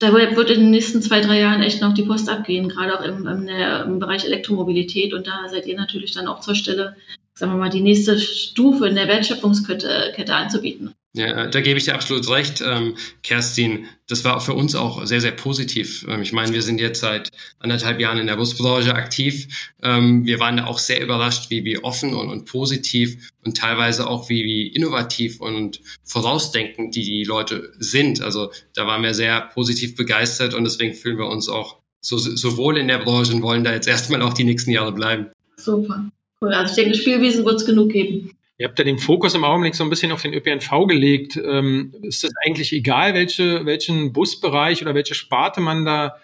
da 0.00 0.12
wird 0.12 0.50
in 0.50 0.60
den 0.60 0.70
nächsten 0.70 1.00
zwei, 1.00 1.20
drei 1.20 1.40
Jahren 1.40 1.62
echt 1.62 1.80
noch 1.80 1.94
die 1.94 2.02
Post 2.02 2.28
abgehen, 2.28 2.68
gerade 2.68 2.98
auch 2.98 3.04
im, 3.04 3.26
im, 3.26 3.48
im, 3.48 3.98
Bereich 3.98 4.24
Elektromobilität. 4.24 5.14
Und 5.14 5.26
da 5.26 5.48
seid 5.48 5.66
ihr 5.66 5.76
natürlich 5.76 6.12
dann 6.12 6.26
auch 6.26 6.40
zur 6.40 6.54
Stelle, 6.54 6.96
sagen 7.34 7.52
wir 7.52 7.58
mal, 7.58 7.70
die 7.70 7.80
nächste 7.80 8.18
Stufe 8.18 8.86
in 8.86 8.96
der 8.96 9.08
Wertschöpfungskette 9.08 10.12
Kette 10.14 10.34
anzubieten. 10.34 10.94
Ja, 11.16 11.46
da 11.46 11.60
gebe 11.60 11.78
ich 11.78 11.84
dir 11.84 11.94
absolut 11.94 12.28
recht, 12.28 12.60
ähm, 12.60 12.96
Kerstin. 13.22 13.86
Das 14.08 14.24
war 14.24 14.40
für 14.40 14.52
uns 14.52 14.74
auch 14.74 15.06
sehr, 15.06 15.20
sehr 15.20 15.30
positiv. 15.30 16.04
Ähm, 16.08 16.22
ich 16.22 16.32
meine, 16.32 16.52
wir 16.52 16.60
sind 16.60 16.80
jetzt 16.80 17.00
seit 17.00 17.30
anderthalb 17.60 18.00
Jahren 18.00 18.18
in 18.18 18.26
der 18.26 18.34
Busbranche 18.34 18.92
aktiv. 18.92 19.72
Ähm, 19.80 20.26
wir 20.26 20.40
waren 20.40 20.56
da 20.56 20.66
auch 20.66 20.80
sehr 20.80 21.00
überrascht, 21.00 21.50
wie, 21.50 21.64
wie 21.64 21.78
offen 21.78 22.14
und, 22.14 22.30
und 22.30 22.46
positiv 22.46 23.30
und 23.44 23.56
teilweise 23.56 24.08
auch 24.08 24.28
wie, 24.28 24.42
wie 24.42 24.66
innovativ 24.66 25.40
und 25.40 25.80
vorausdenkend 26.02 26.96
die, 26.96 27.04
die 27.04 27.22
Leute 27.22 27.72
sind. 27.78 28.20
Also 28.20 28.50
da 28.74 28.88
waren 28.88 29.04
wir 29.04 29.14
sehr 29.14 29.40
positiv 29.54 29.94
begeistert 29.94 30.52
und 30.52 30.64
deswegen 30.64 30.94
fühlen 30.94 31.18
wir 31.18 31.28
uns 31.28 31.48
auch 31.48 31.78
so, 32.00 32.18
sowohl 32.18 32.76
in 32.76 32.88
der 32.88 32.98
Branche 32.98 33.32
und 33.32 33.42
wollen 33.42 33.62
da 33.62 33.72
jetzt 33.72 33.86
erstmal 33.86 34.20
auch 34.20 34.32
die 34.32 34.44
nächsten 34.44 34.72
Jahre 34.72 34.90
bleiben. 34.90 35.28
Super. 35.56 36.10
Cool. 36.40 36.52
Also 36.52 36.72
ich 36.72 36.76
denke, 36.76 36.98
Spielwiesen 36.98 37.44
wird 37.44 37.60
es 37.60 37.66
genug 37.66 37.92
geben. 37.92 38.32
Ihr 38.56 38.68
habt 38.68 38.78
ja 38.78 38.84
den 38.84 38.98
Fokus 38.98 39.34
im 39.34 39.44
Augenblick 39.44 39.74
so 39.74 39.82
ein 39.82 39.90
bisschen 39.90 40.12
auf 40.12 40.22
den 40.22 40.32
ÖPNV 40.32 40.86
gelegt. 40.86 41.36
Ähm, 41.36 41.92
ist 42.02 42.22
es 42.22 42.32
eigentlich 42.44 42.72
egal, 42.72 43.14
welche, 43.14 43.66
welchen 43.66 44.12
Busbereich 44.12 44.80
oder 44.80 44.94
welche 44.94 45.14
Sparte 45.14 45.60
man 45.60 45.84
da 45.84 46.16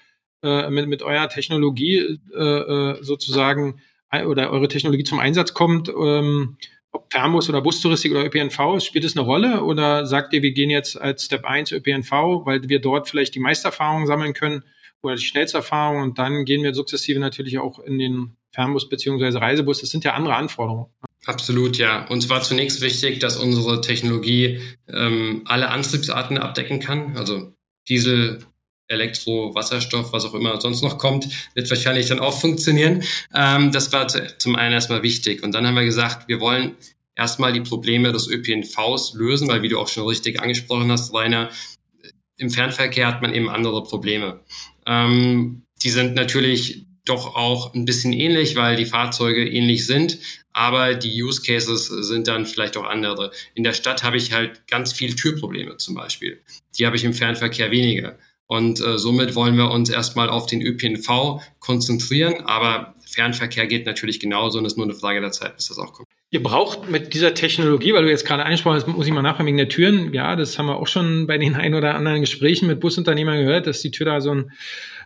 äh, 0.43 0.71
mit, 0.71 0.87
mit 0.87 1.03
eurer 1.03 1.29
Technologie 1.29 2.21
äh, 2.33 2.39
äh 2.39 3.03
sozusagen 3.03 3.81
oder 4.27 4.51
eure 4.51 4.69
Technologie 4.69 5.05
zum 5.05 5.19
Einsatz 5.19 5.55
kommt? 5.55 5.89
Ähm, 5.89 6.57
ob 6.93 7.13
Fernbus 7.13 7.49
oder 7.49 7.63
Bustouristik 7.63 8.13
oder 8.13 8.25
ÖPNV, 8.25 8.81
spielt 8.81 9.05
es 9.05 9.17
eine 9.17 9.25
Rolle? 9.25 9.65
Oder 9.65 10.07
sagt 10.07 10.33
ihr, 10.33 10.43
wir 10.43 10.53
gehen 10.53 10.71
jetzt 10.71 11.01
als 11.01 11.25
Step 11.25 11.45
1 11.45 11.73
ÖPNV, 11.73 12.11
weil 12.45 12.69
wir 12.69 12.81
dort 12.81 13.09
vielleicht 13.09 13.35
die 13.35 13.41
Meisterfahrung 13.41 14.07
sammeln 14.07 14.35
können 14.35 14.65
oder 15.03 15.15
die 15.15 15.23
schnellste 15.23 15.59
Erfahrung 15.59 16.03
und 16.03 16.19
dann 16.19 16.45
gehen 16.45 16.63
wir 16.63 16.75
sukzessive 16.75 17.19
natürlich 17.19 17.59
auch 17.59 17.79
in 17.79 17.99
den 17.99 18.37
Fernbus 18.53 18.89
beziehungsweise 18.89 19.41
Reisebus? 19.41 19.81
Das 19.81 19.91
sind 19.91 20.05
ja 20.05 20.15
andere 20.15 20.35
Anforderungen. 20.35 20.87
Absolut, 21.27 21.77
ja. 21.77 22.07
Uns 22.07 22.29
war 22.29 22.43
zunächst 22.43 22.81
wichtig, 22.81 23.19
dass 23.19 23.37
unsere 23.37 23.81
Technologie 23.81 24.61
ähm, 24.89 25.43
alle 25.45 25.69
Antriebsarten 25.69 26.39
abdecken 26.39 26.81
kann. 26.81 27.17
Also 27.17 27.53
Diesel, 27.89 28.39
Elektro, 28.89 29.55
Wasserstoff, 29.55 30.13
was 30.13 30.25
auch 30.25 30.35
immer 30.35 30.61
sonst 30.61 30.83
noch 30.83 30.99
kommt, 30.99 31.29
wird 31.55 31.69
wahrscheinlich 31.69 32.07
dann 32.07 32.21
auch 32.21 32.39
funktionieren. 32.39 33.03
Ähm, 33.35 33.71
das 33.71 33.93
war 33.93 34.09
zum 34.09 34.57
einen 34.57 34.73
erstmal 34.73 35.03
wichtig. 35.03 35.43
Und 35.43 35.53
dann 35.53 35.67
haben 35.67 35.75
wir 35.75 35.85
gesagt, 35.85 36.29
wir 36.29 36.41
wollen 36.41 36.77
erstmal 37.15 37.53
die 37.53 37.61
Probleme 37.61 38.13
des 38.13 38.27
ÖPNVs 38.27 39.13
lösen, 39.15 39.49
weil 39.49 39.63
wie 39.63 39.69
du 39.69 39.79
auch 39.79 39.89
schon 39.89 40.07
richtig 40.07 40.41
angesprochen 40.41 40.91
hast, 40.91 41.13
Rainer, 41.13 41.51
im 42.39 42.51
Fernverkehr 42.51 43.07
hat 43.07 43.21
man 43.21 43.35
eben 43.35 43.51
andere 43.51 43.83
Probleme. 43.85 44.41
Ähm, 44.87 45.63
die 45.83 45.91
sind 45.91 46.15
natürlich 46.15 46.87
doch 47.05 47.35
auch 47.35 47.75
ein 47.75 47.85
bisschen 47.85 48.13
ähnlich, 48.13 48.57
weil 48.57 48.77
die 48.77 48.87
Fahrzeuge 48.87 49.49
ähnlich 49.49 49.87
sind, 49.87 50.19
aber 50.53 50.95
die 50.95 51.23
Use 51.23 51.43
Cases 51.43 51.87
sind 51.87 52.29
dann 52.29 52.47
vielleicht 52.47 52.77
auch 52.77 52.85
andere. 52.85 53.31
In 53.55 53.65
der 53.65 53.73
Stadt 53.73 54.03
habe 54.03 54.17
ich 54.17 54.33
halt 54.33 54.67
ganz 54.67 54.93
viel 54.93 55.15
Türprobleme 55.15 55.77
zum 55.77 55.95
Beispiel. 55.95 56.41
Die 56.79 56.87
habe 56.87 56.97
ich 56.97 57.05
im 57.05 57.15
Fernverkehr 57.15 57.71
weniger. 57.71 58.19
Und 58.47 58.81
äh, 58.81 58.99
somit 58.99 59.37
wollen 59.37 59.57
wir 59.57 59.71
uns 59.71 59.91
erstmal 59.91 60.29
auf 60.29 60.47
den 60.47 60.61
ÖPNV 60.61 61.41
konzentrieren, 61.61 62.41
aber 62.45 62.97
Fernverkehr 63.07 63.67
geht 63.67 63.87
natürlich 63.87 64.19
genauso 64.19 64.59
und 64.59 64.67
es 64.67 64.73
ist 64.73 64.77
nur 64.77 64.87
eine 64.87 64.95
Frage 64.95 65.21
der 65.21 65.31
Zeit, 65.31 65.57
bis 65.57 65.69
das 65.69 65.79
auch 65.79 65.93
kommt. 65.93 66.09
Ihr 66.33 66.43
braucht 66.43 66.89
mit 66.89 67.13
dieser 67.15 67.35
Technologie, 67.35 67.93
weil 67.93 68.05
du 68.05 68.11
jetzt 68.11 68.25
gerade 68.25 68.45
angesprochen 68.45 68.77
hast, 68.77 68.87
muss 68.87 69.07
ich 69.07 69.13
mal 69.13 69.23
nachfragen 69.23 69.47
wegen 69.47 69.57
der 69.57 69.69
Türen. 69.69 70.13
Ja, 70.13 70.37
das 70.37 70.59
haben 70.59 70.67
wir 70.67 70.77
auch 70.77 70.87
schon 70.87 71.27
bei 71.27 71.39
den 71.39 71.57
ein 71.57 71.75
oder 71.75 71.95
anderen 71.95 72.21
Gesprächen 72.21 72.69
mit 72.69 72.79
Busunternehmern 72.81 73.39
gehört, 73.39 73.67
dass 73.67 73.83
die 73.83 73.91
Tür 73.91 74.07
da 74.07 74.21
so 74.21 74.33
ein 74.33 74.53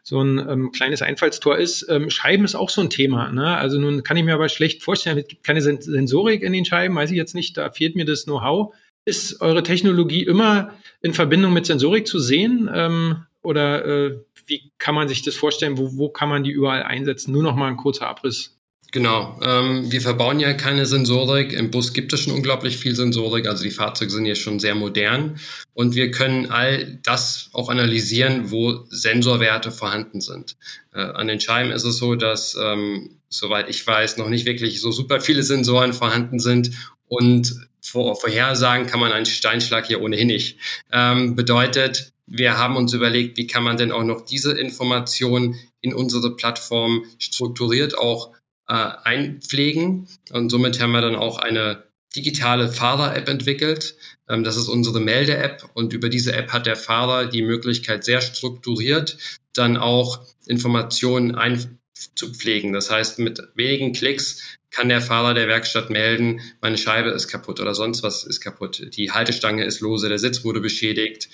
so 0.07 0.21
ein 0.21 0.39
ähm, 0.39 0.71
kleines 0.71 1.01
Einfallstor 1.01 1.57
ist. 1.57 1.87
Ähm, 1.89 2.11
Scheiben 2.11 2.45
ist 2.45 2.55
auch 2.55 2.69
so 2.69 2.83
ein 2.83 2.91
Thema. 2.91 3.33
Ne? 3.33 3.57
Also 3.57 3.81
nun 3.81 4.03
kann 4.03 4.19
ich 4.19 4.25
mir 4.25 4.35
aber 4.35 4.51
schlecht 4.51 4.83
vorstellen, 4.83 5.19
es 5.19 5.27
gibt 5.27 5.45
keine 5.45 5.63
Sensorik 5.63 6.43
in 6.43 6.53
den 6.53 6.67
Scheiben, 6.67 6.95
weiß 6.95 7.11
ich 7.11 7.17
jetzt 7.17 7.35
nicht, 7.35 7.57
da 7.57 7.71
fehlt 7.71 7.97
mir 7.97 8.05
das 8.05 8.25
Know-how. 8.25 8.75
ist 9.07 9.41
eure 9.41 9.63
Technologie 9.63 10.23
immer 10.23 10.75
in 11.01 11.15
Verbindung 11.15 11.55
mit 11.55 11.65
Sensorik 11.65 12.07
zu 12.07 12.19
sehen? 12.19 12.71
Ähm, 12.73 13.25
oder 13.43 13.85
äh, 13.85 14.19
wie 14.47 14.73
kann 14.79 14.95
man 14.95 15.09
sich 15.09 15.23
das 15.23 15.37
vorstellen? 15.37 15.79
Wo, 15.79 15.97
wo 15.97 16.11
kann 16.11 16.29
man 16.29 16.45
die 16.45 16.51
überall 16.51 16.83
einsetzen? 16.83 17.33
Nur 17.33 17.43
noch 17.43 17.57
mal 17.57 17.69
ein 17.69 17.79
kurzer 17.79 18.07
Abriss. 18.07 18.54
Genau. 18.95 19.41
Ähm, 19.43 19.91
wir 19.91 20.01
verbauen 20.01 20.39
ja 20.39 20.53
keine 20.53 20.87
Sensorik. 20.87 21.53
Im 21.53 21.73
Bus 21.73 21.95
gibt 21.95 22.13
es 22.13 22.21
schon 22.21 22.33
unglaublich 22.33 22.77
viel 22.77 22.95
Sensorik. 22.95 23.49
Also 23.49 23.65
die 23.65 23.73
Fahrzeuge 23.73 24.13
sind 24.13 24.25
ja 24.25 24.37
schon 24.37 24.61
sehr 24.61 24.77
modern. 24.77 25.41
Und 25.73 25.97
wir 25.97 26.13
können 26.13 26.53
all 26.53 27.01
das 27.03 27.51
auch 27.55 27.71
analysieren, 27.71 28.53
wo 28.53 28.85
Sensorwerte 28.91 29.73
vorhanden 29.73 30.21
sind. 30.21 30.57
Äh, 30.93 31.01
an 31.01 31.27
den 31.27 31.41
Scheiben 31.41 31.73
ist 31.73 31.83
es 31.83 31.97
so, 31.97 32.15
dass, 32.15 32.55
ähm, 32.55 33.19
soweit 33.29 33.69
ich 33.69 33.85
weiß, 33.85 34.17
noch 34.17 34.29
nicht 34.29 34.47
wirklich 34.47 34.81
so 34.81 34.93
super 34.93 35.21
viele 35.21 35.43
Sensoren 35.43 35.93
vorhanden 35.93 36.39
sind. 36.39 36.71
Und 37.09 37.53
vor, 37.81 38.15
vorhersagen 38.15 38.87
kann 38.87 39.01
man 39.01 39.11
einen 39.11 39.27
Steinschlag 39.27 39.89
hier 39.89 40.03
ohnehin 40.03 40.29
nicht. 40.29 40.61
Ähm, 40.93 41.35
bedeutet, 41.35 42.13
wir 42.27 42.59
haben 42.59 42.77
uns 42.77 42.93
überlegt, 42.93 43.39
wie 43.39 43.49
kann 43.49 43.65
man 43.65 43.77
denn 43.77 43.91
auch 43.91 44.05
noch 44.05 44.25
diese 44.25 44.53
Informationen 44.53 45.57
in 45.81 45.93
unsere 45.93 46.37
Plattform 46.37 47.05
strukturiert 47.19 47.99
auch 47.99 48.31
äh, 48.69 48.73
einpflegen. 48.73 50.09
Und 50.31 50.51
somit 50.51 50.81
haben 50.81 50.93
wir 50.93 51.01
dann 51.01 51.17
auch 51.17 51.39
eine 51.39 51.85
digitale 52.15 52.69
Fahrer-App 52.69 53.29
entwickelt. 53.29 53.97
Ähm, 54.29 54.45
das 54.45 54.57
ist 54.57 54.69
unsere 54.69 55.01
Melde-App 55.01 55.71
und 55.75 55.93
über 55.93 56.09
diese 56.09 56.33
App 56.33 56.53
hat 56.53 56.67
der 56.67 56.77
Fahrer 56.77 57.27
die 57.27 57.43
Möglichkeit, 57.43 58.05
sehr 58.05 58.21
strukturiert 58.21 59.17
dann 59.55 59.77
auch 59.77 60.21
Informationen 60.47 61.35
einzupflegen. 61.35 62.73
Das 62.73 62.91
heißt, 62.91 63.19
mit 63.19 63.41
wenigen 63.55 63.93
Klicks 63.93 64.59
kann 64.71 64.89
der 64.89 65.01
Fahrer 65.01 65.35
der 65.35 65.47
Werkstatt 65.47 65.91
melden, 65.91 66.41
meine 66.61 66.77
Scheibe 66.77 67.11
ist 67.11 67.29
kaputt 67.29 67.61
oder 67.61 67.75
sonst 67.75 68.03
was 68.03 68.25
ist 68.25 68.41
kaputt. 68.41 68.97
Die 68.97 69.13
Haltestange 69.13 69.65
ist 69.65 69.81
lose, 69.81 70.09
der 70.09 70.19
Sitz 70.19 70.45
wurde 70.45 70.61
beschädigt. 70.61 71.29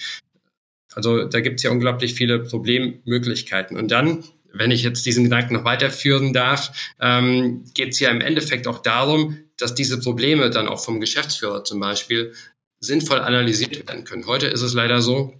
Also 0.92 1.24
da 1.24 1.40
gibt 1.40 1.56
es 1.56 1.62
ja 1.62 1.70
unglaublich 1.70 2.14
viele 2.14 2.40
Problemmöglichkeiten. 2.40 3.78
Und 3.78 3.90
dann 3.90 4.24
wenn 4.52 4.70
ich 4.70 4.82
jetzt 4.82 5.06
diesen 5.06 5.24
Gedanken 5.24 5.54
noch 5.54 5.64
weiterführen 5.64 6.32
darf, 6.32 6.72
ähm, 7.00 7.64
geht 7.74 7.90
es 7.90 8.00
ja 8.00 8.10
im 8.10 8.20
Endeffekt 8.20 8.66
auch 8.66 8.78
darum, 8.78 9.38
dass 9.56 9.74
diese 9.74 10.00
Probleme 10.00 10.50
dann 10.50 10.68
auch 10.68 10.84
vom 10.84 11.00
Geschäftsführer 11.00 11.64
zum 11.64 11.80
Beispiel 11.80 12.34
sinnvoll 12.80 13.20
analysiert 13.20 13.86
werden 13.86 14.04
können. 14.04 14.26
Heute 14.26 14.46
ist 14.46 14.62
es 14.62 14.74
leider 14.74 15.02
so, 15.02 15.34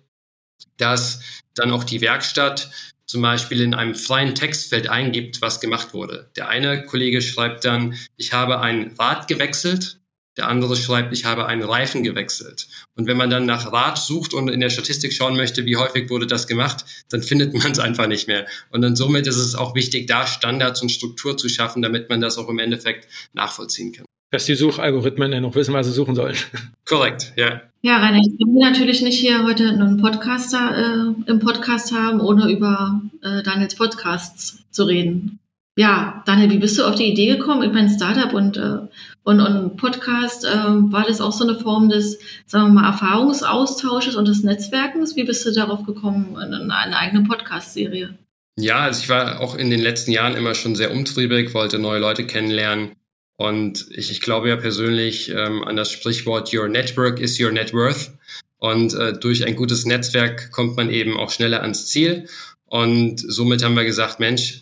dass 0.76 1.20
dann 1.54 1.70
auch 1.70 1.84
die 1.84 2.00
Werkstatt 2.00 2.70
zum 3.06 3.22
Beispiel 3.22 3.60
in 3.60 3.74
einem 3.74 3.94
freien 3.94 4.34
Textfeld 4.34 4.88
eingibt, 4.88 5.42
was 5.42 5.60
gemacht 5.60 5.94
wurde. 5.94 6.30
Der 6.36 6.48
eine 6.48 6.84
Kollege 6.84 7.22
schreibt 7.22 7.64
dann, 7.64 7.96
ich 8.16 8.32
habe 8.32 8.60
ein 8.60 8.94
Rad 8.98 9.26
gewechselt 9.26 9.99
der 10.36 10.48
andere 10.48 10.76
schreibt, 10.76 11.12
ich 11.12 11.24
habe 11.24 11.46
einen 11.46 11.62
Reifen 11.62 12.02
gewechselt. 12.02 12.68
Und 12.96 13.06
wenn 13.06 13.16
man 13.16 13.30
dann 13.30 13.46
nach 13.46 13.72
Rad 13.72 13.98
sucht 13.98 14.32
und 14.32 14.48
in 14.48 14.60
der 14.60 14.70
Statistik 14.70 15.12
schauen 15.12 15.36
möchte, 15.36 15.66
wie 15.66 15.76
häufig 15.76 16.08
wurde 16.10 16.26
das 16.26 16.46
gemacht, 16.46 16.84
dann 17.10 17.22
findet 17.22 17.52
man 17.54 17.72
es 17.72 17.78
einfach 17.78 18.06
nicht 18.06 18.28
mehr. 18.28 18.46
Und 18.70 18.82
dann 18.82 18.96
somit 18.96 19.26
ist 19.26 19.36
es 19.36 19.54
auch 19.54 19.74
wichtig, 19.74 20.06
da 20.06 20.26
Standards 20.26 20.82
und 20.82 20.90
Struktur 20.90 21.36
zu 21.36 21.48
schaffen, 21.48 21.82
damit 21.82 22.08
man 22.08 22.20
das 22.20 22.38
auch 22.38 22.48
im 22.48 22.58
Endeffekt 22.58 23.08
nachvollziehen 23.32 23.92
kann. 23.92 24.04
Dass 24.30 24.44
die 24.44 24.54
Suchalgorithmen 24.54 25.32
ja 25.32 25.40
noch 25.40 25.56
wissen, 25.56 25.74
was 25.74 25.86
sie 25.86 25.92
suchen 25.92 26.14
sollen. 26.14 26.36
Korrekt, 26.84 27.32
ja. 27.36 27.62
Ja, 27.82 27.98
Rainer, 27.98 28.20
ich 28.20 28.38
kann 28.38 28.54
natürlich 28.54 29.02
nicht 29.02 29.18
hier 29.18 29.42
heute 29.44 29.68
einen 29.68 29.96
Podcaster 29.96 31.14
äh, 31.26 31.30
im 31.30 31.40
Podcast 31.40 31.92
haben, 31.92 32.20
ohne 32.20 32.48
über 32.48 33.00
äh, 33.22 33.42
Daniels 33.42 33.74
Podcasts 33.74 34.58
zu 34.70 34.84
reden 34.84 35.40
ja, 35.80 36.22
Daniel, 36.26 36.50
wie 36.50 36.58
bist 36.58 36.78
du 36.78 36.84
auf 36.84 36.96
die 36.96 37.10
Idee 37.10 37.36
gekommen? 37.36 37.62
Ich 37.62 37.72
meine, 37.72 37.88
Startup 37.88 38.32
und, 38.34 38.58
äh, 38.58 38.80
und, 39.22 39.40
und 39.40 39.76
Podcast, 39.76 40.44
äh, 40.44 40.48
war 40.48 41.04
das 41.06 41.20
auch 41.20 41.32
so 41.32 41.46
eine 41.46 41.58
Form 41.58 41.88
des, 41.88 42.18
sagen 42.46 42.68
wir 42.68 42.80
mal, 42.80 42.90
Erfahrungsaustausches 42.90 44.16
und 44.16 44.26
des 44.26 44.42
Netzwerkens? 44.42 45.14
Wie 45.16 45.24
bist 45.24 45.44
du 45.44 45.52
darauf 45.52 45.84
gekommen, 45.84 46.36
in 46.40 46.70
eine 46.70 46.96
eigene 46.96 47.24
Podcast-Serie? 47.24 48.18
Ja, 48.56 48.80
also 48.80 49.02
ich 49.02 49.08
war 49.08 49.40
auch 49.40 49.54
in 49.54 49.70
den 49.70 49.80
letzten 49.80 50.10
Jahren 50.10 50.36
immer 50.36 50.54
schon 50.54 50.74
sehr 50.74 50.90
umtriebig, 50.90 51.54
wollte 51.54 51.78
neue 51.78 52.00
Leute 52.00 52.26
kennenlernen. 52.26 52.92
Und 53.36 53.86
ich, 53.90 54.10
ich 54.10 54.20
glaube 54.20 54.48
ja 54.48 54.56
persönlich 54.56 55.30
ähm, 55.30 55.64
an 55.64 55.76
das 55.76 55.90
Sprichwort 55.90 56.52
Your 56.52 56.68
Network 56.68 57.20
is 57.20 57.40
your 57.40 57.52
net 57.52 57.72
worth. 57.72 58.10
Und 58.58 58.92
äh, 58.94 59.18
durch 59.18 59.46
ein 59.46 59.56
gutes 59.56 59.86
Netzwerk 59.86 60.50
kommt 60.50 60.76
man 60.76 60.90
eben 60.90 61.18
auch 61.18 61.30
schneller 61.30 61.62
ans 61.62 61.86
Ziel. 61.86 62.28
Und 62.66 63.18
somit 63.18 63.64
haben 63.64 63.76
wir 63.76 63.84
gesagt, 63.84 64.20
Mensch, 64.20 64.60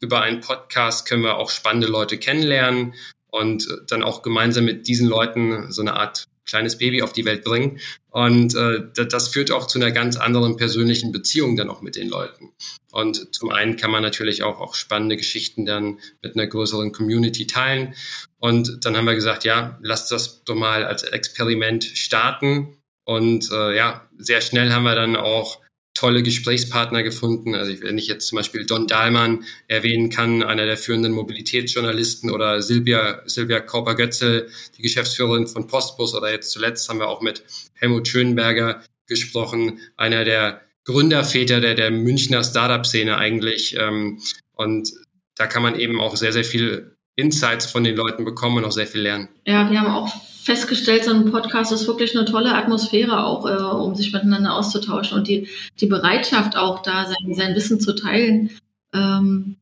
über 0.00 0.22
einen 0.22 0.40
Podcast 0.40 1.08
können 1.08 1.22
wir 1.22 1.36
auch 1.36 1.50
spannende 1.50 1.88
Leute 1.88 2.18
kennenlernen 2.18 2.94
und 3.30 3.66
dann 3.88 4.02
auch 4.02 4.22
gemeinsam 4.22 4.64
mit 4.64 4.86
diesen 4.86 5.08
Leuten 5.08 5.70
so 5.72 5.82
eine 5.82 5.94
Art 5.94 6.26
kleines 6.50 6.76
Baby 6.76 7.02
auf 7.02 7.12
die 7.12 7.24
Welt 7.24 7.44
bringen. 7.44 7.78
Und 8.10 8.54
äh, 8.54 8.80
das 9.06 9.28
führt 9.28 9.52
auch 9.52 9.66
zu 9.66 9.78
einer 9.78 9.92
ganz 9.92 10.16
anderen 10.16 10.56
persönlichen 10.56 11.12
Beziehung 11.12 11.56
dann 11.56 11.70
auch 11.70 11.80
mit 11.80 11.96
den 11.96 12.08
Leuten. 12.08 12.52
Und 12.90 13.34
zum 13.34 13.50
einen 13.50 13.76
kann 13.76 13.90
man 13.90 14.02
natürlich 14.02 14.42
auch, 14.42 14.60
auch 14.60 14.74
spannende 14.74 15.16
Geschichten 15.16 15.64
dann 15.64 16.00
mit 16.22 16.34
einer 16.34 16.46
größeren 16.46 16.92
Community 16.92 17.46
teilen. 17.46 17.94
Und 18.38 18.84
dann 18.84 18.96
haben 18.96 19.04
wir 19.04 19.14
gesagt, 19.14 19.44
ja, 19.44 19.78
lasst 19.80 20.10
das 20.10 20.42
doch 20.44 20.56
mal 20.56 20.84
als 20.84 21.04
Experiment 21.04 21.84
starten. 21.84 22.76
Und 23.04 23.50
äh, 23.52 23.76
ja, 23.76 24.08
sehr 24.18 24.40
schnell 24.40 24.72
haben 24.72 24.82
wir 24.82 24.96
dann 24.96 25.16
auch 25.16 25.59
tolle 25.94 26.22
Gesprächspartner 26.22 27.02
gefunden. 27.02 27.54
Also 27.54 27.82
wenn 27.82 27.98
ich 27.98 28.06
jetzt 28.06 28.28
zum 28.28 28.36
Beispiel 28.36 28.64
Don 28.64 28.86
Dahlmann 28.86 29.44
erwähnen 29.68 30.10
kann, 30.10 30.42
einer 30.42 30.64
der 30.64 30.76
führenden 30.76 31.12
Mobilitätsjournalisten 31.12 32.30
oder 32.30 32.62
Silvia, 32.62 33.22
Silvia 33.26 33.60
Kauper-Götzel, 33.60 34.48
die 34.76 34.82
Geschäftsführerin 34.82 35.46
von 35.46 35.66
Postbus 35.66 36.14
oder 36.14 36.30
jetzt 36.30 36.50
zuletzt 36.50 36.88
haben 36.88 37.00
wir 37.00 37.08
auch 37.08 37.20
mit 37.20 37.42
Helmut 37.74 38.08
Schönberger 38.08 38.82
gesprochen, 39.06 39.80
einer 39.96 40.24
der 40.24 40.62
Gründerväter 40.84 41.60
der, 41.60 41.74
der 41.74 41.90
Münchner 41.90 42.42
Startup-Szene 42.42 43.16
eigentlich. 43.18 43.76
Ähm, 43.78 44.20
und 44.54 44.90
da 45.36 45.46
kann 45.46 45.62
man 45.62 45.78
eben 45.78 46.00
auch 46.00 46.16
sehr, 46.16 46.32
sehr 46.32 46.44
viel 46.44 46.96
Insights 47.16 47.66
von 47.66 47.84
den 47.84 47.96
Leuten 47.96 48.24
bekommen 48.24 48.58
und 48.58 48.64
auch 48.64 48.72
sehr 48.72 48.86
viel 48.86 49.02
lernen. 49.02 49.28
Ja, 49.46 49.70
wir 49.70 49.80
haben 49.80 49.92
auch 49.92 50.08
festgestellt, 50.50 51.04
so 51.04 51.12
ein 51.12 51.30
Podcast 51.30 51.70
ist 51.70 51.86
wirklich 51.86 52.16
eine 52.16 52.24
tolle 52.24 52.56
Atmosphäre 52.56 53.24
auch, 53.24 53.46
äh, 53.46 53.62
um 53.62 53.94
sich 53.94 54.12
miteinander 54.12 54.56
auszutauschen 54.56 55.16
und 55.16 55.28
die, 55.28 55.46
die 55.78 55.86
Bereitschaft 55.86 56.56
auch 56.56 56.82
da, 56.82 57.06
sein, 57.06 57.34
sein 57.34 57.54
Wissen 57.54 57.78
zu 57.78 57.94
teilen, 57.94 58.50
ähm, 58.92 59.54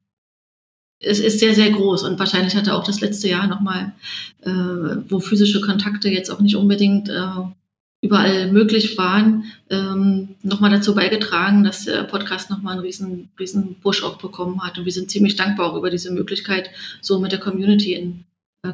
ist, 0.99 1.21
ist 1.21 1.41
sehr, 1.41 1.55
sehr 1.55 1.71
groß. 1.71 2.05
Und 2.05 2.19
wahrscheinlich 2.19 2.57
hatte 2.57 2.75
auch 2.75 2.85
das 2.85 3.03
letzte 3.03 3.29
Jahr 3.29 3.47
nochmal, 3.47 3.93
äh, 4.41 4.51
wo 5.11 5.21
physische 5.21 5.61
Kontakte 5.61 6.09
jetzt 6.09 6.31
auch 6.31 6.41
nicht 6.41 6.57
unbedingt 6.57 7.11
äh, 7.11 7.45
überall 8.01 8.51
möglich 8.51 8.97
waren, 8.97 9.45
ähm, 9.69 10.37
nochmal 10.43 10.71
dazu 10.71 10.95
beigetragen, 10.95 11.65
dass 11.65 11.85
der 11.85 12.05
Podcast 12.05 12.49
nochmal 12.49 12.75
einen 12.75 12.83
riesen, 12.83 13.29
riesen 13.39 13.77
Push 13.83 14.05
auch 14.05 14.17
bekommen 14.17 14.63
hat. 14.63 14.79
Und 14.79 14.87
wir 14.87 14.93
sind 14.93 15.11
ziemlich 15.11 15.37
dankbar 15.37 15.71
auch 15.71 15.77
über 15.77 15.91
diese 15.91 16.13
Möglichkeit, 16.13 16.71
so 17.03 17.19
mit 17.19 17.33
der 17.33 17.41
Community 17.41 17.93
in 17.93 18.25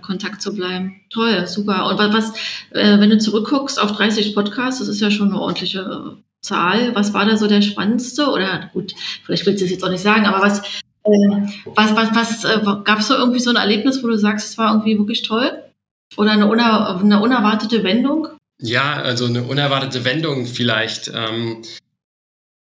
Kontakt 0.03 0.41
zu 0.41 0.55
bleiben. 0.55 1.01
Toll, 1.11 1.47
super. 1.47 1.87
Und 1.87 1.99
was, 1.99 2.33
äh, 2.71 2.99
wenn 2.99 3.11
du 3.11 3.19
zurückguckst 3.19 3.81
auf 3.81 3.93
30 3.93 4.35
Podcasts, 4.35 4.81
das 4.81 4.89
ist 4.89 5.01
ja 5.01 5.11
schon 5.11 5.29
eine 5.29 5.41
ordentliche 5.41 5.81
äh, 5.81 6.23
Zahl. 6.41 6.95
Was 6.95 7.13
war 7.13 7.27
da 7.27 7.37
so 7.37 7.47
der 7.47 7.63
spannendste? 7.63 8.29
Oder 8.29 8.71
gut, 8.73 8.95
vielleicht 9.25 9.47
willst 9.47 9.61
du 9.61 9.67
es 9.67 9.71
jetzt 9.71 9.85
auch 9.85 9.91
nicht 9.91 10.03
sagen, 10.03 10.27
aber 10.27 10.45
was, 10.45 10.61
äh, 11.05 11.11
was, 11.75 11.95
was, 11.95 12.15
was 12.15 12.45
äh, 12.45 12.61
gab 12.85 13.01
es 13.01 13.09
so 13.09 13.15
irgendwie 13.15 13.41
so 13.41 13.51
ein 13.51 13.57
Erlebnis, 13.57 14.03
wo 14.03 14.09
du 14.09 14.19
sagst, 14.19 14.49
es 14.49 14.59
war 14.59 14.73
irgendwie 14.73 14.99
wirklich 14.99 15.23
toll? 15.23 15.53
Oder 16.17 16.33
eine, 16.33 16.47
uner, 16.47 17.01
eine 17.01 17.21
unerwartete 17.21 17.83
Wendung? 17.85 18.29
Ja, 18.61 18.95
also 18.95 19.27
eine 19.27 19.43
unerwartete 19.43 20.05
Wendung 20.05 20.47
vielleicht. 20.47 21.13
Ähm, 21.15 21.63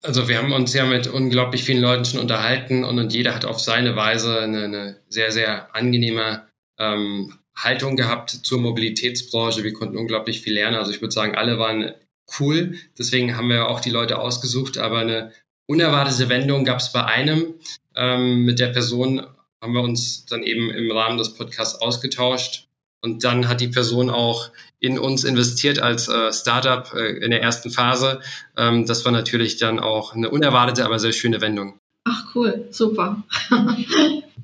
also 0.01 0.27
wir 0.27 0.37
haben 0.37 0.51
uns 0.51 0.73
ja 0.73 0.85
mit 0.85 1.07
unglaublich 1.07 1.63
vielen 1.63 1.81
Leuten 1.81 2.05
schon 2.05 2.19
unterhalten 2.19 2.83
und, 2.83 2.99
und 2.99 3.13
jeder 3.13 3.35
hat 3.35 3.45
auf 3.45 3.59
seine 3.59 3.95
Weise 3.95 4.39
eine, 4.39 4.63
eine 4.63 4.97
sehr, 5.09 5.31
sehr 5.31 5.73
angenehme 5.75 6.47
ähm, 6.77 7.33
Haltung 7.55 7.95
gehabt 7.95 8.31
zur 8.31 8.59
Mobilitätsbranche. 8.59 9.63
Wir 9.63 9.73
konnten 9.73 9.97
unglaublich 9.97 10.41
viel 10.41 10.53
lernen. 10.53 10.77
Also 10.77 10.91
ich 10.91 11.01
würde 11.01 11.13
sagen, 11.13 11.35
alle 11.35 11.59
waren 11.59 11.93
cool. 12.39 12.75
Deswegen 12.97 13.37
haben 13.37 13.49
wir 13.49 13.67
auch 13.67 13.79
die 13.79 13.91
Leute 13.91 14.19
ausgesucht. 14.19 14.77
Aber 14.77 14.99
eine 14.99 15.31
unerwartete 15.67 16.29
Wendung 16.29 16.65
gab 16.65 16.79
es 16.79 16.91
bei 16.91 17.05
einem. 17.05 17.55
Ähm, 17.95 18.43
mit 18.43 18.59
der 18.59 18.67
Person 18.67 19.25
haben 19.61 19.73
wir 19.73 19.81
uns 19.81 20.25
dann 20.25 20.43
eben 20.43 20.71
im 20.71 20.91
Rahmen 20.91 21.17
des 21.17 21.33
Podcasts 21.35 21.79
ausgetauscht. 21.79 22.67
Und 23.01 23.23
dann 23.23 23.49
hat 23.49 23.59
die 23.59 23.67
Person 23.67 24.09
auch 24.09 24.49
in 24.79 24.97
uns 24.97 25.25
investiert 25.25 25.79
als 25.79 26.07
äh, 26.07 26.31
Startup 26.31 26.91
äh, 26.93 27.17
in 27.17 27.31
der 27.31 27.41
ersten 27.41 27.69
Phase. 27.69 28.21
Ähm, 28.57 28.85
das 28.85 29.03
war 29.05 29.11
natürlich 29.11 29.57
dann 29.57 29.79
auch 29.79 30.13
eine 30.13 30.29
unerwartete, 30.29 30.85
aber 30.85 30.99
sehr 30.99 31.11
schöne 31.11 31.41
Wendung. 31.41 31.79
Ach 32.05 32.35
cool, 32.35 32.67
super. 32.69 33.23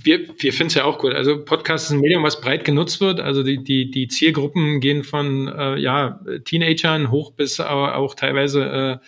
wir, 0.03 0.29
wir 0.37 0.53
finden 0.53 0.67
es 0.67 0.75
ja 0.75 0.85
auch 0.85 1.03
cool. 1.03 1.13
Also 1.13 1.43
Podcast 1.43 1.85
ist 1.85 1.91
ein 1.91 1.99
Medium, 1.99 2.23
was 2.23 2.39
breit 2.39 2.63
genutzt 2.63 3.01
wird. 3.01 3.19
Also 3.19 3.43
die, 3.43 3.61
die, 3.61 3.91
die 3.91 4.07
Zielgruppen 4.07 4.79
gehen 4.79 5.03
von 5.03 5.49
äh, 5.49 5.77
ja, 5.77 6.21
Teenagern 6.45 7.11
hoch 7.11 7.31
bis 7.31 7.59
auch, 7.59 7.89
auch 7.89 8.15
teilweise 8.15 9.01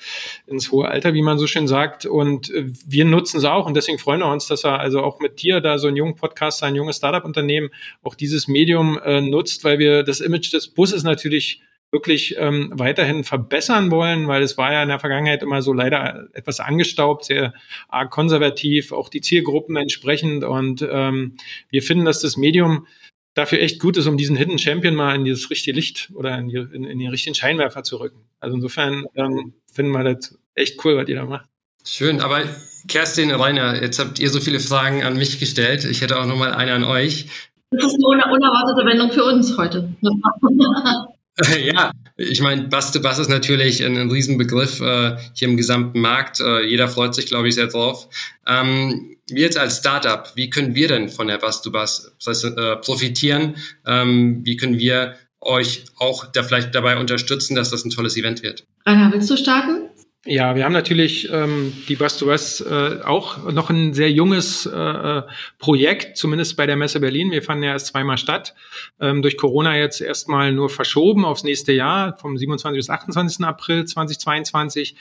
äh, 0.48 0.52
ins 0.52 0.70
hohe 0.70 0.90
Alter, 0.90 1.14
wie 1.14 1.22
man 1.22 1.40
so 1.40 1.48
schön 1.48 1.66
sagt. 1.66 2.06
Und 2.06 2.50
äh, 2.50 2.66
wir 2.86 3.06
nutzen 3.06 3.38
es 3.38 3.46
auch 3.46 3.68
und 3.68 3.76
deswegen 3.76 4.00
freuen 4.00 4.20
wir 4.20 4.30
uns, 4.30 4.48
dass 4.48 4.66
er 4.66 4.82
also 4.82 5.02
auch 5.02 5.22
mit 5.22 5.42
dir 5.42 5.62
da 5.62 5.78
so 5.78 5.88
ein 5.88 5.96
jungen 5.96 6.16
Podcast, 6.16 6.62
ein 6.64 6.76
junges 6.76 6.98
Startup-Unternehmen 6.98 7.70
auch 8.04 8.16
dieses 8.16 8.50
Medium 8.50 9.00
äh, 9.02 9.22
nutzt, 9.22 9.64
weil 9.64 9.80
wir 9.80 10.04
das 10.04 10.20
Image 10.20 10.52
des 10.52 10.68
Busses 10.68 11.04
natürlich 11.04 11.62
wirklich 11.92 12.36
ähm, 12.38 12.72
weiterhin 12.74 13.24
verbessern 13.24 13.92
wollen, 13.92 14.28
weil 14.28 14.42
es 14.42 14.58
war 14.58 14.72
ja 14.72 14.84
in 14.84 14.90
der 14.90 15.00
Vergangenheit 15.00 15.44
immer 15.44 15.62
so 15.62 15.74
leider 15.74 16.28
etwas 16.34 16.60
angestaubt, 16.60 17.26
sehr 17.26 17.54
arg 17.90 18.12
konservativ, 18.12 18.92
auch 18.92 19.10
die 19.10 19.22
Zielgruppen 19.22 19.76
entsprechend. 19.76 20.44
Und 20.44 20.88
ähm, 20.90 21.36
wir 21.70 21.84
finden, 21.84 22.06
dass 22.06 22.22
das 22.22 22.38
Medium 22.38 22.88
dafür 23.34 23.60
echt 23.60 23.80
gut 23.80 23.98
ist, 23.98 24.08
um 24.08 24.18
diesen 24.18 24.36
Hidden 24.36 24.58
Champion 24.58 24.96
mal 24.96 25.16
in 25.16 25.26
dieses 25.26 25.50
richtige 25.50 25.76
Licht 25.76 26.10
oder 26.14 26.38
in, 26.38 26.48
die, 26.48 26.58
in, 26.58 26.84
in 26.84 27.00
den 27.00 27.10
richtigen 27.10 27.36
Scheinwerfer 27.36 27.84
zu 27.84 27.98
rücken. 27.98 28.26
Also 28.40 28.56
insofern 28.56 29.06
ähm, 29.16 29.54
finden 29.72 29.92
wir 29.92 30.04
das 30.04 30.38
echt 30.56 30.84
cool, 30.84 30.98
was 30.98 31.08
ihr 31.08 31.16
da 31.16 31.26
macht. 31.26 31.46
Schön, 31.86 32.22
aber 32.22 32.44
Kerstin, 32.88 33.32
Rainer, 33.32 33.82
jetzt 33.82 34.00
habt 34.00 34.20
ihr 34.20 34.30
so 34.30 34.40
viele 34.40 34.60
Fragen 34.60 35.04
an 35.04 35.18
mich 35.18 35.40
gestellt. 35.40 35.84
Ich 35.84 36.02
hätte 36.02 36.20
auch 36.20 36.26
noch 36.26 36.38
mal 36.38 36.54
eine 36.54 36.74
an 36.74 36.84
euch. 36.84 37.28
Das 37.72 37.86
ist 37.86 37.96
eine 37.96 38.32
unerwartete 38.32 38.86
Wendung 38.86 39.12
für 39.12 39.24
uns 39.24 39.58
heute. 39.58 39.94
ja, 41.64 41.92
ich 42.18 42.42
meine, 42.42 42.64
Baste 42.64 43.00
Bass 43.00 43.20
ist 43.20 43.30
natürlich 43.30 43.84
ein, 43.84 43.98
ein 43.98 44.12
Riesenbegriff 44.12 44.82
äh, 44.82 45.18
hier 45.34 45.48
im 45.48 45.58
gesamten 45.58 46.02
Markt. 46.02 46.40
Äh, 46.40 46.66
jeder 46.66 46.88
freut 46.88 47.16
sich, 47.16 47.28
glaube 47.28 47.48
ich, 47.48 47.56
sehr 47.56 47.68
drauf. 47.68 48.08
Ähm, 48.46 49.16
wir 49.28 49.42
jetzt 49.42 49.58
als 49.58 49.78
Startup, 49.78 50.30
wie 50.36 50.50
können 50.50 50.76
wir 50.76 50.88
denn 50.88 51.10
von 51.10 51.28
der 51.28 51.38
das 51.38 52.12
heißt, 52.28 52.46
äh, 52.46 52.76
profitieren? 52.78 53.56
Ähm, 53.86 54.42
wie 54.44 54.58
können 54.58 54.78
wir 54.78 55.16
euch 55.40 55.86
auch 55.98 56.26
da 56.32 56.44
vielleicht 56.44 56.76
dabei 56.76 56.98
unterstützen, 56.98 57.56
dass 57.56 57.72
das 57.72 57.86
ein 57.86 57.90
tolles 57.92 58.18
Event 58.18 58.44
wird? 58.44 58.66
Rainer, 58.86 59.12
willst 59.12 59.30
du 59.30 59.38
starten? 59.38 59.81
Ja, 60.24 60.56
wir 60.56 60.66
haben 60.66 60.74
natürlich 60.74 61.32
ähm, 61.32 61.74
die 61.90 61.96
Bus 61.96 62.18
to 62.18 62.28
Bus 62.28 62.62
äh, 62.62 63.00
auch 63.04 63.52
noch 63.52 63.72
ein 63.72 63.96
sehr 63.96 64.12
junges 64.12 64.68
äh, 64.68 64.70
äh, 64.70 65.24
Projekt, 65.58 66.16
zumindest 66.16 66.56
bei 66.58 66.68
der 66.68 66.76
Messe 66.76 67.00
Berlin. 67.00 67.32
Wir 67.32 67.42
fanden 67.42 67.64
ja 67.64 67.72
erst 67.72 67.88
zweimal 67.88 68.20
statt. 68.20 68.54
Ähm, 69.00 69.24
durch 69.24 69.36
Corona 69.36 69.76
jetzt 69.76 70.00
erstmal 70.00 70.52
nur 70.52 70.70
verschoben 70.70 71.26
aufs 71.26 71.44
nächste 71.44 71.72
Jahr, 71.72 72.20
vom 72.20 72.38
27. 72.38 72.78
bis 72.78 72.92
28. 72.92 73.44
April 73.44 73.86
2022. 73.86 74.96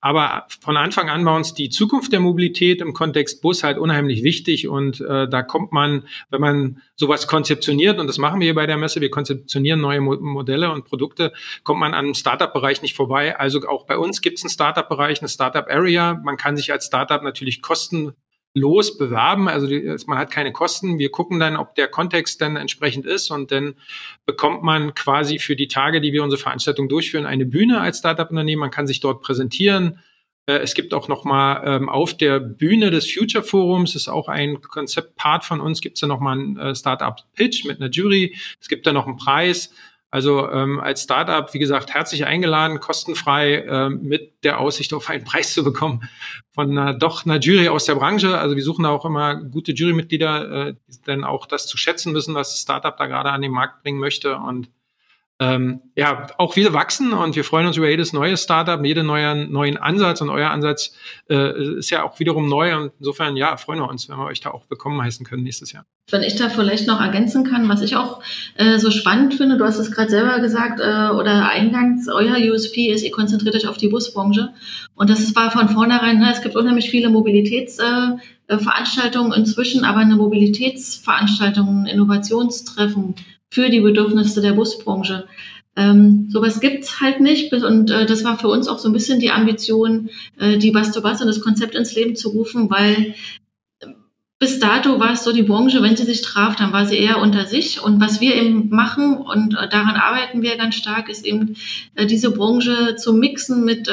Aber 0.00 0.46
von 0.60 0.76
Anfang 0.76 1.10
an 1.10 1.24
war 1.24 1.36
uns 1.36 1.52
die 1.52 1.68
Zukunft 1.68 2.12
der 2.12 2.20
Mobilität 2.20 2.80
im 2.80 2.94
Kontext 2.94 3.42
Bus 3.42 3.62
halt 3.62 3.76
unheimlich 3.76 4.22
wichtig 4.22 4.66
und 4.66 5.00
äh, 5.00 5.28
da 5.28 5.42
kommt 5.42 5.72
man, 5.72 6.06
wenn 6.30 6.40
man 6.40 6.82
sowas 6.96 7.26
konzeptioniert, 7.26 7.98
und 7.98 8.06
das 8.06 8.18
machen 8.18 8.40
wir 8.40 8.46
hier 8.46 8.54
bei 8.54 8.66
der 8.66 8.78
Messe, 8.78 9.00
wir 9.00 9.10
konzeptionieren 9.10 9.80
neue 9.80 10.00
Mo 10.00 10.16
Modelle 10.20 10.72
und 10.72 10.84
Produkte, 10.84 11.32
kommt 11.64 11.80
man 11.80 11.92
an 11.92 12.04
einem 12.04 12.14
Startup-Bereich 12.14 12.82
nicht 12.82 12.94
vorbei. 12.94 13.38
Also 13.38 13.60
auch 13.68 13.84
bei 13.86 13.98
uns 13.98 14.22
gibt 14.22 14.38
es 14.38 14.44
einen 14.44 14.50
Startup-Bereich, 14.50 15.20
eine 15.20 15.28
Startup-Area. 15.28 16.20
Man 16.24 16.36
kann 16.36 16.56
sich 16.56 16.72
als 16.72 16.86
Startup 16.86 17.22
natürlich 17.22 17.62
kosten 17.62 18.14
los 18.54 18.98
bewerben. 18.98 19.48
Also 19.48 19.66
die, 19.66 19.96
man 20.06 20.18
hat 20.18 20.30
keine 20.30 20.52
Kosten. 20.52 20.98
Wir 20.98 21.10
gucken 21.10 21.38
dann, 21.38 21.56
ob 21.56 21.74
der 21.74 21.88
Kontext 21.88 22.40
dann 22.40 22.56
entsprechend 22.56 23.06
ist 23.06 23.30
und 23.30 23.52
dann 23.52 23.74
bekommt 24.26 24.62
man 24.62 24.94
quasi 24.94 25.38
für 25.38 25.56
die 25.56 25.68
Tage, 25.68 26.00
die 26.00 26.12
wir 26.12 26.22
unsere 26.22 26.40
Veranstaltung 26.40 26.88
durchführen, 26.88 27.26
eine 27.26 27.46
Bühne 27.46 27.80
als 27.80 27.98
Startup-Unternehmen. 27.98 28.60
Man 28.60 28.70
kann 28.70 28.86
sich 28.86 29.00
dort 29.00 29.22
präsentieren. 29.22 30.00
Äh, 30.46 30.58
es 30.58 30.74
gibt 30.74 30.94
auch 30.94 31.08
nochmal 31.08 31.62
ähm, 31.64 31.88
auf 31.88 32.16
der 32.16 32.40
Bühne 32.40 32.90
des 32.90 33.10
Future 33.10 33.44
Forums, 33.44 33.94
ist 33.94 34.08
auch 34.08 34.28
ein 34.28 34.60
Konzeptpart 34.60 35.44
von 35.44 35.60
uns, 35.60 35.80
gibt 35.80 35.96
es 35.96 36.00
da 36.00 36.06
nochmal 36.06 36.38
einen 36.38 36.58
äh, 36.58 36.74
Startup-Pitch 36.74 37.64
mit 37.66 37.80
einer 37.80 37.90
Jury. 37.90 38.36
Es 38.60 38.68
gibt 38.68 38.86
da 38.86 38.92
noch 38.92 39.06
einen 39.06 39.16
Preis. 39.16 39.72
Also 40.12 40.50
ähm, 40.50 40.80
als 40.80 41.04
Startup, 41.04 41.52
wie 41.54 41.60
gesagt, 41.60 41.94
herzlich 41.94 42.26
eingeladen, 42.26 42.80
kostenfrei 42.80 43.54
äh, 43.56 43.90
mit 43.90 44.42
der 44.42 44.58
Aussicht 44.58 44.92
auf 44.92 45.08
einen 45.08 45.24
Preis 45.30 45.54
zu 45.54 45.62
bekommen 45.62 46.08
von 46.52 46.76
einer, 46.76 46.94
doch 46.94 47.24
einer 47.24 47.38
Jury 47.38 47.68
aus 47.68 47.84
der 47.84 47.94
Branche. 47.94 48.36
Also 48.36 48.56
wir 48.56 48.62
suchen 48.64 48.82
da 48.82 48.90
auch 48.90 49.04
immer 49.04 49.36
gute 49.36 49.72
Jurymitglieder, 49.72 50.68
äh, 50.68 50.74
die 50.88 51.02
dann 51.04 51.22
auch 51.22 51.46
das 51.46 51.68
zu 51.68 51.76
schätzen 51.76 52.12
wissen, 52.14 52.34
was 52.34 52.50
das 52.50 52.62
Startup 52.62 52.96
da 52.96 53.06
gerade 53.06 53.30
an 53.30 53.42
den 53.42 53.52
Markt 53.52 53.82
bringen 53.82 54.00
möchte. 54.00 54.36
Und 54.36 54.68
ähm, 55.40 55.80
ja, 55.96 56.26
auch 56.36 56.54
wir 56.54 56.74
wachsen 56.74 57.14
und 57.14 57.34
wir 57.34 57.44
freuen 57.44 57.66
uns 57.66 57.78
über 57.78 57.88
jedes 57.88 58.12
neue 58.12 58.36
Startup, 58.36 58.84
jeden 58.84 59.06
neuen, 59.06 59.50
neuen 59.50 59.78
Ansatz. 59.78 60.20
Und 60.20 60.28
euer 60.28 60.50
Ansatz 60.50 60.92
äh, 61.30 61.78
ist 61.78 61.88
ja 61.88 62.02
auch 62.02 62.20
wiederum 62.20 62.46
neu. 62.46 62.76
Und 62.76 62.92
insofern, 62.98 63.36
ja, 63.36 63.56
freuen 63.56 63.80
wir 63.80 63.88
uns, 63.88 64.10
wenn 64.10 64.18
wir 64.18 64.26
euch 64.26 64.40
da 64.40 64.50
auch 64.50 64.64
willkommen 64.68 65.02
heißen 65.02 65.24
können 65.24 65.42
nächstes 65.42 65.72
Jahr. 65.72 65.86
Wenn 66.10 66.22
ich 66.22 66.36
da 66.36 66.50
vielleicht 66.50 66.86
noch 66.86 67.00
ergänzen 67.00 67.44
kann, 67.44 67.70
was 67.70 67.80
ich 67.80 67.96
auch 67.96 68.20
äh, 68.56 68.78
so 68.78 68.90
spannend 68.90 69.32
finde, 69.32 69.56
du 69.56 69.64
hast 69.64 69.78
es 69.78 69.90
gerade 69.90 70.10
selber 70.10 70.40
gesagt 70.40 70.78
äh, 70.78 71.08
oder 71.14 71.48
eingangs, 71.48 72.06
euer 72.08 72.36
USP 72.36 72.92
ist, 72.92 73.02
ihr 73.02 73.10
konzentriert 73.10 73.54
euch 73.54 73.66
auf 73.66 73.78
die 73.78 73.88
Busbranche. 73.88 74.50
Und 74.94 75.08
das 75.08 75.34
war 75.34 75.50
von 75.50 75.70
vornherein, 75.70 76.18
ne, 76.18 76.30
es 76.30 76.42
gibt 76.42 76.54
unheimlich 76.54 76.90
viele 76.90 77.08
Mobilitätsveranstaltungen 77.08 79.32
äh, 79.32 79.36
inzwischen, 79.36 79.86
aber 79.86 80.00
eine 80.00 80.16
Mobilitätsveranstaltung, 80.16 81.84
ein 81.84 81.86
Innovationstreffen, 81.86 83.14
für 83.50 83.68
die 83.68 83.80
Bedürfnisse 83.80 84.40
der 84.40 84.52
Busbranche. 84.52 85.26
Ähm, 85.76 86.28
sowas 86.30 86.60
gibt's 86.60 87.00
halt 87.00 87.20
nicht 87.20 87.52
und 87.52 87.90
äh, 87.90 88.06
das 88.06 88.24
war 88.24 88.38
für 88.38 88.48
uns 88.48 88.68
auch 88.68 88.78
so 88.78 88.88
ein 88.88 88.92
bisschen 88.92 89.20
die 89.20 89.30
Ambition, 89.30 90.10
äh, 90.38 90.58
die 90.58 90.72
Bus 90.72 90.90
to 90.90 91.00
Bus 91.00 91.20
und 91.20 91.28
das 91.28 91.40
Konzept 91.40 91.74
ins 91.74 91.94
Leben 91.94 92.16
zu 92.16 92.30
rufen, 92.30 92.70
weil 92.70 93.14
bis 94.40 94.58
dato 94.58 94.98
war 94.98 95.12
es 95.12 95.22
so, 95.22 95.32
die 95.32 95.42
Branche, 95.42 95.82
wenn 95.82 95.96
sie 95.96 96.04
sich 96.04 96.22
traf, 96.22 96.56
dann 96.56 96.72
war 96.72 96.86
sie 96.86 96.96
eher 96.96 97.18
unter 97.18 97.44
sich. 97.44 97.82
Und 97.82 98.00
was 98.00 98.22
wir 98.22 98.34
eben 98.34 98.70
machen, 98.70 99.18
und 99.18 99.54
äh, 99.54 99.68
daran 99.68 99.96
arbeiten 99.96 100.40
wir 100.40 100.56
ganz 100.56 100.76
stark, 100.76 101.10
ist 101.10 101.26
eben 101.26 101.56
äh, 101.94 102.06
diese 102.06 102.30
Branche 102.30 102.96
zu 102.96 103.12
mixen 103.12 103.66
mit 103.66 103.86
äh, 103.88 103.92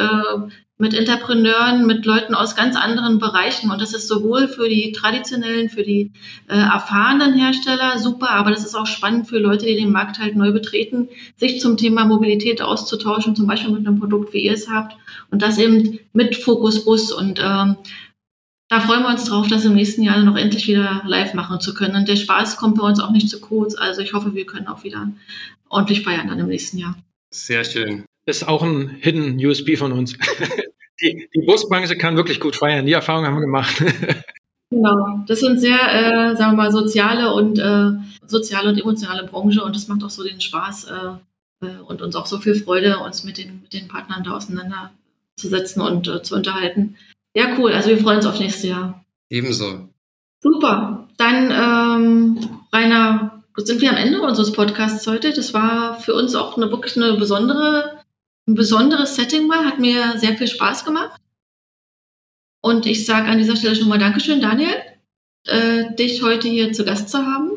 mit 0.80 0.94
Entrepreneuren, 0.94 1.88
mit 1.88 2.06
Leuten 2.06 2.36
aus 2.36 2.56
ganz 2.56 2.76
anderen 2.76 3.18
Bereichen. 3.18 3.72
Und 3.72 3.82
das 3.82 3.94
ist 3.94 4.08
sowohl 4.08 4.48
für 4.48 4.70
die 4.70 4.92
traditionellen, 4.92 5.70
für 5.70 5.84
die 5.84 6.12
äh, 6.48 6.56
erfahrenen 6.56 7.34
Hersteller 7.34 7.98
super, 7.98 8.30
aber 8.32 8.52
das 8.52 8.64
ist 8.64 8.76
auch 8.76 8.86
spannend 8.86 9.28
für 9.28 9.40
Leute, 9.40 9.66
die 9.66 9.76
den 9.76 9.92
Markt 9.92 10.20
halt 10.20 10.36
neu 10.36 10.52
betreten, 10.52 11.10
sich 11.36 11.60
zum 11.60 11.78
Thema 11.78 12.06
Mobilität 12.06 12.62
auszutauschen, 12.62 13.36
zum 13.36 13.48
Beispiel 13.48 13.72
mit 13.72 13.88
einem 13.88 14.00
Produkt, 14.00 14.34
wie 14.34 14.42
ihr 14.42 14.54
es 14.54 14.70
habt. 14.70 14.96
Und 15.32 15.42
das 15.42 15.58
eben 15.58 16.00
mit 16.14 16.36
Fokus 16.36 16.86
Bus. 16.86 17.12
Und 17.12 17.40
ähm, 17.44 17.78
da 18.70 18.80
freuen 18.80 19.02
wir 19.02 19.10
uns 19.10 19.26
drauf, 19.26 19.48
das 19.48 19.66
im 19.66 19.74
nächsten 19.74 20.04
Jahr 20.04 20.22
noch 20.24 20.36
endlich 20.36 20.68
wieder 20.68 21.02
live 21.06 21.34
machen 21.34 21.60
zu 21.60 21.74
können. 21.74 21.96
Und 21.96 22.08
der 22.08 22.18
Spaß 22.18 22.58
kommt 22.58 22.78
bei 22.78 22.86
uns 22.86 23.00
auch 23.00 23.12
nicht 23.12 23.30
zu 23.30 23.40
kurz. 23.40 23.76
Also 23.76 24.02
ich 24.02 24.14
hoffe, 24.14 24.36
wir 24.36 24.46
können 24.46 24.68
auch 24.68 24.84
wieder 24.84 25.10
ordentlich 25.70 26.04
feiern 26.04 26.28
dann 26.28 26.40
im 26.40 26.48
nächsten 26.48 26.78
Jahr. 26.78 26.96
Sehr 27.32 27.64
schön. 27.64 28.07
Das 28.28 28.38
ist 28.38 28.48
auch 28.48 28.62
ein 28.62 28.90
Hidden 28.90 29.44
USB 29.44 29.78
von 29.78 29.94
uns. 29.94 30.14
die, 31.02 31.30
die 31.34 31.46
Busbranche 31.46 31.98
kann 31.98 32.18
wirklich 32.18 32.42
gut 32.42 32.58
feiern. 32.58 32.86
Die 32.86 32.92
Erfahrung 32.92 33.26
haben 33.26 33.36
wir 33.36 33.42
gemacht. 33.42 33.84
Genau, 34.70 35.24
das 35.26 35.40
sind 35.40 35.62
sehr, 35.62 35.80
äh, 35.80 36.36
sagen 36.36 36.58
wir 36.58 36.64
mal, 36.64 36.72
soziale 36.74 37.34
und 37.34 37.58
äh, 37.58 37.92
soziale 38.26 38.68
und 38.68 38.78
emotionale 38.78 39.26
Branche 39.26 39.64
und 39.64 39.74
das 39.74 39.88
macht 39.88 40.04
auch 40.04 40.10
so 40.10 40.26
den 40.26 40.42
Spaß 40.42 40.92
äh, 40.92 41.66
äh, 41.66 41.80
und 41.88 42.02
uns 42.02 42.18
auch 42.18 42.26
so 42.26 42.38
viel 42.40 42.54
Freude, 42.54 43.00
uns 43.00 43.24
mit 43.24 43.38
den, 43.38 43.62
mit 43.62 43.72
den 43.72 43.88
Partnern 43.88 44.26
da 44.26 44.32
auseinanderzusetzen 44.36 45.82
und 45.82 46.10
äh, 46.10 46.22
zu 46.22 46.36
unterhalten. 46.36 46.98
Ja, 47.34 47.56
cool. 47.58 47.72
Also 47.72 47.92
wir 47.92 47.98
freuen 47.98 48.18
uns 48.18 48.26
auf 48.26 48.42
nächstes 48.42 48.70
Jahr. 48.70 49.06
Ebenso. 49.30 49.88
Super. 50.44 51.08
Dann, 51.16 51.50
ähm, 51.50 52.50
Rainer, 52.74 53.42
sind 53.56 53.80
wir 53.80 53.90
am 53.90 53.96
Ende 53.96 54.22
unseres 54.22 54.52
Podcasts 54.52 55.08
heute. 55.08 55.32
Das 55.32 55.54
war 55.54 55.98
für 56.02 56.14
uns 56.14 56.36
auch 56.36 56.58
eine 56.58 56.70
wirklich 56.70 56.98
eine 56.98 57.14
besondere 57.14 57.97
ein 58.48 58.56
besonderes 58.56 59.16
Setting 59.16 59.50
war, 59.50 59.66
hat 59.66 59.80
mir 59.80 60.18
sehr 60.18 60.38
viel 60.38 60.48
Spaß 60.48 60.86
gemacht. 60.86 61.20
Und 62.62 62.86
ich 62.86 63.06
sage 63.06 63.28
an 63.28 63.38
dieser 63.38 63.56
Stelle 63.56 63.76
schon 63.76 63.90
mal 63.90 64.00
Dankeschön, 64.00 64.42
Daniel, 64.42 64.76
äh, 65.46 65.94
dich 65.96 66.24
heute 66.24 66.48
hier 66.48 66.74
zu 66.74 66.86
Gast 66.86 67.10
zu 67.10 67.20
haben. 67.20 67.52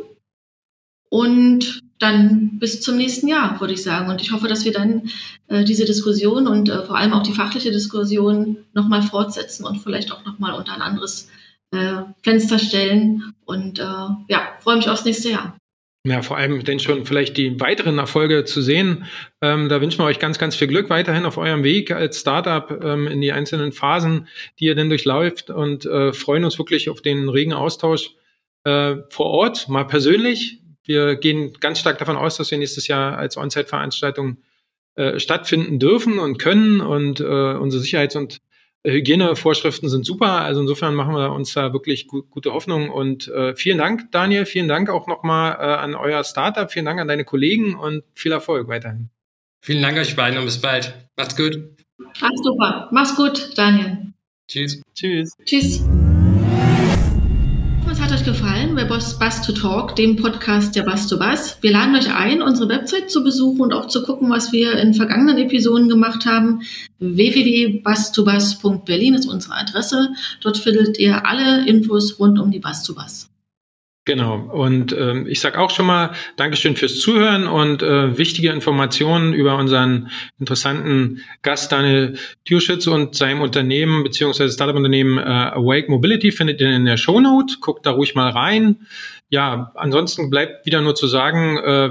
Und 1.09 1.83
dann 1.99 2.59
bis 2.59 2.81
zum 2.81 2.97
nächsten 2.97 3.29
Jahr, 3.29 3.61
würde 3.61 3.75
ich 3.75 3.83
sagen. 3.83 4.09
Und 4.09 4.21
ich 4.21 4.33
hoffe, 4.33 4.49
dass 4.49 4.65
wir 4.65 4.73
dann 4.73 5.11
äh, 5.49 5.65
diese 5.65 5.85
Diskussion 5.85 6.47
und 6.47 6.69
äh, 6.69 6.85
vor 6.85 6.97
allem 6.97 7.13
auch 7.13 7.23
die 7.23 7.35
fachliche 7.35 7.71
Diskussion 7.71 8.59
nochmal 8.73 9.03
fortsetzen 9.03 9.65
und 9.67 9.79
vielleicht 9.81 10.11
auch 10.11 10.25
nochmal 10.25 10.55
unter 10.55 10.73
ein 10.73 10.83
anderes 10.83 11.29
äh, 11.73 12.03
Fenster 12.23 12.59
stellen. 12.59 13.35
Und 13.45 13.79
äh, 13.79 13.83
ja, 13.83 14.49
freue 14.61 14.77
mich 14.77 14.89
aufs 14.89 15.05
nächste 15.05 15.31
Jahr. 15.31 15.60
Ja, 16.07 16.23
vor 16.23 16.39
allem 16.39 16.65
denn 16.65 16.81
schon 16.81 17.05
vielleicht 17.05 17.37
die 17.37 17.61
weiteren 17.61 17.99
Erfolge 17.99 18.45
zu 18.45 18.63
sehen. 18.63 19.05
Ähm, 19.43 19.69
da 19.69 19.83
wünschen 19.83 19.99
wir 19.99 20.07
euch 20.07 20.19
ganz, 20.19 20.39
ganz 20.39 20.57
viel 20.57 20.69
Glück 20.69 20.89
weiterhin 20.89 21.27
auf 21.27 21.37
eurem 21.37 21.63
Weg 21.63 21.91
als 21.91 22.21
Startup 22.21 22.83
ähm, 22.83 23.07
in 23.07 23.21
die 23.21 23.33
einzelnen 23.33 23.73
Phasen, 23.73 24.27
die 24.59 24.65
ihr 24.65 24.75
denn 24.75 24.89
durchläuft 24.89 25.51
und 25.51 25.85
äh, 25.85 26.15
freuen 26.15 26.45
uns 26.45 26.59
wirklich 26.59 26.89
auf 26.89 27.03
den 27.03 27.29
regen 27.29 27.53
Austausch 27.53 28.13
äh, 28.65 28.97
vor 29.11 29.27
Ort, 29.27 29.69
mal 29.69 29.85
persönlich. 29.85 30.63
Wir 30.85 31.17
gehen 31.17 31.53
ganz 31.61 31.81
stark 31.81 31.99
davon 31.99 32.17
aus, 32.17 32.39
dass 32.39 32.51
wir 32.51 32.57
nächstes 32.57 32.89
Jahr 32.89 33.19
als 33.19 33.37
On-Site-Veranstaltung 33.37 34.39
äh, 34.95 35.21
stattfinden 35.21 35.79
dürfen 35.79 36.19
und 36.19 36.39
können 36.39 36.81
und 36.81 37.21
äh, 37.21 37.25
unsere 37.25 37.83
Sicherheits- 37.83 38.17
und 38.17 38.41
Hygienevorschriften 38.87 39.89
sind 39.89 40.07
super. 40.07 40.41
Also 40.43 40.61
insofern 40.61 40.95
machen 40.95 41.15
wir 41.15 41.33
uns 41.33 41.53
da 41.53 41.73
wirklich 41.73 42.07
gut, 42.07 42.31
gute 42.31 42.53
Hoffnung. 42.53 42.91
Und 42.91 43.29
äh, 43.29 43.55
vielen 43.55 43.79
Dank, 43.79 44.11
Daniel. 44.11 44.47
Vielen 44.47 44.69
Dank 44.69 44.89
auch 44.89 45.07
nochmal 45.07 45.53
äh, 45.53 45.75
an 45.75 45.95
euer 45.95 46.25
Startup. 46.25 46.71
Vielen 46.71 46.87
Dank 46.87 47.01
an 47.01 47.09
deine 47.09 47.25
Kollegen 47.25 47.75
und 47.75 48.05
viel 48.15 48.33
Erfolg 48.33 48.69
weiterhin. 48.69 49.11
Vielen 49.63 49.83
Dank 49.83 49.99
euch 49.99 50.17
beiden 50.17 50.39
und 50.39 50.47
bis 50.47 50.61
bald. 50.61 50.95
Macht's 51.17 51.37
gut. 51.37 51.59
Ach, 52.21 52.31
super. 52.43 52.89
Mach's 52.93 53.15
gut, 53.15 53.57
Daniel. 53.57 54.13
Tschüss. 54.49 54.83
Tschüss. 54.95 55.37
Tschüss. 55.45 55.85
Wer 59.01 59.19
Bus 59.19 59.41
to 59.41 59.53
Talk, 59.53 59.97
dem 59.97 60.17
Podcast 60.17 60.77
der 60.77 60.83
Bus 60.83 61.07
to 61.07 61.19
Bus. 61.19 61.57
Wir 61.63 61.73
laden 61.73 61.97
euch 61.97 62.15
ein, 62.15 62.43
unsere 62.43 62.69
Website 62.69 63.11
zu 63.11 63.25
besuchen 63.25 63.63
und 63.63 63.73
auch 63.73 63.87
zu 63.87 64.03
gucken, 64.03 64.29
was 64.29 64.53
wir 64.53 64.77
in 64.77 64.93
vergangenen 64.93 65.39
Episoden 65.39 65.89
gemacht 65.89 66.27
haben. 66.27 66.61
www.bustobus.berlin 66.99 69.15
ist 69.15 69.27
unsere 69.27 69.55
Adresse. 69.55 70.11
Dort 70.43 70.59
findet 70.59 70.99
ihr 70.99 71.25
alle 71.25 71.67
Infos 71.67 72.19
rund 72.19 72.39
um 72.39 72.51
die 72.51 72.59
Bus 72.59 72.83
to 72.83 72.95
Bus. 72.95 73.30
Genau. 74.11 74.39
Und 74.39 74.93
ähm, 74.93 75.29
ich 75.29 75.39
sage 75.39 75.61
auch 75.61 75.71
schon 75.71 75.87
mal 75.87 76.11
Dankeschön 76.35 76.75
fürs 76.75 76.99
Zuhören 76.99 77.47
und 77.47 77.81
äh, 77.81 78.19
wichtige 78.19 78.51
Informationen 78.51 79.33
über 79.33 79.55
unseren 79.55 80.11
interessanten 80.41 81.23
Gast 81.43 81.71
Daniel 81.71 82.19
Türschitz 82.45 82.89
und 82.89 83.15
seinem 83.15 83.41
Unternehmen 83.41 84.03
beziehungsweise 84.03 84.53
Startup-Unternehmen 84.53 85.17
äh, 85.17 85.21
Awake 85.21 85.89
Mobility 85.89 86.33
findet 86.33 86.61
ihr 86.61 86.71
in 86.71 86.87
der 86.87 86.97
Shownote. 86.97 87.59
Guckt 87.61 87.87
da 87.87 87.93
ruhig 87.93 88.17
mal 88.17 88.31
rein. 88.31 88.85
Ja, 89.29 89.71
ansonsten 89.77 90.29
bleibt 90.29 90.67
wieder 90.67 90.81
nur 90.81 90.97
zu 90.97 91.07
sagen, 91.07 91.59
äh, 91.59 91.91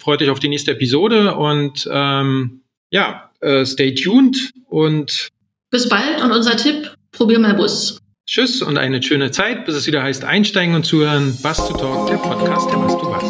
freut 0.00 0.22
euch 0.22 0.30
auf 0.30 0.40
die 0.40 0.48
nächste 0.48 0.72
Episode 0.72 1.36
und 1.36 1.88
ähm, 1.92 2.62
ja, 2.90 3.30
äh, 3.38 3.64
stay 3.64 3.94
tuned 3.94 4.50
und 4.66 5.28
bis 5.70 5.88
bald 5.88 6.20
und 6.24 6.32
unser 6.32 6.56
Tipp, 6.56 6.92
probier 7.12 7.38
mal 7.38 7.54
Bus. 7.54 8.00
Tschüss 8.30 8.62
und 8.62 8.78
eine 8.78 9.02
schöne 9.02 9.32
Zeit, 9.32 9.64
bis 9.64 9.74
es 9.74 9.88
wieder 9.88 10.04
heißt 10.04 10.22
Einsteigen 10.22 10.76
und 10.76 10.84
Zuhören. 10.84 11.36
Bass 11.42 11.66
to 11.66 11.76
Talk, 11.76 12.06
der 12.06 12.18
Podcast 12.18 12.70
der 12.70 12.76
Bass 12.76 12.96
to 12.96 13.10
Bass. 13.10 13.24